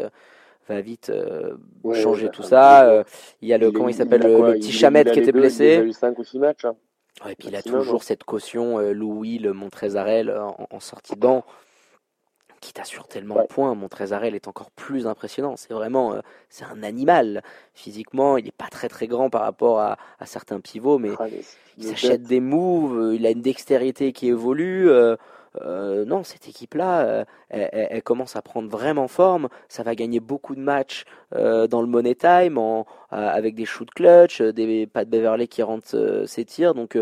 [0.67, 1.55] va vite euh,
[1.93, 2.87] changer tout ça.
[2.89, 3.03] Euh,
[3.41, 5.75] il y a le, comment il s'appelle, le, petit Chamet qui était blessé.
[5.75, 6.65] Il a eu 5 ou 6 matchs.
[6.65, 6.75] Hein.
[7.29, 11.19] et puis il a toujours cette caution euh, Louis, le Montrezarel en, en sortie de
[11.19, 11.45] banc
[12.61, 13.73] qui t'assure tellement de points.
[13.75, 15.55] Montrezarel est encore plus impressionnant.
[15.57, 16.15] C'est vraiment,
[16.49, 17.43] c'est un animal.
[17.73, 21.27] Physiquement, il n'est pas très très grand par rapport à, à certains pivots, mais ah,
[21.77, 23.13] il s'achète des moves.
[23.15, 24.89] il a une dextérité qui évolue.
[25.61, 29.49] Euh, non, cette équipe-là, euh, elle, commence à prendre vraiment forme.
[29.67, 31.05] Ça va gagner beaucoup de matchs
[31.35, 32.59] euh, dans le money time,
[33.09, 36.73] avec des shoots clutch, des pas de Beverley qui rentrent ses tirs.
[36.73, 36.97] Donc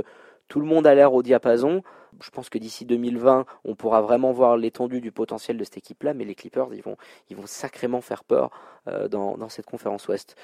[0.48, 1.82] tout le monde a l'air au diapason.
[2.22, 6.14] Je pense que d'ici 2020, on pourra vraiment voir l'étendue du potentiel de cette équipe-là,
[6.14, 6.98] mais les Clippers, ils vont,
[7.30, 8.52] ils vont sacrément faire peur
[9.10, 10.36] dans, dans cette conférence Ouest.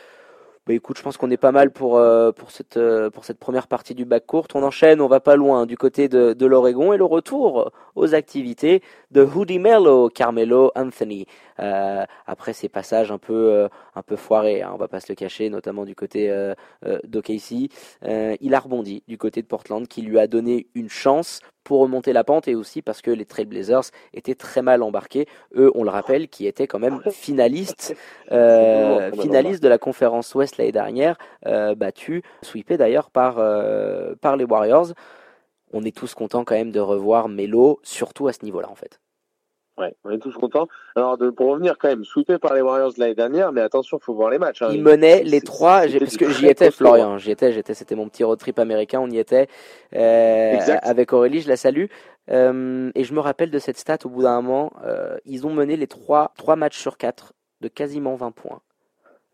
[0.67, 3.39] Bah écoute, je pense qu'on est pas mal pour, euh, pour, cette, euh, pour cette
[3.39, 4.45] première partie du bac court.
[4.53, 8.13] On enchaîne, on va pas loin du côté de, de l'Oregon et le retour aux
[8.13, 11.25] activités de Hoodie Mello, Carmelo Anthony.
[11.59, 15.11] Euh, après ces passages un peu, euh, un peu foirés, hein, on va pas se
[15.11, 16.53] le cacher, notamment du côté euh,
[17.05, 17.69] d'OKC,
[18.39, 22.13] il a rebondi du côté de Portland qui lui a donné une chance pour remonter
[22.13, 25.27] la pente et aussi parce que les Trailblazers étaient très mal embarqués.
[25.55, 27.95] Eux, on le rappelle, qui étaient quand même finalistes,
[28.31, 33.35] euh, finalistes de la conférence Ouest l'année dernière, euh, battus, sweepés d'ailleurs par,
[34.21, 34.93] par les Warriors.
[35.73, 38.99] On est tous contents quand même de revoir Melo, surtout à ce niveau-là en fait.
[39.77, 40.67] Ouais, on est tous contents.
[40.95, 44.03] Alors, de, pour revenir quand même, sweepé par les Warriors l'année dernière, mais attention, il
[44.03, 44.61] faut voir les matchs.
[44.61, 44.69] Hein.
[44.71, 48.23] Ils menaient les trois, parce que j'y étais, Florian, j'y étais, j'étais, c'était mon petit
[48.23, 49.47] road trip américain, on y était
[49.95, 51.85] euh, avec Aurélie, je la salue.
[52.29, 55.53] Euh, et je me rappelle de cette stat au bout d'un moment, euh, ils ont
[55.53, 58.61] mené les trois, trois matchs sur quatre de quasiment 20 points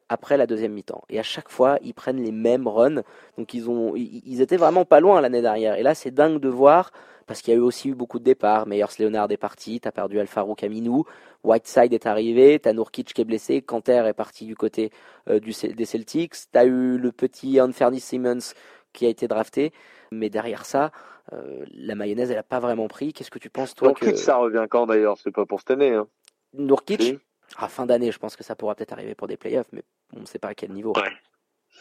[0.09, 1.03] après la deuxième mi-temps.
[1.09, 3.03] Et à chaque fois, ils prennent les mêmes runs.
[3.37, 5.75] Donc ils ont, ils étaient vraiment pas loin l'année dernière.
[5.75, 6.91] Et là, c'est dingue de voir
[7.27, 8.65] parce qu'il y a eu aussi eu beaucoup de départs.
[8.65, 11.05] Meyers Leonard est parti, t'as perdu Alfaro Camino,
[11.43, 14.91] Whiteside est arrivé, t'as Nourkic qui est blessé, Canter est parti du côté
[15.29, 18.53] euh, du, des Celtics, t'as eu le petit Anthony Simmons
[18.93, 19.73] qui a été drafté,
[20.11, 20.91] mais derrière ça,
[21.33, 23.13] euh, la mayonnaise elle a pas vraiment pris.
[23.13, 24.15] Qu'est-ce que tu penses toi Nourkic que...
[24.15, 25.17] ça revient quand d'ailleurs?
[25.17, 25.93] C'est pas pour cette année.
[25.93, 26.07] Hein.
[26.53, 27.19] Nourkic
[27.57, 29.83] à fin d'année, je pense que ça pourra peut-être arriver pour des playoffs, mais
[30.15, 30.93] on ne sait pas à quel niveau.
[30.95, 31.11] Ouais.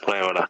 [0.09, 0.49] Ouais, voilà.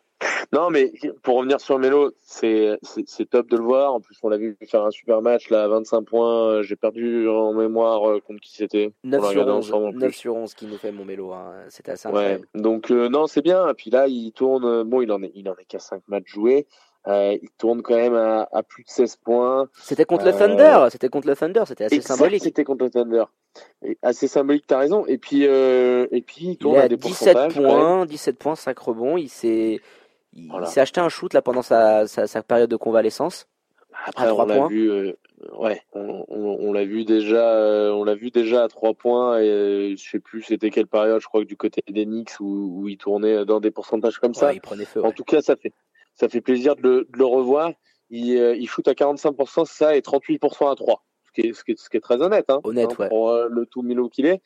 [0.53, 0.93] Non, mais
[1.23, 3.95] pour revenir sur Melo, c'est c'est top de le voir.
[3.95, 6.63] En plus, on l'a vu faire un super match là, 25 points.
[6.63, 8.93] J'ai perdu en mémoire euh, contre qui c'était.
[9.05, 9.95] 9 sur 11.
[9.95, 11.33] 9 sur 11 qui nous fait mon Melo.
[11.33, 11.53] Hein.
[11.69, 12.09] C'était assez.
[12.09, 12.41] Ouais.
[12.55, 13.69] Donc euh, non, c'est bien.
[13.69, 14.85] Et puis là, il tourne.
[14.85, 16.67] Bon, il en est il en est qu'à 5 matchs joués.
[17.09, 19.69] Euh, il tourne quand même à, à plus de 16 points.
[19.75, 20.89] C'était contre le Thunder.
[20.91, 21.63] C'était contre le Thunder.
[21.67, 22.43] C'était assez symbolique.
[22.43, 23.25] C'était contre le Thunder.
[23.85, 25.07] Et assez symbolique, t'as raison.
[25.07, 28.57] Et puis, euh, et puis, il tourne il a à des 17 points, 17 points,
[28.57, 29.17] 5 rebonds.
[29.17, 29.81] Il s'est,
[30.37, 33.49] il s'est acheté un shoot là pendant sa, sa, sa période de convalescence.
[34.05, 35.13] Après, on l'a vu, euh,
[35.59, 39.41] ouais, on, on, on l'a vu déjà, euh, on l'a vu déjà à 3 points.
[39.41, 41.21] Et euh, je sais plus c'était quelle période.
[41.21, 44.35] Je crois que du côté des Knicks où, où il tournait dans des pourcentages comme
[44.35, 44.53] ça.
[44.53, 45.05] Il prenait feu.
[45.05, 45.73] En tout cas, ça fait,
[46.15, 47.73] ça fait plaisir de le, de le revoir.
[48.11, 51.03] il, il shoot à 45%, ça, et 38% à 3.
[51.27, 53.09] Ce qui est, ce qui est, ce qui est très honnête, hein, Honnête, hein, ouais.
[53.09, 54.43] pour euh, le tout Milo qu'il est.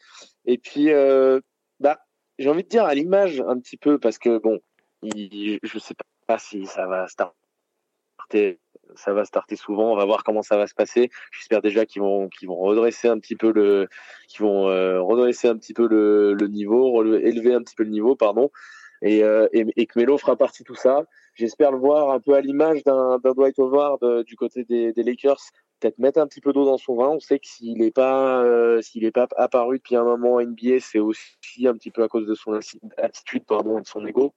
[0.46, 1.40] Et puis, euh,
[1.78, 1.98] bah,
[2.38, 4.60] j'ai envie de dire à l'image un petit peu, parce que bon,
[5.02, 5.94] je sais
[6.26, 8.60] pas si ça va starter,
[8.94, 9.92] ça va starter souvent.
[9.92, 11.10] On va voir comment ça va se passer.
[11.32, 13.88] J'espère déjà qu'ils vont, qu'ils vont redresser un petit peu le,
[14.28, 17.90] qu'ils vont euh, redresser un petit peu le, le niveau, élever un petit peu le
[17.90, 18.50] niveau, pardon.
[19.02, 21.04] Et, euh, et, que Melo fera partie de tout ça.
[21.34, 25.02] J'espère le voir un peu à l'image d'un Dwight Howard euh, du côté des, des
[25.02, 25.40] Lakers,
[25.80, 27.08] peut-être mettre un petit peu d'eau dans son vin.
[27.08, 30.40] On sait que s'il n'est pas, euh, s'il est pas apparu depuis un moment en
[30.42, 34.04] NBA, c'est aussi un petit peu à cause de son atti- attitude, pardon, de son
[34.06, 34.34] ego.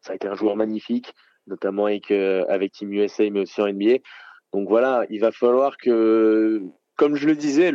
[0.00, 1.14] Ça a été un joueur magnifique,
[1.46, 3.98] notamment avec euh, avec Team USA, mais aussi en NBA.
[4.52, 6.62] Donc voilà, il va falloir que,
[6.96, 7.72] comme je le disais,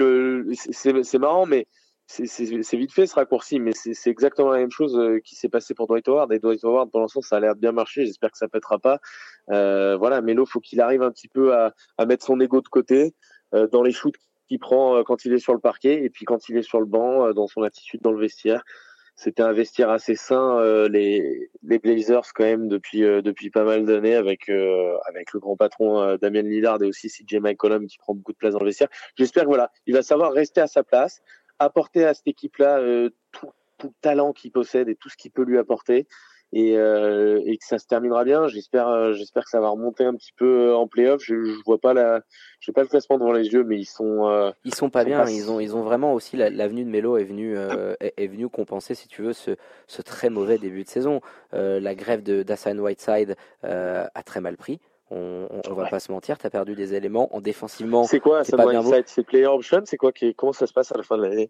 [0.54, 1.68] c'est marrant, mais
[2.06, 5.74] c'est vite fait ce raccourci, mais c'est exactement la même chose euh, qui s'est passé
[5.74, 6.32] pour Dwight Howard.
[6.32, 8.06] Et Dwight Howard, pour l'instant, ça a l'air de bien marcher.
[8.06, 9.00] J'espère que ça pètera pas.
[9.52, 11.74] Euh, voilà, Melo, faut qu'il arrive un petit peu à,
[12.06, 13.14] mettre son ego de côté
[13.72, 14.16] dans les shoots
[14.48, 16.86] qu'il prend quand il est sur le parquet et puis quand il est sur le
[16.86, 18.64] banc, dans son attitude dans le vestiaire.
[19.20, 23.84] C'était un vestiaire assez sain, euh, les, Blazers quand même depuis euh, depuis pas mal
[23.84, 28.14] d'années avec euh, avec le grand patron Damien Lillard et aussi CJ McCollum qui prend
[28.14, 28.90] beaucoup de place dans le vestiaire.
[29.18, 31.24] J'espère que voilà, il va savoir rester à sa place,
[31.58, 33.50] apporter à cette équipe-là euh, tout,
[33.80, 36.08] tout le talent qu'il possède et tout ce qu'il peut lui apporter
[36.54, 38.48] et, euh, et que ça se terminera bien.
[38.48, 41.22] J'espère, euh, j'espère que ça va remonter un petit peu en playoff.
[41.24, 42.22] Je, je vois pas la,
[42.60, 44.28] j'ai pas le classement devant les yeux, mais ils sont.
[44.30, 46.84] euh, Ils sont pas sont bien, pas- ils ont, ils ont vraiment aussi la- l'avenue
[46.86, 49.52] de Melo est venue, euh, est, est venue compenser, si tu veux, ce,
[49.88, 51.22] ce très mauvais début de saison.
[51.54, 54.80] Euh, la grève de d'Hassan Whiteside euh, a très mal pris.
[55.10, 55.90] On, on, on va Ouais.
[55.90, 58.04] pas se mentir, tu as perdu des éléments en défensivement.
[58.04, 60.92] c'est quoi ça pas bien C'est player option, c'est quoi qui, comment ça se passe
[60.92, 61.50] à la fin de l'année?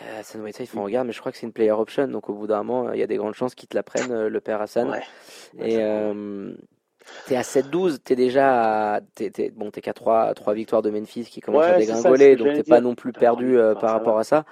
[0.00, 2.06] Euh, Hassan Whiteside, il faut qu'on regarde, mais je crois que c'est une player option,
[2.08, 4.12] donc au bout d'un moment, il y a des grandes chances qu'ils te la prennent,
[4.12, 4.88] euh, le père Hassan.
[4.90, 5.02] Ouais.
[5.58, 6.52] Et euh,
[7.26, 10.90] t'es à 7-12, t'es déjà à, t'es, t'es- bon, t'es qu'à 3, 3 victoires de
[10.90, 14.18] Memphis qui commencent Ouais, à dégringoler, donc t'es pas non plus perdu euh, par rapport
[14.18, 14.44] à ça.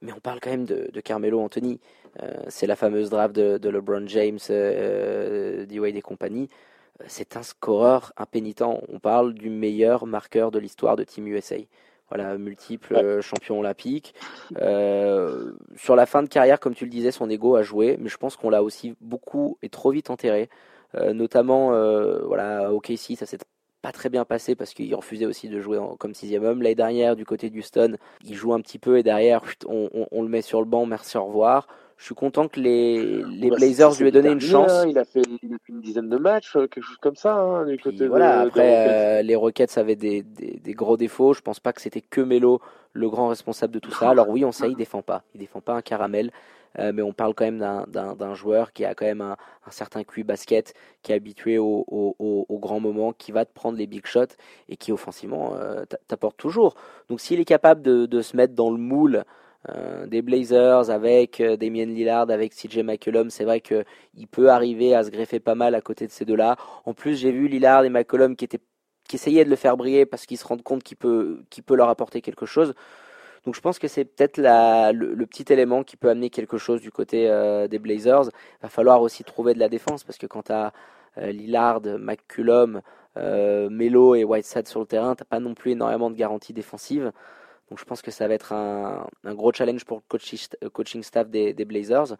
[0.00, 1.80] Mais on parle quand même de, de Carmelo Anthony.
[2.22, 6.48] Euh, c'est la fameuse draft de, de LeBron James, euh, D-Wade et compagnie.
[7.06, 8.62] C'est un scoreur impénitent.
[8.62, 11.56] On parle du meilleur marqueur de l'histoire de Team USA.
[12.10, 13.04] Voilà, multiple Ouais.
[13.04, 14.14] euh, champion olympique.
[14.60, 18.08] Euh, sur la fin de carrière, comme tu le disais, son ego a joué, mais
[18.08, 20.48] je pense qu'on l'a aussi beaucoup et trop vite enterré.
[20.94, 23.38] Euh, notamment, euh, voilà, au KC, ça s'est
[23.82, 26.62] pas très bien passé parce qu'il refusait aussi de jouer en- comme sixième homme.
[26.62, 30.06] L'année dernière, du côté d'Houston, il joue un petit peu et derrière, chut, on, on-
[30.10, 31.68] on le met sur le banc, merci, au revoir.
[31.98, 34.84] Je suis content que les, les Bah, Blazers lui aient donné une chance.
[34.84, 34.88] hein.
[34.88, 37.34] Il a fait, il a fait une dizaine de matchs, euh, quelque chose comme ça,
[37.36, 38.98] hein, du côté de- voilà, de après, Rockets.
[39.20, 41.34] euh, les Rockets avaient des, des, des gros défauts.
[41.34, 42.60] Je pense pas que c'était que Melo
[42.94, 44.10] le grand responsable de tout ça.
[44.10, 45.24] Alors oui, on sait, il défend pas.
[45.34, 46.30] Il défend pas un caramel.
[46.78, 49.36] euh, mais on parle quand même d'un- d'un d'un joueur qui a quand même un,
[49.66, 53.44] un certain QI basket, qui est habitué au, au, au, au grand moment, qui va
[53.46, 54.36] te prendre les big shots
[54.68, 56.74] et qui offensivement euh, t'a- t'apporte toujours.
[57.10, 59.24] Donc s'il est capable de, de se mettre dans le moule
[59.74, 64.50] euh, des Blazers avec euh, Damien Lillard, avec CJ McCollum, c'est vrai que il peut
[64.50, 66.56] arriver à se greffer pas mal à côté de ces deux-là.
[66.84, 68.48] En plus, j'ai vu Lillard et McCollum qui
[69.12, 72.20] essayaient de le faire briller parce qu'ils se rendent compte qu'il peut qu'il leur apporter
[72.20, 72.74] quelque chose.
[73.44, 76.80] Donc je pense que c'est peut-être le, le petit élément qui peut amener quelque chose
[76.80, 78.24] du côté euh, des Blazers.
[78.24, 80.72] Il va falloir aussi trouver de la défense parce que quand tu as
[81.16, 82.80] Lillard, McCullum,
[83.18, 87.12] euh, Melo et Whiteside sur le terrain, t'as pas non plus énormément de garanties défensives.
[87.70, 90.38] Donc je pense que ça va être un, un gros challenge pour le coaching,
[90.72, 92.16] coaching staff des, des Blazers.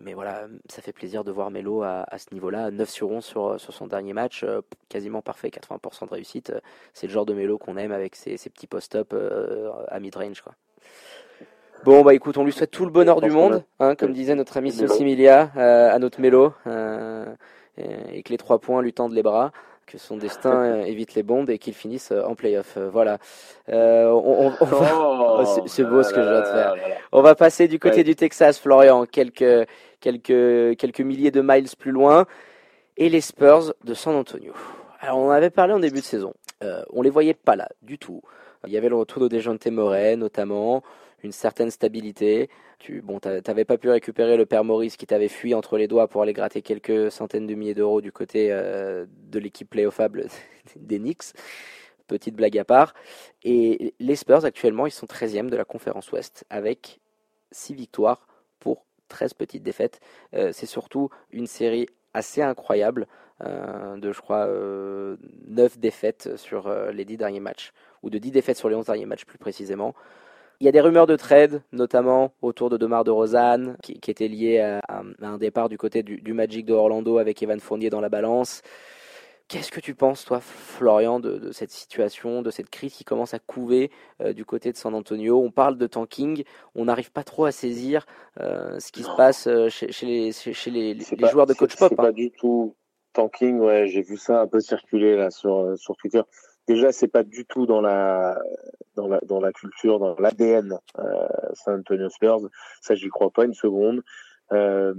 [0.00, 2.72] Mais voilà, ça fait plaisir de voir Melo à, à ce niveau-là.
[2.72, 6.50] 9 sur 11 sur, sur son dernier match, euh, quasiment parfait, 80% de réussite.
[6.50, 6.58] Euh,
[6.94, 10.40] C'est le genre de Melo qu'on aime avec ses, ses petits post-up euh, à mid-range.
[10.40, 10.54] quoi.
[11.84, 14.56] Bon, bah écoute, on lui souhaite tout le bonheur du monde, hein, comme disait notre
[14.56, 14.72] ami.
[14.72, 17.26] Similia euh, à notre Mélo, euh,
[17.76, 19.52] et que les trois points lui tendent les bras,
[19.86, 22.76] que son destin euh, évite les bombes et qu'il finisse euh, en playoff.
[22.78, 23.18] Voilà.
[23.68, 26.74] Euh, on, on- on va, Oh, c'est- c'est beau ce que je viens de faire.
[27.12, 28.04] on va passer du côté Ouais.
[28.04, 29.66] du Texas, Florian, quelques,
[30.00, 32.26] quelques, quelques milliers de miles plus loin,
[32.96, 34.52] et les Spurs de San Antonio.
[35.00, 36.32] Alors, on en avait parlé en début de saison.
[36.62, 38.22] Euh, on les voyait pas là du tout.
[38.66, 40.82] Il y avait le retour de Dejounte Murray, notamment,
[41.22, 42.48] une certaine stabilité.
[42.78, 45.88] Tu bon, t'a- t'avais pas pu récupérer le père Maurice qui t'avait fui entre les
[45.88, 50.26] doigts pour aller gratter quelques centaines de milliers d'euros du côté euh, de l'équipe playoffable
[50.76, 51.32] des Knicks.
[52.06, 52.94] Petite blague à part.
[53.42, 57.00] Et les Spurs, actuellement, ils sont 13e de la conférence Ouest avec
[57.50, 58.26] 6 victoires
[58.60, 60.00] pour 13 petites défaites.
[60.34, 63.06] Euh, c'est surtout une série assez incroyable
[63.42, 65.16] euh, de, je crois, euh,
[65.48, 69.06] 9 défaites sur les 10 derniers matchs, ou de 10 défaites sur les 11 derniers
[69.06, 69.94] matchs plus précisément.
[70.64, 74.10] Il y a des rumeurs de trade, notamment autour de Demar de Rosanne, qui, qui
[74.10, 77.60] était lié à, à un départ du côté du, du Magic de Orlando avec Evan
[77.60, 78.62] Fournier dans la balance.
[79.46, 83.40] Qu'est-ce que tu penses, toi, Florian, de, cette situation, de cette crise qui commence à
[83.40, 83.90] couver
[84.22, 85.38] euh, du côté de San Antonio?
[85.38, 86.44] On parle de tanking,
[86.74, 88.06] on n'arrive pas trop à saisir
[88.40, 90.98] euh, ce qui se passe euh, chez, les, chez les,
[91.30, 91.90] joueurs de coach pop.
[91.90, 92.12] C'est pas hein.
[92.12, 92.74] du tout
[93.12, 96.22] tanking, ouais, j'ai vu ça un peu circuler là sur, sur Twitter.
[96.66, 98.38] Déjà, c'est pas du tout dans la,
[98.96, 100.78] dans la, dans la culture, dans l'ADN
[101.52, 102.40] San Antonio Spurs.
[102.80, 104.02] Ça, j'y crois pas une seconde.
[104.52, 104.94] Euh,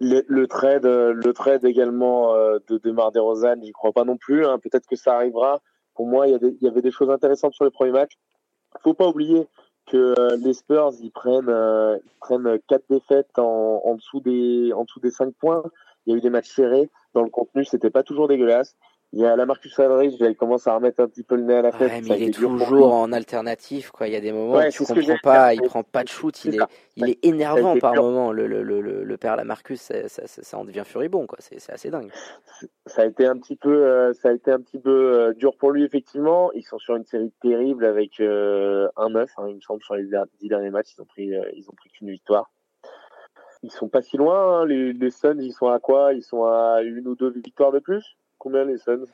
[0.00, 4.46] le, le, trade, le trade également euh, de Demar Derozan, j'y crois pas non plus.
[4.46, 4.58] Hein.
[4.58, 5.60] Peut-être que ça arrivera.
[5.94, 8.12] Pour moi, il y, y, avait des choses intéressantes sur le premier match.
[8.82, 9.46] Faut pas oublier
[9.86, 14.84] que euh, les Spurs ils prennent ils prennent quatre défaites en, en dessous des en
[14.84, 15.64] dessous des cinq points.
[16.06, 16.88] Il y a eu des matchs serrés.
[17.12, 18.76] Dans le contenu, c'était pas toujours dégueulasse.
[19.12, 21.56] Il y a la Marcus Aldridge, il commence à remettre un petit peu le nez
[21.56, 21.90] à la tête.
[21.90, 24.06] Ouais, mais il est toujours en alternative, quoi.
[24.06, 26.54] Il y a des moments où tu comprends pas, il prend pas de shoot, il
[26.54, 26.64] est,
[26.94, 28.30] il est énervant par moments.
[28.30, 31.38] Le, le, le, le père Lamarcus, ça, ça, ça, en devient furibond, quoi.
[31.40, 32.12] C'est assez dingue.
[32.86, 35.56] Ça a été un petit peu, euh, ça a été un petit peu euh, dur
[35.56, 36.52] pour lui, effectivement.
[36.52, 39.96] Ils sont sur une série terrible avec euh, un 9, hein, il me semble, sur
[39.96, 40.08] les
[40.38, 42.52] dix derniers matchs, ils ont pris, ils ont pris qu'une victoire.
[43.64, 44.66] Ils sont pas si loin, hein.
[44.66, 46.14] les, les Suns, ils sont à quoi?
[46.14, 48.16] Ils sont à une ou deux victoires de plus?
[48.40, 49.04] Combien les Suns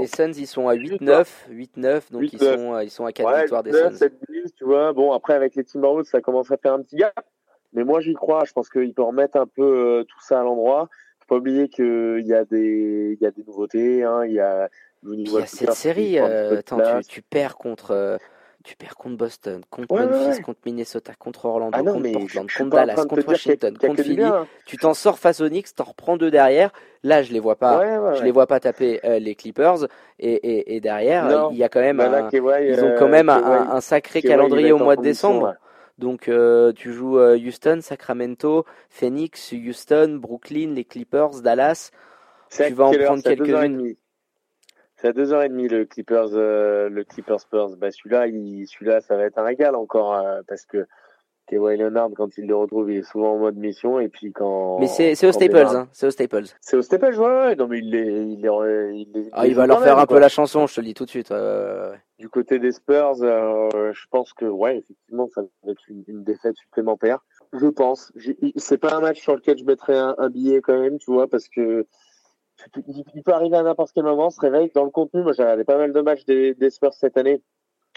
[0.00, 3.40] Les Suns, ils sont à 8-9, 8-9, donc ils, sont, euh, ils sont à 4
[3.40, 3.92] victoires des Suns.
[3.92, 4.92] 7 10, tu vois.
[4.94, 7.14] Bon, après, avec les Timberwolves, ça commence à faire un petit gap.
[7.74, 8.44] Mais moi, j'y crois.
[8.46, 10.88] Je pense qu'il peut remettre un peu euh, tout ça à l'endroit.
[11.20, 14.02] Faut pas oublier qu'il y, a des, y a des nouveautés.
[14.02, 14.24] Hein.
[14.24, 14.70] Il y a,
[15.04, 16.18] il y a cette série.
[16.18, 18.18] Euh, attends, tu, tu, perds contre
[18.66, 23.06] tu perds contre Boston, contre Memphis, contre Minnesota, contre Orlando, ah contre Portland, contre Dallas,
[23.08, 24.24] contre Washington, contre Philly.
[24.66, 26.72] Tu t'en sors face aux Knicks, t'en reprends deux derrière.
[27.04, 29.86] Là, je les vois pas, je les vois pas taper euh, les Clippers.
[30.18, 32.28] Et, et, derrière, il y a quand même, bah
[32.60, 35.54] ils ont quand même un, un, sacré calendrier au mois de décembre.
[35.98, 41.90] Donc euh, tu joues euh, Houston, Sacramento, Phoenix, Houston, Brooklyn, les Clippers, Dallas.
[42.50, 43.94] Tu vas en prendre quelques-unes.
[45.06, 47.76] À 2h30 le Clippers, euh, le Clippers Spurs.
[47.76, 50.84] Bah, celui-là, il, celui-là, ça va être un régal encore, euh, parce que
[51.46, 54.80] Kawhi Leonard, quand il le retrouve, il est souvent en mode mission, et puis quand.
[54.80, 55.88] Mais c'est, au Staples, hein.
[55.92, 56.46] C'est au Staples.
[56.60, 57.54] C'est au Staples, ouais, ouais.
[57.54, 60.66] Non, mais il est, il est, ah, il, va leur faire un peu la chanson,
[60.66, 61.32] je te le dis tout de suite.
[62.18, 66.24] du côté des Spurs, euh, je pense que, ouais, effectivement, ça va être une, une
[66.24, 67.20] défaite supplémentaire.
[67.52, 68.12] Je pense.
[68.56, 71.28] C'est pas un match sur lequel je mettrais un, un billet quand même, tu vois,
[71.28, 71.86] parce que
[73.14, 74.70] il peut arriver à n'importe quel moment, se réveille.
[74.74, 77.42] Dans le contenu, moi j'ai regardé pas mal de matchs des, des Spurs cette année.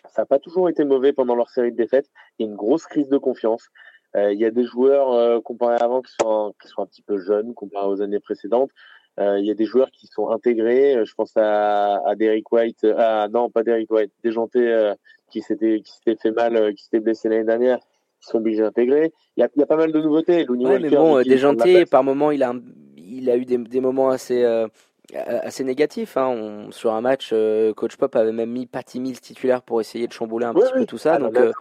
[0.08, 2.10] Ça n'a pas toujours été mauvais pendant leur série de défaites.
[2.38, 3.68] Il y a une grosse crise de confiance.
[4.16, 7.02] Euh, il y a des joueurs euh, comparés avant qui sont, qui sont un petit
[7.02, 8.72] peu jeunes comparés aux années précédentes.
[9.20, 11.06] Euh, il y a des joueurs qui sont intégrés.
[11.06, 12.88] Je pense à, à Derrick White.
[12.98, 14.12] Ah non, pas Derrick White.
[14.24, 14.94] Déjanté euh,
[15.30, 17.80] qui s'était qui s'était fait mal, qui s'était blessé l'année dernière
[18.22, 19.14] qui sont obligés d'intégrer.
[19.38, 20.46] Il y a, il y a pas mal de nouveautés.
[20.50, 22.62] Ouais, mais bon, Déjanté, par moment, il a un,
[23.10, 24.68] il a eu des, des moments assez, euh,
[25.14, 26.18] assez négatifs.
[26.18, 26.68] Hein.
[26.72, 30.14] sur un match, euh, Coach Pop avait même mis Patty Mills titulaire pour essayer de
[30.14, 31.16] chambouler un petit peu tout ça.
[31.16, 31.52] Ah, donc, euh...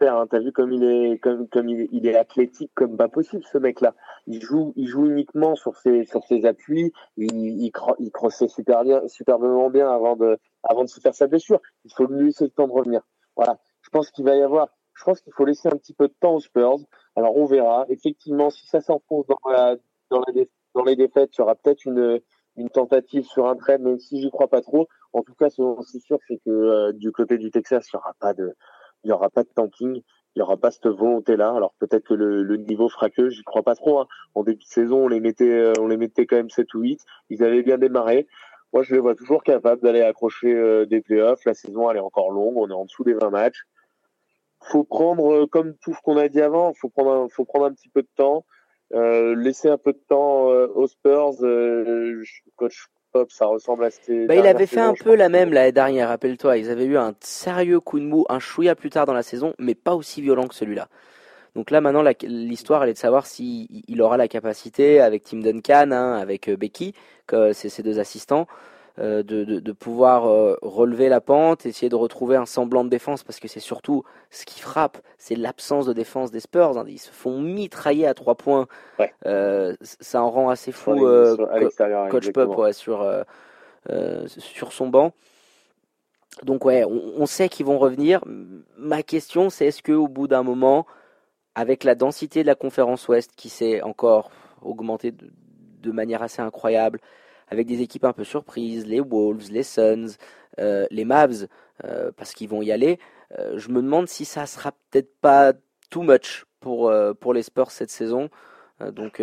[0.00, 0.26] hein.
[0.30, 3.58] T'as vu comme il est, comme, comme il, il, est athlétique comme pas possible ce
[3.58, 3.94] mec-là.
[4.26, 6.92] Il joue, il joue uniquement sur ses, sur ses appuis.
[7.16, 11.26] Il, il, il crossait super bien, superbement bien avant de, avant de se faire sa
[11.26, 11.60] blessure.
[11.84, 13.00] Il faut lui laisser le temps de revenir.
[13.36, 13.58] Voilà.
[13.82, 16.14] Je pense qu'il va y avoir je pense qu'il faut laisser un petit peu de
[16.18, 16.78] temps aux Spurs.
[17.16, 17.84] Alors on verra.
[17.88, 19.76] Effectivement, si ça s'enfonce dans la,
[20.10, 22.20] dans, les défaites, il y aura peut-être une,
[22.72, 24.88] tentative sur un trade, même si j'y crois pas trop.
[25.12, 27.98] En tout cas, ce c'est sûr, c'est que euh, du côté du Texas, il y
[27.98, 28.54] aura pas de,
[29.04, 30.02] y aura pas de tanking,
[30.34, 31.52] il y aura pas cette volonté-là.
[31.54, 34.00] Alors peut-être que le, niveau fera que, j'y crois pas trop.
[34.00, 34.06] Hein.
[34.34, 35.74] En début de saison, on les mettait, euh,
[36.28, 37.00] quand même 7 ou 8.
[37.30, 38.26] Ils avaient bien démarré.
[38.72, 41.44] Moi, je les vois toujours capables d'aller accrocher euh, des playoffs.
[41.44, 42.56] La saison, elle est encore longue.
[42.56, 43.64] On est en dessous des 20 matchs.
[44.62, 47.88] Faut prendre, comme tout ce qu'on a dit avant, faut prendre, faut prendre un petit
[47.88, 48.44] peu de temps.
[48.94, 52.22] Euh, laisser un peu de temps euh, aux Spurs, euh,
[52.54, 55.72] coach Pop, ça ressemble à ce bah, Il avait fait un peu la même l'année
[55.72, 56.56] dernière, rappelle-toi.
[56.58, 59.54] Ils avaient eu un sérieux coup de mou, un chouïa plus tard dans la saison,
[59.58, 60.88] mais pas aussi violent que celui-là.
[61.56, 65.38] Donc là, maintenant, l'histoire, elle est de savoir s'il il aura la capacité, avec Tim
[65.38, 66.94] Duncan, hein, avec Becky,
[67.26, 68.46] que c'est ses deux assistants,
[68.98, 73.24] de, de, de, pouvoir euh, relever la pente, essayer de retrouver un semblant de défense,
[73.24, 76.78] parce que c'est surtout ce qui frappe, c'est l'absence de défense des Spurs.
[76.78, 76.84] Hein.
[76.88, 78.66] Ils se font mitrailler à trois points.
[79.26, 80.94] Euh, ça en rend assez fou
[82.10, 83.06] Coach Pop ouais, sur,
[84.26, 85.12] sur son banc.
[86.42, 88.22] Donc ouais, on, on sait qu'ils vont revenir.
[88.78, 90.86] Ma question, c'est est-ce qu'au bout d'un moment,
[91.54, 94.30] avec la densité de la conférence Ouest qui s'est encore
[94.62, 95.30] augmentée de,
[95.80, 97.00] de manière assez incroyable,
[97.48, 100.16] avec des équipes un peu surprises, les Wolves, les Suns,
[100.58, 101.48] euh, les Mavs,
[101.84, 102.98] euh, parce qu'ils vont y aller.
[103.38, 105.52] Euh, je me demande si ça sera peut-être pas
[105.90, 108.28] too much pour, pour les Spurs cette saison.
[108.92, 109.22] Donc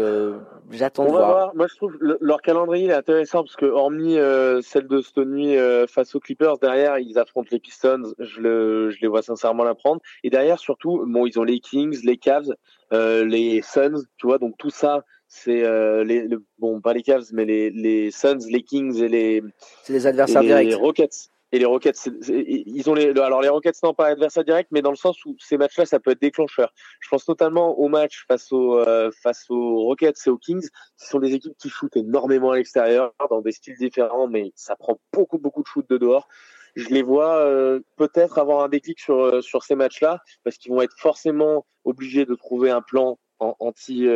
[0.71, 1.29] j'attends de voir.
[1.29, 1.55] voir.
[1.55, 4.15] Moi je trouve leur calendrier est intéressant parce que hormis
[4.63, 5.55] celle de cette nuit
[5.87, 8.13] face aux Clippers, derrière ils affrontent les Pistons.
[8.17, 10.01] Je, le, je les vois sincèrement la prendre.
[10.23, 12.55] Et derrière surtout, bon ils ont les Kings, les Cavs,
[12.91, 14.39] les Suns, tu vois.
[14.39, 15.03] Donc tout ça
[15.33, 15.63] c'est
[16.03, 16.27] les,
[16.59, 19.43] bon pas les Cavs mais les, les Suns, les Kings et les
[19.83, 20.67] c'est les adversaires directs.
[20.67, 24.69] Les Rockets et les Rockets, ils ont les, alors les Rockets n'ont pas adversaire direct,
[24.71, 26.73] mais dans le sens où ces matchs-là, ça peut être déclencheur.
[26.99, 31.05] Je pense notamment au match face aux euh, face aux Rockets et aux Kings, qui
[31.05, 34.99] sont des équipes qui shootent énormément à l'extérieur, dans des styles différents, mais ça prend
[35.13, 36.27] beaucoup beaucoup de shoot de dehors.
[36.75, 40.71] Je les vois euh, peut-être avoir un déclic sur euh, sur ces matchs-là, parce qu'ils
[40.71, 43.19] vont être forcément obligés de trouver un plan
[43.59, 44.07] anti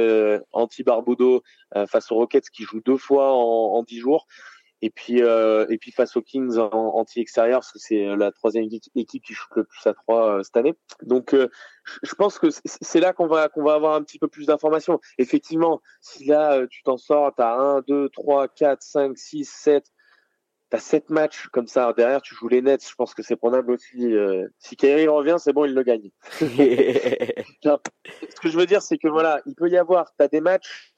[0.51, 1.43] anti Barbudo
[1.87, 4.27] face aux Rockets qui jouent deux fois en dix jours.
[4.83, 8.65] Et puis, euh, et puis face aux Kings en anti-extérieur, parce que c'est la troisième
[8.95, 10.75] équipe qui joue le plus à trois euh, cette année.
[11.01, 11.49] Donc, euh,
[12.03, 14.99] je pense que c'est là qu'on va qu'on va avoir un petit peu plus d'informations.
[15.17, 19.91] Effectivement, si là tu t'en sors, t'as un, deux, trois, quatre, cinq, six, sept,
[20.69, 21.93] t'as sept matchs comme ça.
[21.93, 22.87] Derrière, tu joues les Nets.
[22.87, 24.13] Je pense que c'est prenable aussi.
[24.59, 26.09] si Kyrie revient, c'est bon, il le gagne.
[26.39, 30.93] Ce que je veux dire, c'est que voilà, il peut y avoir, t'as des matchs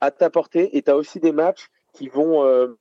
[0.00, 2.78] à ta portée et t'as aussi des matchs qui vont euh,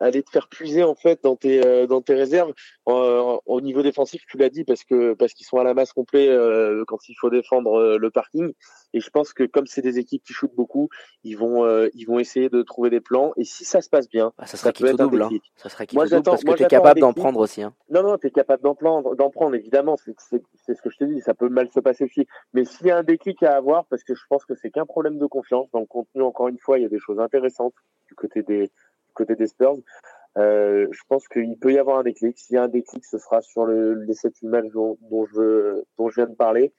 [0.00, 2.52] aller te faire puiser en fait dans tes euh, dans tes réserves.
[2.88, 5.92] Euh, au niveau défensif tu l'as dit parce que parce qu'ils sont à la masse
[5.92, 6.28] complet
[6.86, 8.52] quand il faut défendre le parking.
[8.94, 10.88] Et je pense que comme c'est des équipes qui shootent beaucoup
[11.24, 13.32] ils vont ils vont essayer de trouver des plans.
[13.36, 15.30] Et si ça se passe bien ah, ça, peut être double hein.
[15.56, 17.74] ça serait qui double parce que tu es capable d'en prendre aussi hein.
[17.90, 19.96] non non tu es capable d'en prendre d'en prendre évidemment.
[19.96, 20.14] C'est
[20.64, 22.26] c'est ce que je te dis ça peut mal se passer aussi.
[22.52, 24.86] Mais s'il y a un déclic à avoir parce que je pense que c'est qu'un
[24.86, 27.74] problème de confiance dans le contenu encore une fois il y a des choses intéressantes
[28.08, 28.51] du côté des,
[29.14, 29.78] côté des Spurs.
[30.38, 32.38] Euh, je pense qu'il peut y avoir un déclic.
[32.38, 35.82] S'il y a un déclic, ce sera sur le, les 7 matchs dont, dont, je,
[35.98, 36.72] dont je viens de parler.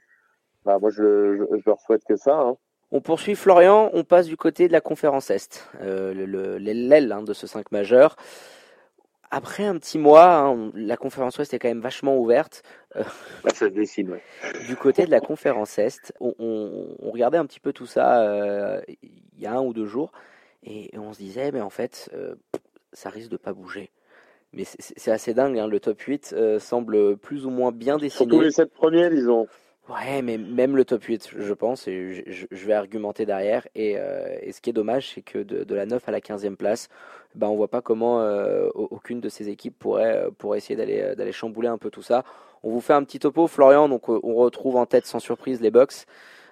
[0.65, 2.35] Bah, moi, je, je, je leur souhaite que ça.
[2.35, 2.57] Hein.
[2.95, 7.33] On poursuit Florian, on passe du côté de la conférence Est, euh, l'aile hein, de
[7.33, 8.15] ce 5 majeur.
[9.31, 12.61] Après un petit mois, hein, la conférence Ouest est quand même vachement ouverte.
[12.95, 13.03] Euh,
[13.45, 14.21] ça se dessine, ouais.
[14.67, 18.21] Du côté de la conférence Est, on, on, on regardait un petit peu tout ça
[18.21, 20.11] euh, il y a un ou deux jours.
[20.65, 22.35] Et, on se disait, mais en fait, euh,
[22.93, 23.91] ça risque de pas bouger.
[24.53, 28.29] Mais c'est assez dingue, hein, le top 8 euh, semble plus ou moins bien dessiné.
[28.29, 29.47] Surtout les 7 premiers, disons.
[29.89, 33.67] Ouais, mais même le top 8, je pense, et je, vais argumenter derrière.
[33.75, 36.19] Et, euh, et ce qui est dommage, c'est que de, de, la 9 à la
[36.19, 36.87] 15e place,
[37.35, 38.23] ben, on voit pas comment
[38.75, 42.23] aucune de ces équipes pourrait, pourrait essayer d'aller d'aller chambouler un peu tout ça.
[42.61, 43.89] On vous fait un petit topo, Florian.
[43.89, 46.05] Donc, on retrouve en tête sans surprise les Bucks.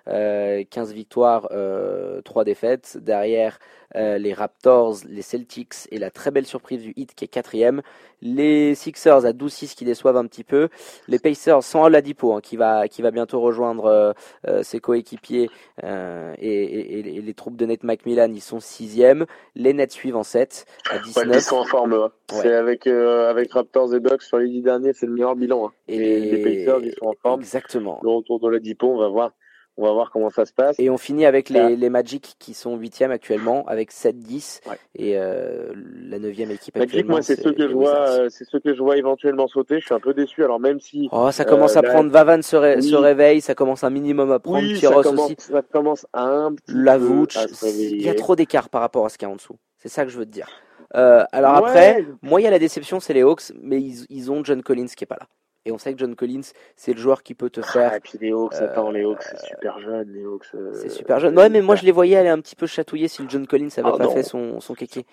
[0.06, 2.98] 15 euh, victoires, 3 euh, défaites.
[3.00, 3.60] Derrière,
[3.96, 7.82] euh, les Raptors, les Celtics et la très belle surprise du Heat qui est quatrième.
[8.22, 10.70] Les Sixers à 12-6 qui déçoivent un petit peu.
[11.08, 14.14] Les Pacers sans Oladipo hein, qui va qui va bientôt rejoindre
[14.62, 15.50] ses coéquipiers
[15.84, 19.26] et, les troupes de Nate McMillan ils sont sixième.
[19.56, 21.36] Les Nets suivent en 7 à 19.
[21.36, 21.94] ils sont en forme.
[21.94, 22.12] Hein.
[22.30, 25.68] C'est avec avec Raptors et Bucks sur les 10 derniers, c'est le meilleur bilan.
[25.68, 25.72] Hein.
[25.88, 27.42] Et les, Pacers ils sont en forme.
[27.42, 28.00] Exactement.
[28.04, 29.32] Le retour d'Oladipo, on va voir
[29.78, 30.76] on va voir comment ça se passe.
[30.80, 34.62] Et on finit avec les, les Magic qui sont 8 actuellement avec 7-10
[34.96, 35.74] et euh,
[36.04, 38.82] la 9 équipe Magic, moi c'est ceux que je vois euh, c'est ceux que je
[38.82, 41.80] vois éventuellement sauter, je suis un peu déçu alors même si Oh, ça commence à
[41.80, 45.36] euh, prendre Vavan se, réveille, ça commence un minimum à prendre oui, ça commence, aussi.
[45.40, 49.28] Ça commence à un petit il y a trop d'écart par rapport à ce qu'il
[49.28, 49.58] y a en dessous.
[49.78, 50.48] C'est ça que je veux te dire.
[50.96, 54.32] Euh, alors après, moi il y a la déception, c'est les Hawks, mais ils, ils
[54.32, 55.28] ont John Collins qui est pas là.
[55.66, 56.42] Et on sait que John Collins,
[56.76, 57.92] c'est le joueur qui peut te faire.
[57.94, 60.48] Ah, et puis les Hawks, attends, les Hawks, c'est super jeune, les Hawks.
[60.56, 61.38] Euh, c'est super jeune.
[61.38, 63.70] Ouais, mais moi je les voyais aller un petit peu chatouiller si le John Collins
[63.78, 65.06] avait ah, pas fait son, son kéké.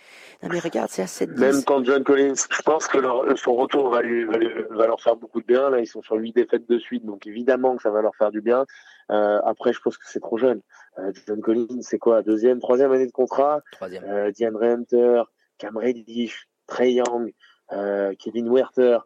[0.42, 3.36] Non, mais regarde, c'est à 7 10 Même quand John Collins, je pense que leur,
[3.38, 5.68] son retour va, lui, va, leur faire beaucoup de bien.
[5.68, 8.30] Là, ils sont sur 8 défaites de suite, donc évidemment que ça va leur faire
[8.30, 8.64] du bien.
[9.10, 10.62] Euh, après, je pense que c'est trop jeune.
[10.98, 12.22] Euh, John Collins, c'est quoi?
[12.22, 13.60] Deuxième, troisième année de contrat?
[13.72, 14.04] Troisième.
[14.04, 15.22] Euh, Diane Hunter,
[15.58, 17.32] Cam Reddish, Trey Young,
[17.72, 18.98] euh, Kevin Werther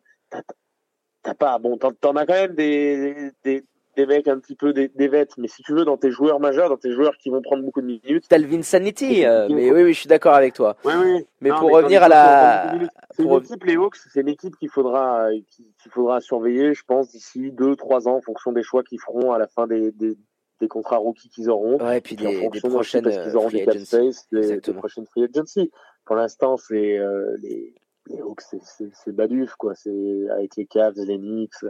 [1.22, 3.64] t'as pas bon t'en, as quand même des, des,
[3.96, 6.40] des mecs un petit peu des, des vêtes mais si tu veux dans tes joueurs
[6.40, 9.70] majeurs dans tes joueurs qui vont prendre beaucoup de minutes t'as le Vinsanity euh, mais
[9.70, 11.26] oui oui je suis d'accord avec toi oui, oui.
[11.40, 12.74] mais pour revenir à la
[13.16, 17.10] c'est une équipe les Hawks c'est une équipe qu'il faudra qu'il faudra surveiller je pense
[17.10, 20.16] d'ici deux trois ans en fonction des choix qu'ils feront à la fin des, des
[20.62, 21.76] des contrats rookies qu'ils auront.
[21.78, 25.24] Ouais, et puis des, des prochaines parce qu'ils auront des cap space, les, prochaines free
[25.24, 25.70] agency.
[26.04, 27.74] Pour l'instant, c'est euh, les,
[28.06, 29.74] les Hawks, c'est baduf, quoi.
[29.74, 31.64] C'est avec les Cavs, les Knicks.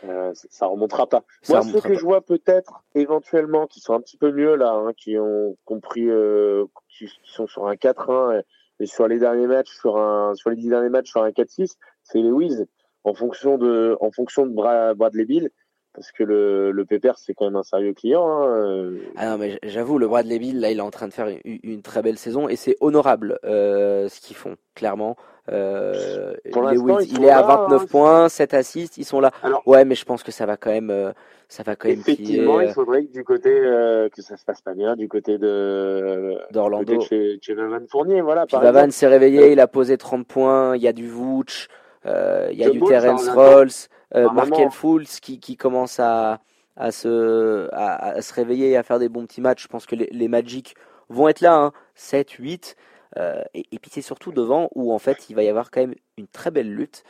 [0.00, 1.24] Ça, ça remontera pas.
[1.48, 4.92] Moi, ceux que je vois peut-être éventuellement qui sont un petit peu mieux là, hein,
[4.96, 8.42] qui ont compris, euh, qui, sont sur un 4-1
[8.78, 11.76] et, sur les derniers matchs, sur un, sur les 10 derniers matchs, sur un 4-6,
[12.02, 12.66] c'est les Wiz.
[13.04, 15.50] En fonction de, en fonction de Bradley Bill,
[15.94, 18.26] parce que le, le Pépère, c'est quand même un sérieux client.
[18.26, 18.92] Hein.
[19.16, 21.82] Ah non, mais j'avoue, le Bradley Bill, là, il est en train de faire une,
[21.82, 25.16] très belle saison et c'est honorable euh, ce qu'ils font, clairement.
[25.50, 29.32] Euh, il est à 29 hein, points, 7 assists, ils sont là.
[29.66, 31.12] ouais, mais je pense que ça va quand même, euh,
[31.48, 31.98] ça va quand même.
[32.00, 35.38] Effectivement, il faudrait que du côté euh, que ça se passe pas bien, du côté
[35.38, 37.00] de d'Orlando.
[37.00, 38.46] Chez, chez Vavan Fournier, voilà.
[38.50, 41.68] Vavan s'est réveillé, il a posé 30 points, il y a du Vooch,
[42.04, 43.88] il y a du Terence Rolls.
[44.14, 46.40] Euh, Markel Fultz qui, qui commence à,
[46.76, 49.62] à, se, à, se réveiller et à faire des bons petits matchs.
[49.62, 50.74] Je pense que les, les Magic
[51.08, 52.76] vont être là, hein, 7, 8.
[53.16, 55.94] Euh, et, puis c'est surtout devant où en fait il va y avoir quand même
[56.16, 57.04] une très belle lutte.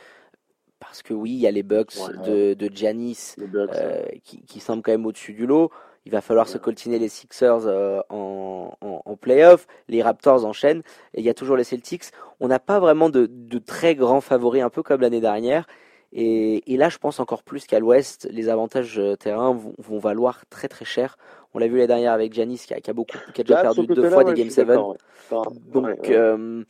[0.79, 1.93] Parce que oui, il y a les Bucks
[2.25, 5.71] de, de Giannis euh, qui, qui semblent quand même au-dessus du lot.
[6.05, 9.67] Il va falloir se coltiner les Sixers euh, en, en, en playoff.
[9.87, 10.81] Les Raptors enchaînent.
[11.13, 12.05] Et il y a toujours les Celtics.
[12.39, 15.67] On n'a pas vraiment de, de, très grands favoris, un peu comme l'année dernière.
[16.13, 20.43] Et, là, je pense encore plus qu'à l'ouest, les avantages euh, terrain vont, vont, valoir
[20.49, 21.17] très très cher.
[21.53, 23.61] On l'a vu la dernière avec Janis qui a, qui a beaucoup, qui a déjà
[23.61, 24.67] perdu deux fois des Game 7.
[25.71, 26.63] Donc, euh,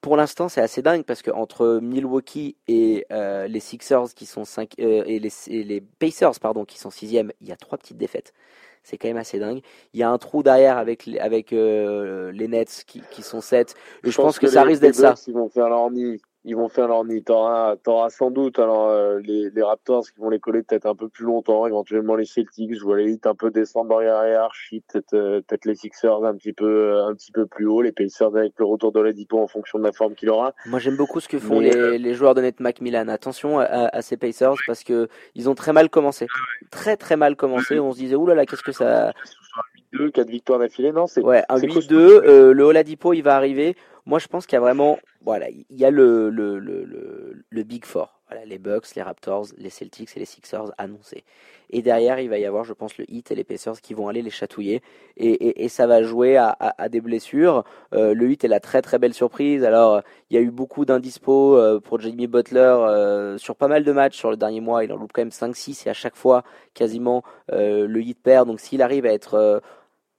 [0.00, 4.44] pour l'instant, c'est assez dingue parce que entre Milwaukee et euh, les Sixers qui sont
[4.44, 5.30] 5 et, les,
[5.64, 8.32] les, Pacers pardon qui sont sixième, il y a trois petites défaites.
[8.82, 9.62] C'est quand même assez dingue.
[9.94, 14.16] Il y a un trou derrière avec les, Nets qui, qui sont 7 Et je,
[14.16, 15.14] pense, que, ça risque d'être ça.
[15.26, 17.22] Ils vont faire leur nid ils vont faire leur nid.
[17.22, 20.94] T'auras, t'auras sans doute alors euh, les, les, Raptors qui vont les coller peut-être un
[20.94, 22.74] peu plus longtemps, éventuellement les Celtics.
[22.74, 26.34] Je vois les un peu descendre dans la hiérarchie, peut-être euh, peut-être les Sixers un
[26.34, 29.38] petit peu euh, un petit peu plus haut, les Pacers avec le retour de l'Edipo
[29.40, 30.52] en fonction de la forme qu'il aura.
[30.66, 33.08] Moi j'aime beaucoup ce que font les, les, joueurs de Net Macmillan.
[33.08, 36.26] Attention à, à, ces Pacers parce que ils ont très mal commencé,
[36.70, 37.78] très très mal commencé.
[37.80, 39.12] On se disait oulala là là, qu'est-ce que ça
[39.94, 43.76] 8-2, 4 victoires d'affilée, non c'est Ouais, un 8-2, euh, le Oladipo il va arriver.
[44.06, 46.84] Moi, je pense qu'il y a vraiment, voilà, il y a le, le, le,
[47.48, 48.20] le, Big Four.
[48.28, 51.24] Voilà, les Bucks, les Raptors, les Celtics et les Sixers annoncés.
[51.70, 54.08] Et derrière, il va y avoir, je pense, le Heat et les Pacers qui vont
[54.08, 54.82] aller les chatouiller.
[55.16, 57.64] Et, et, et ça va jouer à, à, des blessures.
[57.94, 59.64] Euh, le Heat est la très très belle surprise.
[59.64, 63.84] Alors, il y a eu beaucoup d'indispo euh, pour Jamie Butler euh, sur pas mal
[63.84, 64.84] de matchs sur le dernier mois.
[64.84, 66.44] Il en loupe quand même 5-6 et à chaque fois,
[66.74, 68.48] quasiment, le Heat perd.
[68.48, 69.62] Donc, s'il arrive à être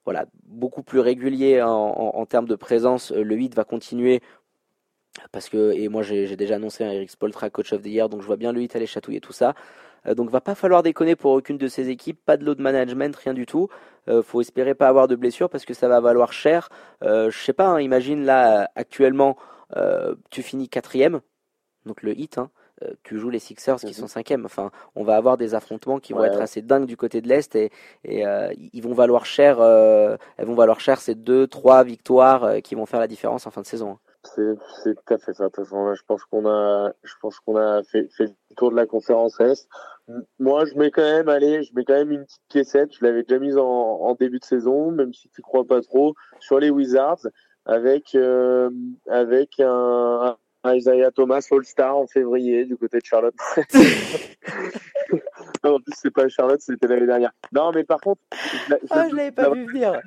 [0.06, 3.11] voilà, beaucoup plus régulier en, termes de présence.
[3.11, 4.22] Euh, le 8 va continuer
[5.32, 8.22] parce que, et moi j'ai déjà annoncé un Eric Spoltra, coach of the year, donc
[8.22, 9.56] je vois bien le 8 aller chatouiller tout ça.
[10.07, 13.15] Euh, donc va pas falloir déconner pour aucune de ces équipes, pas de load management,
[13.15, 13.69] rien du tout.
[14.07, 16.69] Euh, faut espérer pas avoir de blessures parce que ça va valoir cher.
[17.03, 19.38] Euh, je sais pas, hein, imagine là actuellement
[19.76, 21.22] euh, tu finis quatrième,
[21.86, 22.52] donc le hit, hein,
[22.84, 23.94] euh, tu joues les Sixers qui mhm.
[23.94, 24.46] sont cinquièmes.
[24.46, 27.56] Enfin, on va avoir des affrontements qui vont être assez dingues du côté de l'est
[27.56, 27.72] et,
[28.04, 29.62] et euh, ils vont valoir cher.
[29.62, 33.52] Euh, elles vont valoir cher ces deux, trois victoires qui vont faire la différence en
[33.52, 33.98] fin de saison.
[34.24, 35.46] C'est, c'est tout à fait ça.
[35.46, 38.72] De toute façon, je pense qu'on a, je pense qu'on a fait, fait, le tour
[38.72, 39.68] de la conférence Est.
[40.40, 42.94] Moi, je mets quand même, allez, je mets quand même une petite piécette.
[42.94, 46.16] Je l'avais déjà mise en, en début de saison, même si tu crois pas trop,
[46.40, 47.28] sur les Wizards,
[47.66, 48.70] avec euh,
[49.08, 50.38] avec un,
[50.74, 53.36] Isaiah Thomas All-Star en février du côté de Charlotte.
[55.64, 57.32] non, en plus, c'est pas Charlotte, c'était l'année dernière.
[57.52, 58.22] Non, mais par contre.
[58.70, 60.00] Je, ah, je l'avais pas vu venir.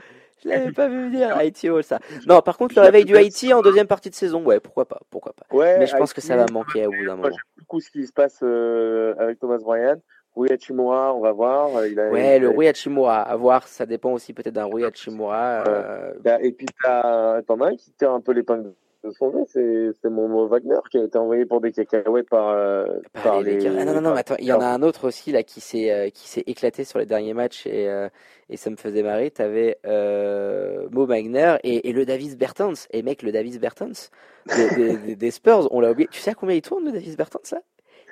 [0.43, 2.01] Je l'avais pas vu venir, Haïti All Star.
[2.27, 5.01] Non, par contre, le réveil du Haïti en deuxième partie de saison, ouais, pourquoi pas,
[5.11, 5.45] pourquoi pas.
[5.55, 7.35] Ouais, mais je pense que ça va manquer au bout d'un moment.
[7.59, 10.01] Beaucoup ce qui se passe euh, avec Thomas Bryan.
[10.37, 11.85] Rui Hachimura, on va voir.
[11.87, 15.65] Il a, ouais, le Rui Hachimura, à voir, ça dépend aussi peut-être d'un Rui Hachimura.
[15.67, 16.13] Euh...
[16.41, 18.73] Et puis t'en as un qui tire un peu l'épingle
[19.13, 23.65] son c'est mon Wagner qui a été envoyé pour des cacahuètes par, euh, par, les.
[23.67, 25.91] Ah, non, non, non, attends, il y en a un autre aussi là qui s'est
[25.93, 28.09] euh, qui s'est éclaté sur les derniers matchs et euh,
[28.51, 29.31] et ça me faisait marrer.
[29.31, 32.89] T'avais euh, Mo Wagner et, et le Davis Bertens.
[32.91, 34.11] Et mec, le Davis Bertens
[34.47, 36.09] des, des, des, Spurs, on l'a oublié.
[36.11, 37.61] Tu sais à combien il tourne le Davis Bertens là?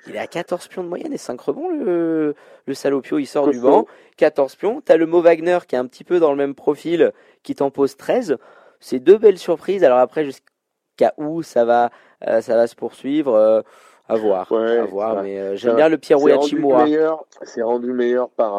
[0.09, 2.37] Il est à 14 pions de moyenne et 5 rebonds, le,
[2.67, 3.87] le salopio, il sort du banc.
[4.19, 4.81] 14 pions.
[4.81, 7.73] T'as le Mo Wagner qui est un petit peu dans le même profil, qui t'en
[7.73, 8.37] pose 13.
[8.79, 9.83] C'est deux belles surprises.
[9.83, 10.25] Alors après,
[10.97, 11.91] cas où ça va,
[12.27, 13.35] euh, ça va se poursuivre.
[13.35, 13.63] Euh,
[14.09, 16.87] à voir, à voir, mais euh, j'aime bien le Pierre Hachimura.
[17.43, 18.55] C'est rendu meilleur par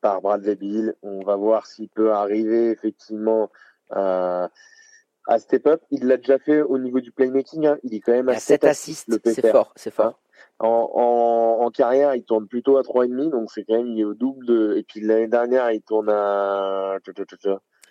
[0.00, 0.94] par Bradley Bill.
[1.02, 3.50] On va voir s'il peut arriver effectivement
[3.90, 5.80] à step up.
[5.90, 7.66] Il l'a déjà fait au niveau du playmaking.
[7.66, 7.78] Hein.
[7.84, 9.16] Il est quand même à 7 assists.
[9.24, 10.06] C'est fort, c'est fort.
[10.06, 10.14] Hein.
[10.58, 14.04] En, en, en, carrière, il tourne plutôt à 3,5, donc c'est quand même il est
[14.04, 14.74] au double de.
[14.76, 16.96] Et puis l'année dernière, il tourne à.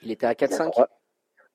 [0.01, 0.85] Il était à 4,5.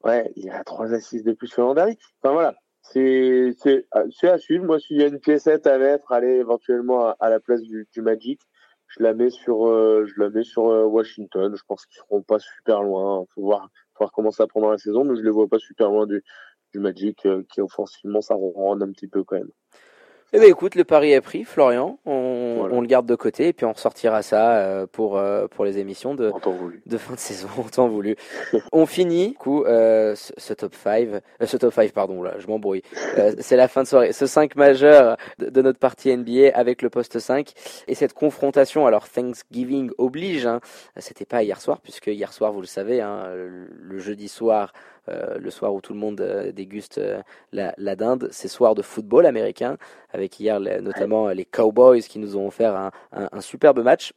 [0.05, 1.99] Ouais, il y a trois assises de plus que l'an dernier.
[2.23, 4.65] Enfin voilà, c'est c'est à suivre.
[4.65, 8.03] Moi, s'il y a une piécette à mettre, aller éventuellement à, la place du, du,
[8.03, 8.41] Magic,
[8.87, 11.55] je la mets sur euh, je la mets sur euh, Washington.
[11.57, 13.25] Je pense qu'ils seront pas super loin.
[13.35, 15.91] Faut voir faut voir comment ça prend la saison, mais je les vois pas super
[15.91, 16.23] loin du
[16.73, 19.51] du Magic euh, qui offensivement ça ronronne un petit peu quand même.
[20.35, 21.99] Eh bien écoute, le pari est pris, Florian.
[22.05, 22.75] On, Voilà.
[22.75, 25.79] on le garde de côté et puis on ressortira ça euh, pour, euh, pour les
[25.79, 26.31] émissions de,
[26.85, 28.15] de fin de saison, en temps voulu.
[28.73, 32.35] On finit, du coup, euh, ce, ce top 5, euh, ce top 5, pardon, là,
[32.39, 32.83] je m'embrouille.
[33.17, 34.13] Euh, c'est la fin de soirée.
[34.13, 37.53] Ce 5 majeur de, de notre partie NBA avec le poste 5
[37.87, 38.87] et cette confrontation.
[38.87, 40.61] Alors, Thanksgiving oblige, hein.
[40.99, 44.75] C'était pas hier soir, puisque hier soir, vous le savez, hein, le, jeudi soir,
[45.39, 47.23] le soir où tout le monde euh, déguste euh,
[47.53, 49.77] la, dinde, c'est soir de football américain,
[50.13, 54.13] avec hier notamment euh, les Cowboys qui nous ont offert un, superbe match.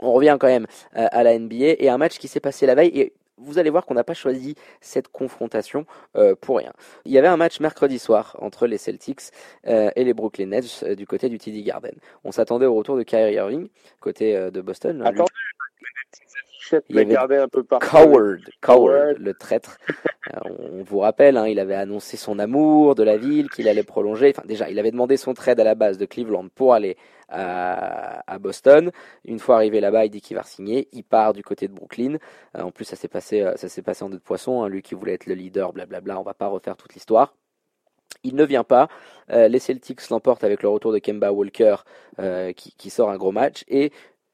[0.00, 2.74] On revient quand même euh, à la NBA et un match qui s'est passé la
[2.74, 5.86] veille et vous allez voir qu'on n'a pas choisi cette confrontation
[6.16, 6.72] euh, pour rien.
[7.04, 9.30] Il y avait un match mercredi soir entre les Celtics
[9.66, 11.94] euh, et les Brooklyn Nets euh, du côté du TD Garden.
[12.22, 13.68] On s'attendait au retour de Kyrie Irving
[14.00, 15.02] côté euh, de Boston.
[15.02, 15.26] hein, Attends,
[16.88, 17.88] Il avait un peu partout.
[17.90, 19.78] Coward, Coward, le traître.
[20.34, 23.82] Euh, on vous rappelle, hein, il avait annoncé son amour de la ville, qu'il allait
[23.82, 24.32] prolonger.
[24.34, 26.96] Enfin, déjà, il avait demandé son trade à la base de Cleveland pour aller
[27.28, 28.90] à, à Boston.
[29.26, 30.88] Une fois arrivé là-bas, il dit qu'il va signer.
[30.92, 32.16] Il part du côté de Brooklyn.
[32.56, 34.62] Euh, en plus, ça s'est passé, euh, ça s'est passé en deux de poisson.
[34.62, 36.18] hein, lui qui voulait être le leader, blablabla.
[36.18, 37.34] On va pas refaire toute l'histoire.
[38.22, 38.88] Il ne vient pas.
[39.30, 41.76] Euh, les Celtics l'emportent avec le retour de Kemba Walker
[42.20, 43.64] euh, qui, qui sort un gros match.
[43.68, 43.92] Et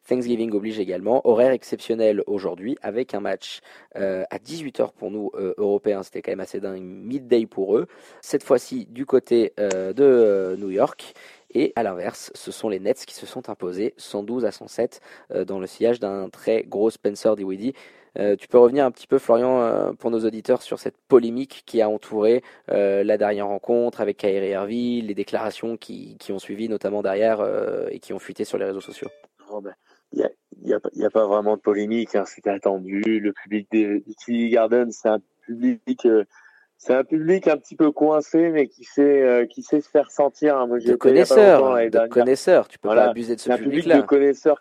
[0.09, 1.21] Thanksgiving oblige également.
[1.27, 3.61] Horaire exceptionnel aujourd'hui avec un match
[3.97, 6.03] euh, à 18h pour nous euh, Européens.
[6.03, 6.83] C'était quand même assez dingue.
[6.83, 7.87] Midday pour eux.
[8.21, 11.15] Cette fois-ci du côté euh, de New York.
[11.53, 15.01] Et à l'inverse, ce sont les Nets qui se sont imposés 112 à 107
[15.33, 17.75] euh, dans le sillage d'un très gros Spencer Dinwiddie.
[18.19, 21.81] Euh, tu peux revenir un petit peu, Florian, pour nos auditeurs, sur cette polémique qui
[21.81, 27.03] a entouré la dernière rencontre avec Kyrie Irving, les déclarations qui, qui ont suivi, notamment
[27.03, 27.41] derrière,
[27.91, 29.09] et qui ont fuité sur les réseaux sociaux.
[30.13, 30.27] Il
[30.65, 33.01] n'y a, a, a pas vraiment de polémique, hein, c'était attendu.
[33.03, 36.25] Le public des, TD Garden, c'est un public, euh,
[36.77, 40.11] c'est un public un petit peu coincé, mais qui sait, euh, qui sait se faire
[40.11, 40.57] sentir.
[40.59, 40.67] hein.
[40.67, 42.69] Moi, De connaisseurs, de connaisseurs.
[42.69, 43.05] Tu peux Voilà.
[43.05, 44.03] pas abuser de ce un public de public-là.
[44.03, 44.61] connaisseurs.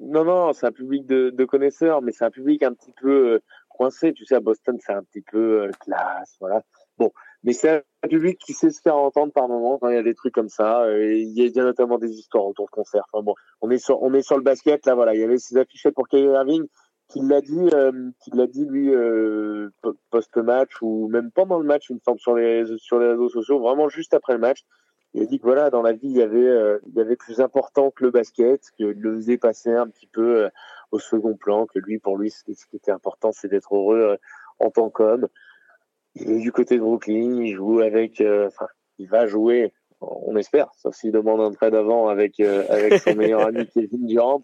[0.00, 3.34] Non, non, c'est un public de, de connaisseurs, mais c'est un public un petit peu
[3.34, 4.12] euh, coincé.
[4.12, 6.62] Tu sais, à Boston, c'est un petit peu euh, classe, voilà.
[6.98, 7.12] Bon,
[7.44, 10.02] mais c'est un public qui sait se faire entendre par moment quand il y a
[10.02, 10.82] des trucs comme ça.
[10.82, 13.04] euh, il y y a notamment des histoires autour de concerts.
[13.12, 15.14] Enfin bon, on est sur, le basket là, voilà.
[15.14, 16.66] Il y avait ces affichettes pour Kyrie Irving
[17.08, 21.64] qui l'a dit, euh, qui l'a dit lui euh, po- post-match ou même pendant le
[21.64, 24.64] match, il me semble sur les réseaux sociaux, vraiment juste après le match.
[25.14, 28.10] Il a dit que voilà, dans la vie, il y avait, plus important que le
[28.10, 30.50] basket, qu'il le faisait passer un petit peu
[30.92, 34.18] au second plan, que lui, pour lui, ce qui était important, c'est d'être heureux
[34.58, 35.28] en tant qu'homme.
[36.14, 38.66] Il est du côté de Brooklyn, il joue avec, euh, enfin,
[38.98, 43.14] il va jouer, on espère, sauf s'il demande un trade avant avec euh, avec son
[43.16, 44.40] meilleur ami Kevin Durant.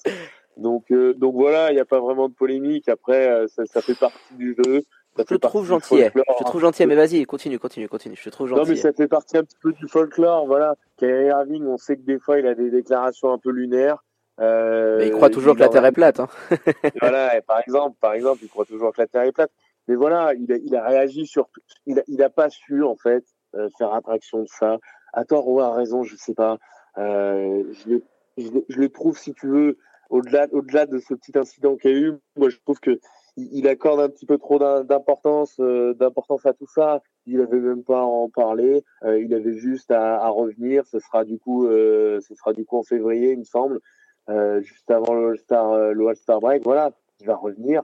[0.57, 2.89] Donc, euh, donc voilà, il n'y a pas vraiment de polémique.
[2.89, 4.82] Après, euh, ça, ça fait partie du jeu.
[5.16, 6.01] Ça Je te trouve gentil.
[6.01, 8.16] folklore, Je te trouve gentil, mais vas-y, continue, continue, continue.
[8.16, 8.78] Je te trouve Non, mais gentil.
[8.81, 10.74] ça fait partie un petit peu du folklore, voilà.
[10.97, 14.05] Kyrie Irving, on sait que des fois, il a des déclarations un peu lunaires.
[14.39, 16.19] Mais il croit toujours que la Terre est plate.
[16.20, 16.28] Hein.
[17.01, 19.51] Voilà, et par exemple, par exemple, il croit toujours que la Terre est plate.
[19.89, 21.48] Mais voilà, il a, il a réagi sur,
[21.86, 23.24] il a, il a pas su, en fait,
[23.55, 24.78] euh, faire attraction de ça.
[25.12, 26.59] À tort ou à raison, je sais pas.
[26.98, 28.02] Euh, je, le,
[28.39, 29.78] je, je le trouve, si tu veux,
[30.11, 32.98] au-delà, au-delà de ce petit incident qu'il y a eu, moi, je trouve que
[33.36, 37.02] il, accorde un petit peu trop d'im- d'importance, euh, d'importance à tout ça.
[37.27, 38.85] Il avait même pas à en parler.
[39.02, 40.86] Euh, il avait juste à, à revenir.
[40.86, 43.81] Ce sera du coup, euh, ce sera du coup en février, il me semble,
[44.28, 46.62] euh, juste avant le All-Star, euh, le All-Star break.
[46.62, 47.82] Voilà, il va revenir.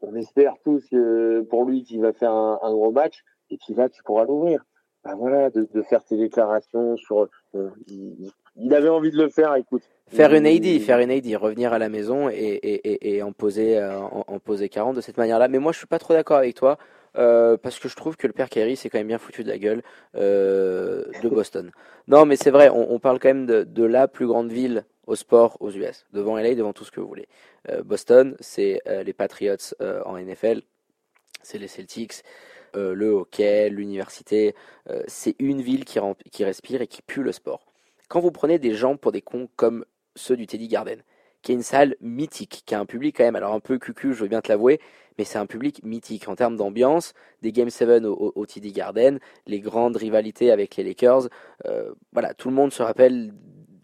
[0.00, 3.74] On espère tous que pour lui qu'il va faire un, un gros match et puis
[3.74, 4.64] là tu pourras l'ouvrir.
[5.04, 7.28] Ben voilà, de, de faire tes déclarations sur.
[7.54, 9.54] bon, il, il avait envie de le faire.
[9.54, 9.82] Écoute.
[10.08, 13.30] Faire une AD, faire une AD, revenir à la maison et, et, et, et en,
[13.32, 15.46] poser, euh, en, en poser 40 de cette manière-là.
[15.48, 16.76] Mais moi, je suis pas trop d'accord avec toi.
[17.18, 19.48] euh, parce que je trouve que le père Kyrie s'est quand même bien foutu de
[19.48, 19.82] la gueule
[20.16, 21.70] euh, de Boston.
[22.08, 24.84] Non, mais c'est vrai, on, on parle quand même de, de la plus grande ville
[25.06, 27.28] au sport aux US, devant LA, devant tout ce que vous voulez.
[27.68, 30.62] Euh, Boston, c'est euh, les Patriots euh, en NFL,
[31.42, 32.22] c'est les Celtics,
[32.74, 34.54] le hockey, l'université.
[35.06, 37.64] c'est une ville qui, respire et qui pue le sport.
[38.08, 41.00] Quand vous prenez des gens pour des cons comme ceux du Teddy Garden,
[41.40, 44.12] qui est une salle mythique, qui a un public quand même, alors un peu cucu,
[44.12, 44.78] je veux bien te l'avouer,
[45.16, 48.72] mais c'est un public mythique en termes d'ambiance, des Game 7 au, au, au TD
[48.72, 51.30] Garden, les grandes rivalités avec les Lakers,
[52.12, 53.32] voilà, tout le monde se rappelle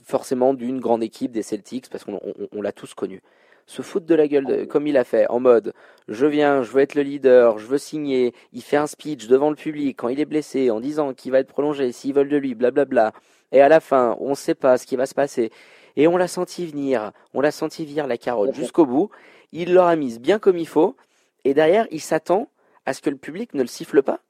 [0.02, 3.22] forcément d'une grande équipe des Celtics parce qu'on on, on l'a tous connu.
[3.66, 5.72] Se foutre de la gueule comme il a fait, en mode
[6.08, 9.50] je viens, je veux être le leader, je veux signer, il fait un speech devant
[9.50, 12.36] le public quand il est blessé en disant qu'il va être prolongé s'ils veulent de
[12.36, 13.12] lui, blablabla.
[13.52, 15.50] Et à la fin, on ne sait pas ce qui va se passer.
[15.96, 19.10] Et on l'a senti venir, on l'a senti venir la carotte jusqu'au bout.
[19.52, 20.96] Il l'aura mise bien comme il faut.
[21.44, 22.48] Et derrière, il s'attend
[22.86, 24.20] à ce que le public ne le siffle pas.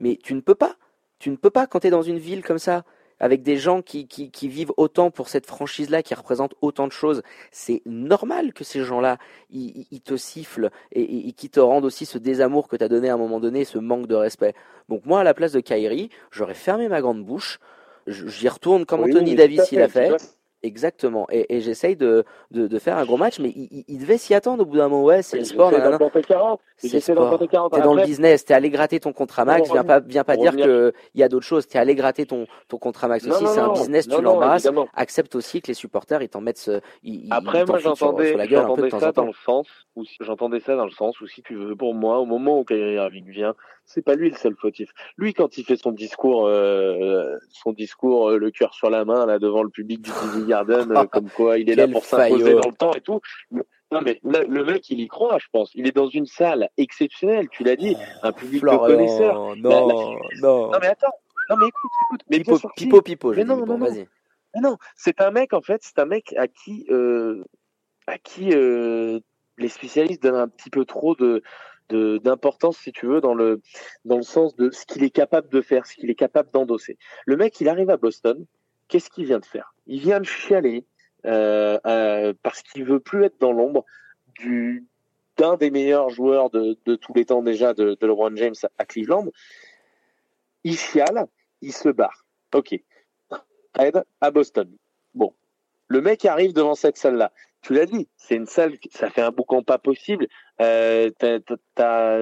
[0.00, 0.74] Mais tu ne peux pas.
[1.20, 2.84] Tu ne peux pas quand tu es dans une ville comme ça.
[3.20, 6.92] Avec des gens qui, qui, qui vivent autant pour cette franchise-là, qui représentent autant de
[6.92, 7.22] choses.
[7.50, 9.18] C'est normal que ces gens-là,
[9.50, 12.88] ils, ils te sifflent et, et, qui te rendent aussi ce désamour que tu as
[12.88, 14.54] donné à un moment donné, ce manque de respect.
[14.88, 17.60] Donc moi, à la place de Kyrie, j'aurais fermé ma grande bouche,
[18.06, 20.12] j'y retourne comme Anthony Davis il a fait.
[20.64, 21.26] Exactement.
[21.30, 24.32] Et, et j'essaye de, de, de, faire un gros match, mais il, il devait s'y
[24.32, 25.04] attendre au bout d'un moment.
[25.04, 25.70] Ouais, c'est le sport.
[26.78, 27.38] C'est sport.
[27.70, 28.46] T'es dans le business.
[28.46, 29.70] T'es allé gratter ton contrat max.
[29.70, 31.66] Viens pas, viens pas dire qu'il y a d'autres choses.
[31.66, 33.46] T'es allé gratter ton, ton contrat max aussi.
[33.46, 34.66] C'est un business, tu l'embrasses.
[34.94, 38.34] Accepte aussi que les supporters, ils t'en mettent ce, ils, Après, moi, j'entendais
[38.90, 41.94] ça dans le sens où, j'entendais ça dans le sens où, si tu veux, pour
[41.94, 43.54] moi, au moment où Kyrie Irving vient,
[43.86, 44.90] c'est pas lui le seul fautif.
[45.16, 49.26] Lui, quand il fait son discours, euh, son discours, euh, le cœur sur la main,
[49.26, 52.54] là, devant le public du TV Garden, euh, comme quoi il est là pour s'imposer
[52.54, 53.20] dans le temps et tout.
[53.92, 55.70] Non, mais le mec, il y croit, je pense.
[55.74, 59.56] Il est dans une salle exceptionnelle, tu l'as dit, un public de connaisseurs.
[59.56, 60.70] Non, non.
[60.70, 61.12] Non, mais attends.
[61.50, 62.20] Non, mais écoute, écoute.
[62.30, 64.08] Mais pipo, pipo, pipo, mais non, non, non, vas-y.
[64.62, 66.86] non, c'est un mec, en fait, c'est un mec à qui,
[68.06, 68.50] à qui
[69.58, 71.42] les spécialistes donnent un petit peu trop de,
[71.90, 73.60] d'importance, si tu veux, dans le,
[74.04, 76.98] dans le sens de ce qu'il est capable de faire, ce qu'il est capable d'endosser.
[77.26, 78.46] Le mec, il arrive à Boston,
[78.88, 79.74] qu'est-ce qu'il vient de faire?
[79.86, 80.86] Il vient de chialer
[81.26, 83.84] euh, euh, parce qu'il veut plus être dans l'ombre
[84.40, 84.86] du
[85.36, 88.84] d'un des meilleurs joueurs de, de, tous les temps déjà de, de LeBron James à
[88.84, 89.26] Cleveland.
[90.62, 91.26] Il chiale,
[91.60, 92.24] il se barre.
[92.54, 92.76] Ok.
[93.76, 94.70] Red à Boston.
[95.12, 95.34] Bon.
[95.88, 97.32] Le mec arrive devant cette salle-là
[97.64, 100.28] tu l'as dit, c'est une salle, ça fait un boucan pas possible.
[100.60, 101.10] Euh,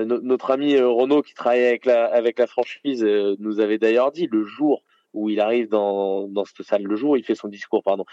[0.05, 4.11] notre ami euh, Renaud qui travaille avec la, avec la franchise euh, nous avait d'ailleurs
[4.11, 4.83] dit le jour
[5.13, 8.07] où il arrive dans, dans cette salle, le jour où il fait son discours, pardon.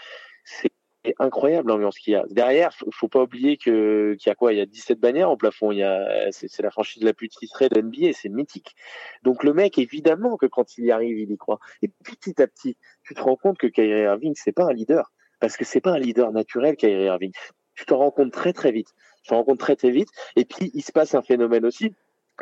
[0.44, 0.70] C'est
[1.18, 2.24] incroyable l'ambiance qu'il y a.
[2.28, 4.52] Derrière, faut, faut pas oublier que qu'il y a quoi?
[4.52, 5.72] Il y a 17 bannières en plafond.
[5.72, 8.76] Il y a c'est, la franchise la plus titrée de NBA, c'est mythique.
[9.22, 11.58] Donc le mec, évidemment que quand il y arrive, il y croit.
[11.80, 15.10] Et petit à petit, tu te rends compte que Kyrie Irving, c'est pas un leader
[15.40, 17.32] parce que c'est pas un leader naturel, Kyrie Irving.
[17.74, 18.94] Tu t'en rends compte très très vite.
[19.28, 20.08] T'en rends compte très très vite.
[20.36, 21.92] Et puis il se passe un phénomène aussi.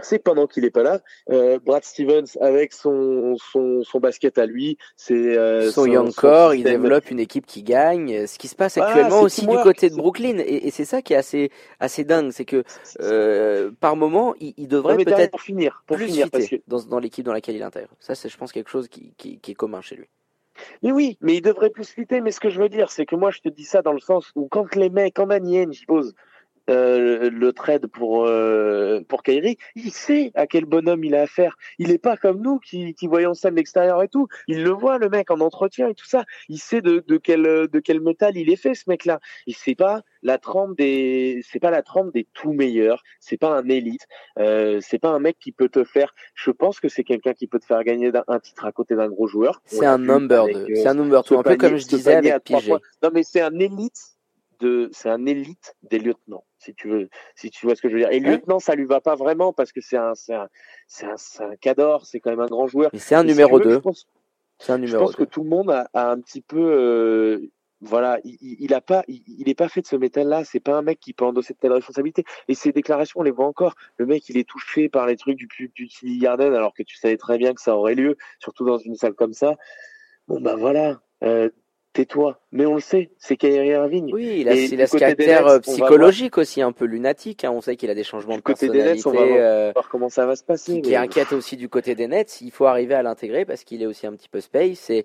[0.00, 1.00] C'est pendant qu'il est pas là,
[1.30, 6.54] euh, Brad Stevens avec son, son, son basket à lui, c'est euh, son, young core,
[6.54, 8.26] il développe une équipe qui gagne.
[8.28, 11.14] Ce qui se passe actuellement aussi du côté de Brooklyn, et, et c'est ça qui
[11.14, 11.50] est assez
[11.80, 12.62] assez dingue, c'est que
[13.00, 16.56] euh, par moment, il, il devrait peut-être pour finir, pour plus finir, parce que...
[16.68, 17.90] dans, dans l'équipe dans laquelle il intègre.
[17.98, 20.06] Ça, c'est je pense quelque chose qui, qui, qui est commun chez lui.
[20.82, 22.20] Mais oui, mais il devrait plus fitter.
[22.20, 24.00] Mais ce que je veux dire, c'est que moi, je te dis ça dans le
[24.00, 26.14] sens où quand les mecs, quand Manien, je pose
[26.68, 31.56] euh, le trade pour euh, pour Kyrie, il sait à quel bonhomme il a affaire.
[31.78, 34.28] Il est pas comme nous qui, qui voyons ça de l'extérieur et tout.
[34.46, 36.24] Il le voit le mec en entretien et tout ça.
[36.48, 39.20] Il sait de, de quel de quel métal il est fait ce mec-là.
[39.46, 43.02] Il sait pas la trempe des c'est pas la trempe des tout meilleurs.
[43.20, 44.06] C'est pas un élite.
[44.38, 46.14] Euh, c'est pas un mec qui peut te faire.
[46.34, 49.08] Je pense que c'est quelqu'un qui peut te faire gagner un, titre à côté d'un
[49.08, 49.62] gros joueur.
[49.66, 50.74] C'est un number de.
[50.74, 52.72] C'est un number two, un peu comme je disais avec PG.
[53.02, 54.18] Non mais c'est un élite
[54.60, 57.94] de, c'est un élite des lieutenants, si tu veux, si tu vois ce que je
[57.94, 58.10] veux dire.
[58.10, 60.48] Et lieutenant, ça lui va pas vraiment parce que c'est un, c'est un,
[60.86, 62.90] c'est un, c'est un cador, c'est quand même un grand joueur.
[62.94, 63.80] c'est un numéro 2.
[64.58, 67.50] C'est un numéro Je pense que tout le monde a, a un petit peu, euh,
[67.80, 70.44] voilà, il, il, a pas, il, il, est pas fait de ce métal-là.
[70.44, 72.24] C'est pas un mec qui peut endosser de telle responsabilité.
[72.48, 73.76] Et ces déclarations, on les voit encore.
[73.98, 76.96] Le mec, il est touché par les trucs du du TD Garden, alors que tu
[76.96, 79.56] savais très bien que ça aurait lieu, surtout dans une salle comme ça.
[80.26, 81.00] Bon ben voilà.
[81.22, 81.50] Euh,
[81.92, 82.40] tais-toi.
[82.52, 84.10] Mais on le sait, c'est Kyrie Irving.
[84.12, 87.44] Oui, il a, il a ce caractère euh, psychologique aussi, un peu lunatique.
[87.44, 87.50] Hein.
[87.50, 88.90] On sait qu'il a des changements du de côté personnalité.
[88.90, 90.72] Des Nets, on va voir, euh, voir comment ça va se passer.
[90.72, 90.82] Qui, mais...
[90.82, 92.40] qui inquiète aussi du côté des Nets.
[92.40, 94.90] Il faut arriver à l'intégrer parce qu'il est aussi un petit peu space.
[94.90, 95.04] Et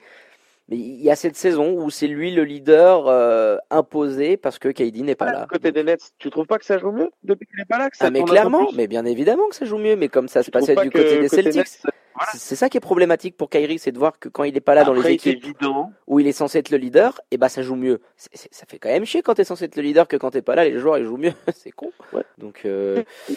[0.69, 4.69] mais il y a cette saison où c'est lui le leader euh, imposé parce que
[4.69, 5.47] KD n'est pas ah, là.
[5.49, 7.89] Côté des Nets, tu trouves pas que ça joue mieux depuis qu'il n'est pas là
[7.89, 10.39] que ça Ah mais clairement, mais bien évidemment que ça joue mieux, mais comme ça
[10.39, 11.55] tu se passait du côté des côté Celtics.
[11.55, 11.81] Nets,
[12.15, 12.31] voilà.
[12.35, 14.75] C'est ça qui est problématique pour Kyrie, c'est de voir que quand il n'est pas
[14.75, 15.91] là Après, dans les équipes évident.
[16.07, 18.01] où il est censé être le leader, et eh ben ça joue mieux.
[18.15, 19.81] C est, c est, ça fait quand même chier quand tu es censé être le
[19.83, 21.33] leader que quand t'es pas là, les joueurs ils jouent mieux.
[21.55, 21.91] c'est con.
[22.11, 22.23] Ouais.
[22.37, 23.03] Donc euh...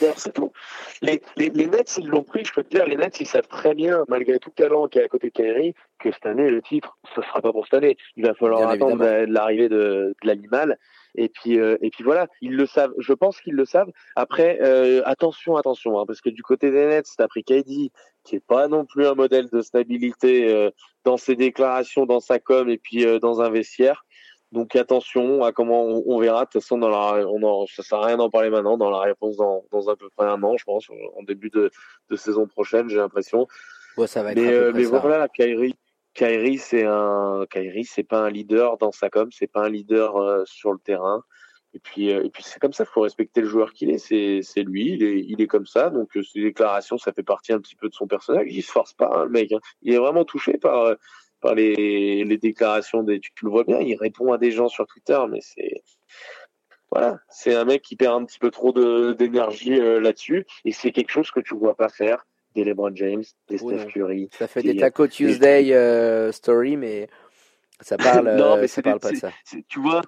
[1.02, 3.48] Les, les, les Nets ils l'ont pris, je peux te dire, les Nets ils savent
[3.48, 6.48] très bien, malgré tout le talent qui est à côté de Kyrie, que cette année
[6.50, 7.96] le titre, ce sera pas pour cette année.
[8.16, 9.32] Il va falloir bien attendre évidemment.
[9.32, 10.78] l'arrivée de, de l'animal.
[11.16, 12.92] Et puis, euh, et puis voilà, ils le savent.
[12.98, 13.90] Je pense qu'ils le savent.
[14.14, 17.90] Après, euh, attention, attention, hein, parce que du côté des Nets, t'as pris KD,
[18.24, 20.70] qui est pas non plus un modèle de stabilité euh,
[21.04, 24.04] dans ses déclarations, dans sa com et puis dans un vestiaire.
[24.52, 26.40] Donc attention à comment on, on verra.
[26.40, 28.76] De toute façon, dans la, on en, ça sert à rien d'en parler maintenant.
[28.76, 31.70] Dans la réponse dans, dans à peu près un an, je pense, en début de,
[32.10, 33.46] de saison prochaine, j'ai l'impression.
[33.96, 34.98] Ouais, ça va être mais, peu ça.
[34.98, 35.74] voilà, Kyrie,
[36.16, 40.16] Kyrie, c'est un, Kyrie, c'est pas un leader dans sa com, c'est pas un leader
[40.16, 41.22] euh, sur le terrain.
[41.74, 43.98] Et puis, euh, et puis c'est comme ça, il faut respecter le joueur qu'il est.
[43.98, 45.90] C'est, c'est lui, il est, il est comme ça.
[45.90, 48.46] Donc, euh, ses déclarations, ça fait partie un petit peu de son personnage.
[48.50, 49.52] Il se force pas, hein, le mec.
[49.52, 49.60] Hein.
[49.82, 50.94] Il est vraiment touché par,
[51.40, 53.20] par les, les déclarations des.
[53.20, 55.82] Tu, le vois bien, il répond à des gens sur Twitter, mais c'est
[56.90, 58.72] voilà, c'est un mec qui perd un petit peu trop
[59.12, 62.24] d'énergie euh, là-dessus, et c'est quelque chose que tu vois pas faire
[62.56, 64.28] des LeBron James, des Steph Curry.
[64.32, 67.08] Ça fait des Taco Tuesday euh, story, mais
[67.80, 68.34] ça parle.
[68.36, 69.30] non, mais ça parle pas de ça.
[69.68, 70.02] Tu vois,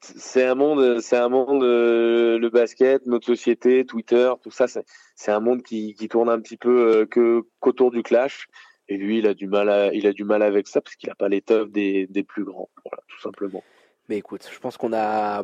[0.00, 5.32] c'est un monde, c'est un monde, euh, le basket, notre société, Twitter, tout ça, c'est
[5.32, 8.48] un monde qui, qui, tourne un petit peu que qu'autour du clash.
[8.88, 11.08] Et lui, il a du mal, à, il a du mal avec ça parce qu'il
[11.08, 13.64] n'a pas l'étoffe des, des plus grands, voilà, tout simplement.
[14.08, 15.42] Mais écoute, je pense qu'on a,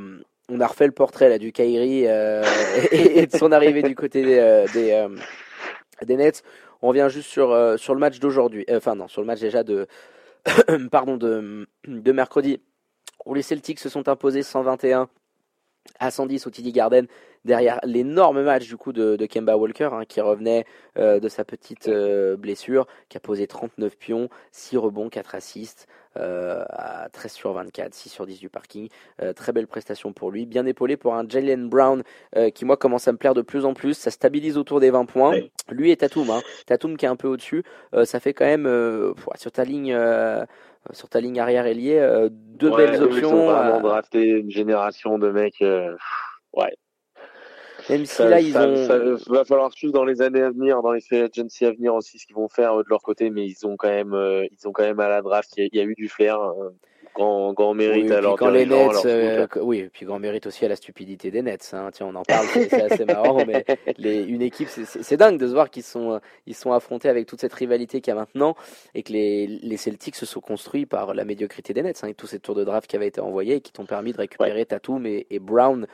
[0.48, 2.42] on a refait le portrait là du Kairi euh,
[2.92, 5.08] et, de son arrivée du côté des, euh, euh,
[6.04, 6.42] des, Nets.
[6.82, 8.64] On revient juste sur, sur le match d'aujourd'hui.
[8.70, 9.86] Enfin non, sur le match déjà de
[10.90, 12.60] pardon de, de mercredi
[13.24, 15.08] où les Celtics se sont imposés 121
[15.98, 17.06] à 110 au TD Garden
[17.44, 20.64] derrière l'énorme match du coup de, Kemba Walker hein, qui revenait
[20.96, 21.90] de sa petite
[22.38, 25.88] blessure, qui a posé 39 pions, 6 rebonds, 4 assists,
[26.18, 28.88] euh, à 13 sur 24, 6 sur 10 du parking.
[29.22, 30.44] Euh, très belle prestation pour lui.
[30.44, 32.02] Bien épaulé pour un Jalen Brown
[32.36, 33.94] euh, qui, moi, commence à me plaire de plus en plus.
[33.94, 35.36] Ça stabilise autour des 20 points.
[35.70, 36.28] Lui et Tatum.
[36.30, 36.42] Hein.
[36.66, 37.64] Tatum qui est un peu au-dessus.
[38.04, 38.66] ça fait quand même,
[39.36, 39.96] sur ta ligne
[40.90, 43.50] sur ta ligne arrière ailier, deux belles options.
[43.50, 45.62] Ils ont drafté une génération de mecs.
[46.52, 46.76] ouais,
[47.90, 48.86] même si là, ils ont.
[48.86, 51.94] Ça va falloir suivre dans les années à venir, dans les free agency à venir
[51.94, 54.68] aussi, ce qu'ils vont faire de leur côté, mais ils ont quand même, euh, ils
[54.68, 56.38] ont quand même à la draft, il y a, eu du flair.
[57.12, 60.18] Euh, grand, grand mérite oui, à leur quand les Nets, euh, oui, et puis grand
[60.18, 61.70] mérite aussi à la stupidité des Nets.
[61.72, 61.90] Hein.
[61.92, 63.64] Tiens, on en parle, c'est assez marrant, mais
[63.98, 67.40] les, une équipe, c'est dingue de se voir qu'ils sont, ils sont affrontés avec toute
[67.40, 68.56] cette rivalité qu'il y a maintenant,
[68.94, 72.14] et que les, les Celtics se sont construits par la médiocrité des Nets, hein, et
[72.14, 74.64] tous ces tours de draft qui avaient été envoyés et qui t'ont permis de récupérer
[74.64, 75.86] Tatum et, et Brown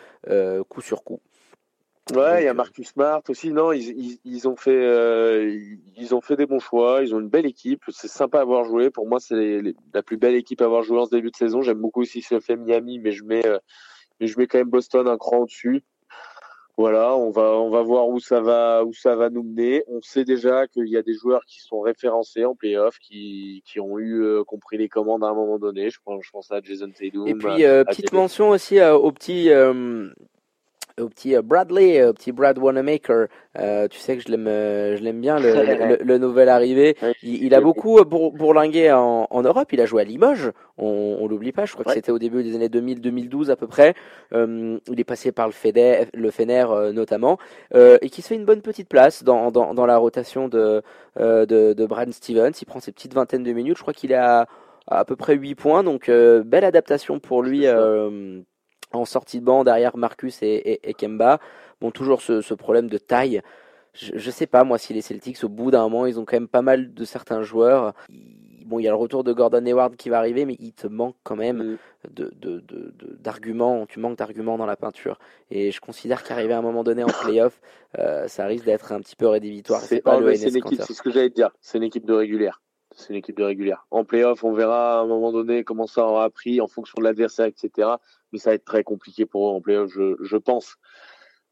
[0.69, 1.20] coup sur coup.
[2.14, 3.52] Ouais, il y a euh, Marcus Smart aussi.
[3.52, 5.59] Non, ils, ils, ont fait, euh,
[5.97, 7.02] ils ont fait des bons choix.
[7.02, 7.82] Ils ont une belle équipe.
[7.89, 8.90] C'est sympa à avoir joué.
[8.90, 9.60] Pour moi, c'est
[9.93, 11.60] la plus belle équipe à avoir joué en ce début de saison.
[11.60, 13.59] J'aime beaucoup aussi ce fait Miami, mais je mets, euh,
[14.20, 15.85] mais je mets quand même Boston un cran au-dessus.
[16.78, 19.82] Voilà, on va, on va voir où ça va, où ça va nous mener.
[19.89, 23.80] On sait déjà qu'il y a des joueurs qui sont référencés en playoff, qui, qui
[23.80, 25.90] ont eu compris les commandes à un moment donné.
[25.90, 27.26] Je pense, je pense à Jason Tatum.
[27.26, 29.51] Et puis petite mention aussi au petit
[31.01, 33.27] au petit euh, Bradley, au petit Brad Wanamaker.
[33.59, 36.97] Euh, tu sais que je l'aime, euh, je l'aime bien, le, le, nouvel arrivé.
[37.23, 39.73] Il, a beaucoup bourlingué en, en, Europe.
[39.73, 40.53] Il a joué à Limoges.
[40.77, 41.65] On, on l'oublie pas.
[41.65, 43.95] Je crois que c'était au début des années 2000-2012 à peu près.
[44.33, 47.39] il est passé par le Fener, le Fener notamment,
[47.75, 50.83] et qui se fait une bonne petite place dans, dans, dans la rotation de,
[51.19, 52.53] de, de Brad Stevens.
[52.61, 53.77] Il prend ses petites vingtaines de minutes.
[53.77, 54.47] Je crois qu'il a
[54.87, 55.83] à, peu près 8 points.
[55.83, 57.66] Donc belle adaptation pour lui
[58.93, 61.39] en sortie de banc derrière Marcus et, Kemba.
[61.81, 63.43] Bon, toujours ce, problème de taille.
[63.94, 66.36] Je, ne sais pas, moi, si les Celtics, au bout d'un moment, ils ont quand
[66.36, 67.94] même pas mal de certains joueurs.
[68.66, 70.86] Bon, il y a le retour de Gordon Hayward qui va arriver, mais il te
[70.86, 71.78] manque quand même mm.
[72.10, 72.62] de,
[73.19, 73.86] d'arguments.
[73.86, 75.19] Tu manques d'arguments dans la peinture.
[75.51, 77.60] Et je considère qu'arriver à un moment donné en playoff,
[77.98, 79.81] euh, ça risque d'être un petit peu rédhibitoire.
[79.81, 81.51] C'est, pas le c'est ce que j'allais te dire.
[81.60, 82.60] C'est une équipe de régulière
[82.98, 83.86] c'est une équipe de régulière.
[83.90, 87.05] En playoff, on verra à un moment donné comment ça aura pris en fonction de
[87.05, 87.89] l'adversaire, etc.
[88.32, 90.76] Mais ça va être très compliqué pour eux en playoff, je, je pense.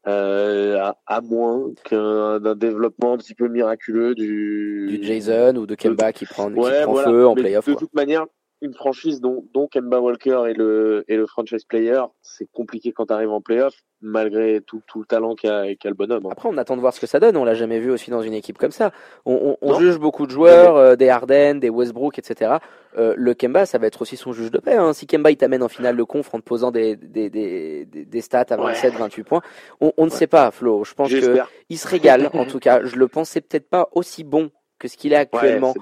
[0.07, 6.13] Euh, à, moins qu'un développement un petit peu miraculeux du, du Jason ou de Kemba
[6.13, 7.67] qui prend, qui prend feu en playoff.
[7.67, 8.25] De toute manière,
[8.61, 13.07] une franchise dont, dont Kemba Walker est le, est le franchise player, c'est compliqué quand
[13.07, 16.25] tu arrives en playoff, malgré tout, tout le talent qu'a qu le bonhomme.
[16.25, 16.29] Hein.
[16.31, 17.37] Après, on attend de voir ce que ça donne.
[17.37, 18.91] On l'a jamais vu aussi dans une équipe comme ça.
[19.25, 22.57] On, on, on juge beaucoup de joueurs, euh, des Harden, des Westbrook, etc.
[22.97, 24.75] Euh, le Kemba, ça va être aussi son juge de paix.
[24.75, 24.93] Hein.
[24.93, 28.21] Si Kemba il t'amène en finale le conf en te posant des, des, des, des
[28.21, 29.41] stats à 27, 28 points,
[29.81, 30.83] on, on ne sait pas, Flo.
[30.83, 32.29] Je pense que il se régale.
[32.33, 35.73] en tout cas, je le pensais peut-être pas aussi bon que ce qu'il est actuellement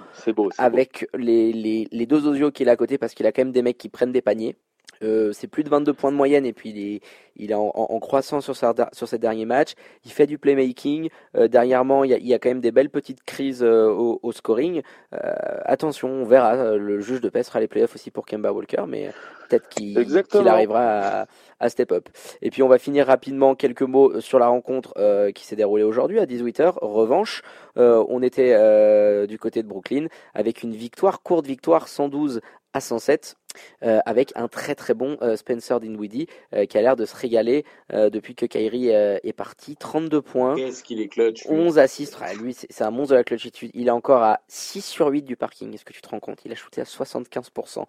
[0.57, 3.51] avec Les, les, les, deux osios qu'il a à côté parce qu'il a quand même
[3.51, 4.55] des mecs qui prennent des paniers.
[5.03, 7.01] Euh, c'est plus de 22 points de moyenne et puis il est,
[7.37, 9.73] il est en, en, croissance sur, sa, sur ses derniers matchs.
[10.05, 11.09] Il fait du playmaking.
[11.35, 13.87] Euh, dernièrement, il y, a, il y, a, quand même des belles petites crises euh,
[13.89, 14.81] au, au, scoring.
[15.13, 15.33] Euh,
[15.65, 16.77] attention, on verra.
[16.77, 19.11] Le juge de paix sera les playoffs aussi pour Kemba Walker, mais
[19.49, 21.25] peut-être qu'il arrivera à,
[21.59, 22.09] à, step up.
[22.41, 24.93] Et puis on va finir rapidement quelques mots sur la rencontre
[25.33, 26.79] qui s'est déroulée aujourd'hui à 18h.
[26.81, 27.41] Revanche,
[27.75, 32.41] on était du côté de Brooklyn avec une victoire, courte victoire, 112
[32.73, 33.35] à 107
[33.83, 37.15] euh, avec un très très bon euh, Spencer Dinwiddie euh, qui a l'air de se
[37.15, 39.75] régaler depuis que Kyrie est parti.
[39.75, 40.55] 32 points.
[40.55, 42.17] Qu'est-ce qu'il est clutch 11 assists.
[42.39, 43.71] lui, c'est un monstre de la clutchitude.
[43.73, 45.73] Il est encore à 6 sur 8 du parking.
[45.73, 46.39] Est-ce que tu te rends compte?
[46.45, 47.85] Il a shooté à 75%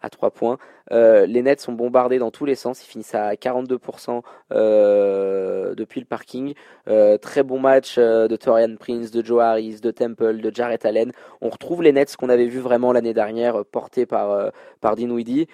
[0.00, 0.58] à 3 points.
[0.92, 2.84] Euh, les Nets sont bombardés dans tous les sens.
[2.84, 4.22] Ils finissent à 42%
[4.52, 6.54] euh, depuis le parking.
[6.88, 11.12] Euh, très bon match de Torian Prince, de Joe Harris, de Temple, de Jarrett Allen.
[11.40, 15.46] On retrouve les Nets qu'on avait vu vraiment l'année dernière, portés par, par Dinwiddie.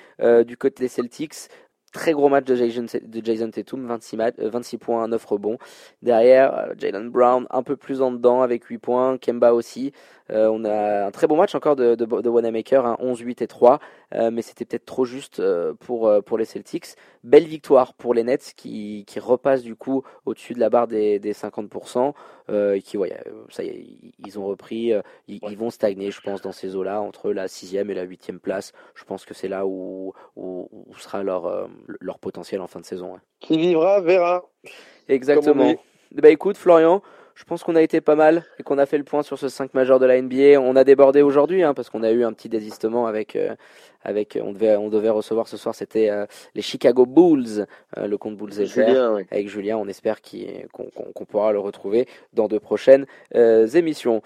[0.47, 1.49] du côté des Celtics,
[1.95, 5.59] Très gros match de Jason, de Jason Tatum, 26, 26 points, 9 rebonds.
[6.03, 9.93] Derrière, Jalen Brown un peu plus en dedans avec 8 points, Kemba aussi.
[10.31, 13.43] Euh, on a un très bon match encore de, de, de Wanamaker, hein, 11, 8
[13.43, 13.79] et 3,
[14.15, 16.97] euh, mais c'était peut-être trop juste euh, pour, pour les Celtics.
[17.25, 21.19] Belle victoire pour les Nets qui, qui repassent du coup au-dessus de la barre des,
[21.19, 22.15] des 50%.
[22.75, 23.13] et qui, ouais,
[23.51, 23.87] ça y est,
[24.25, 24.93] ils ont repris,
[25.29, 28.73] ils, vont stagner, je pense, dans ces eaux-là, entre la 6 et la 8 place.
[28.95, 30.69] Je pense que c'est là où, où,
[30.99, 31.69] sera leur,
[32.01, 33.19] leur potentiel en fin de saison.
[33.41, 34.45] Qui vivra verra.
[35.09, 35.75] Exactement.
[36.13, 37.03] Bah écoute, Florian,
[37.35, 39.49] je pense qu'on a été pas mal et qu'on a fait le point sur ce
[39.49, 40.61] 5 majeur de la NBA.
[40.61, 43.55] On a débordé aujourd'hui hein, parce qu'on a eu un petit désistement avec, euh,
[44.03, 47.67] avec on, devait, on devait recevoir ce soir, c'était euh, les Chicago Bulls,
[47.99, 49.77] euh, le compte Bulls Julien, avec Julien.
[49.77, 50.19] On espère
[50.73, 54.23] qu'on pourra le retrouver dans de prochaines émissions.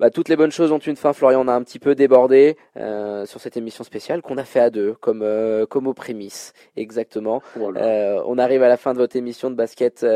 [0.00, 1.12] Bah, toutes les bonnes choses ont une fin.
[1.12, 4.60] Florian, on a un petit peu débordé euh, sur cette émission spéciale qu'on a fait
[4.60, 7.42] à deux, comme euh, comme aux prémices, exactement.
[7.56, 10.06] Euh, on arrive à la fin de votre émission de basket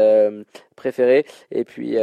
[0.76, 1.96] préférée, et puis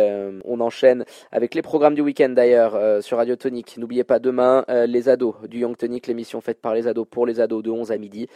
[0.45, 3.77] on enchaîne avec les programmes du week-end d'ailleurs sur Radio Tonic.
[3.77, 7.39] N'oubliez pas demain les ados du Young Tonic, l'émission faite par les ados pour les
[7.39, 8.27] ados de 11 à midi.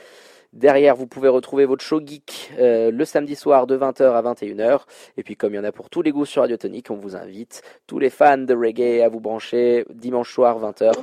[0.53, 4.81] Derrière, vous pouvez retrouver votre show geek euh, le samedi soir de 20h à 21h.
[5.17, 6.95] Et puis, comme il y en a pour tous les goûts sur Radio Tonic, on
[6.95, 10.93] vous invite, tous les fans de reggae, à vous brancher dimanche soir 20h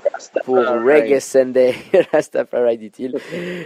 [0.45, 1.75] pour Reggae Sunday.
[2.13, 3.17] Rastafari, dit-il.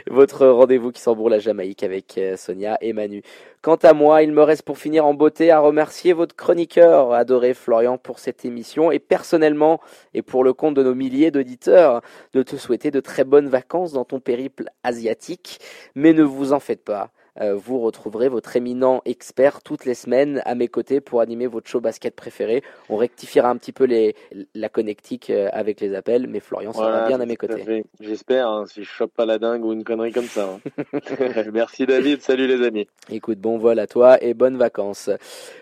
[0.06, 3.22] Votre rendez-vous qui s'embourre la Jamaïque avec euh, Sonia et Manu.
[3.64, 7.54] Quant à moi, il me reste pour finir en beauté à remercier votre chroniqueur adoré
[7.54, 9.80] Florian pour cette émission et personnellement
[10.12, 12.02] et pour le compte de nos milliers d'auditeurs
[12.34, 15.60] de te souhaiter de très bonnes vacances dans ton périple asiatique.
[15.94, 17.10] Mais ne vous en faites pas.
[17.40, 21.68] Euh, vous retrouverez votre éminent expert toutes les semaines à mes côtés pour animer votre
[21.68, 22.62] show basket préféré.
[22.88, 24.14] On rectifiera un petit peu les,
[24.54, 27.84] la connectique euh, avec les appels, mais Florian sera bien à mes côtés.
[28.00, 30.48] J'espère, hein, si je chope pas la dingue ou une connerie comme ça.
[30.48, 31.00] Hein.
[31.52, 32.86] Merci David, salut les amis.
[33.10, 35.10] Écoute, bon vol à toi et bonnes vacances.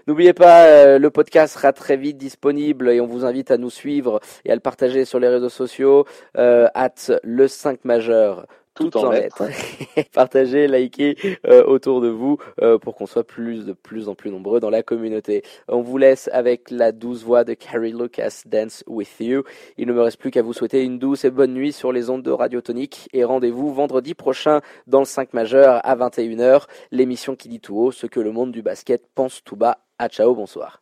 [0.07, 3.71] N'oubliez pas, euh, le podcast sera très vite disponible et on vous invite à nous
[3.71, 6.05] suivre et à le partager sur les réseaux sociaux,
[6.35, 9.45] at le 5 majeur tout, en lettres.
[10.13, 11.17] Partagez, likez
[11.47, 14.71] euh, autour de vous euh, pour qu'on soit plus de plus en plus nombreux dans
[14.71, 15.43] la communauté.
[15.69, 19.43] On vous laisse avec la douce voix de Carrie Lucas, Dance With You.
[19.77, 22.11] Il ne me reste plus qu'à vous souhaiter une douce et bonne nuit sur les
[22.11, 27.37] ondes de Radio Tonique et rendez-vous vendredi prochain dans le 5 majeur à 21h, l'émission
[27.37, 29.79] qui dit tout haut ce que le monde du basket pense tout bas.
[29.99, 30.81] À ciao, bonsoir.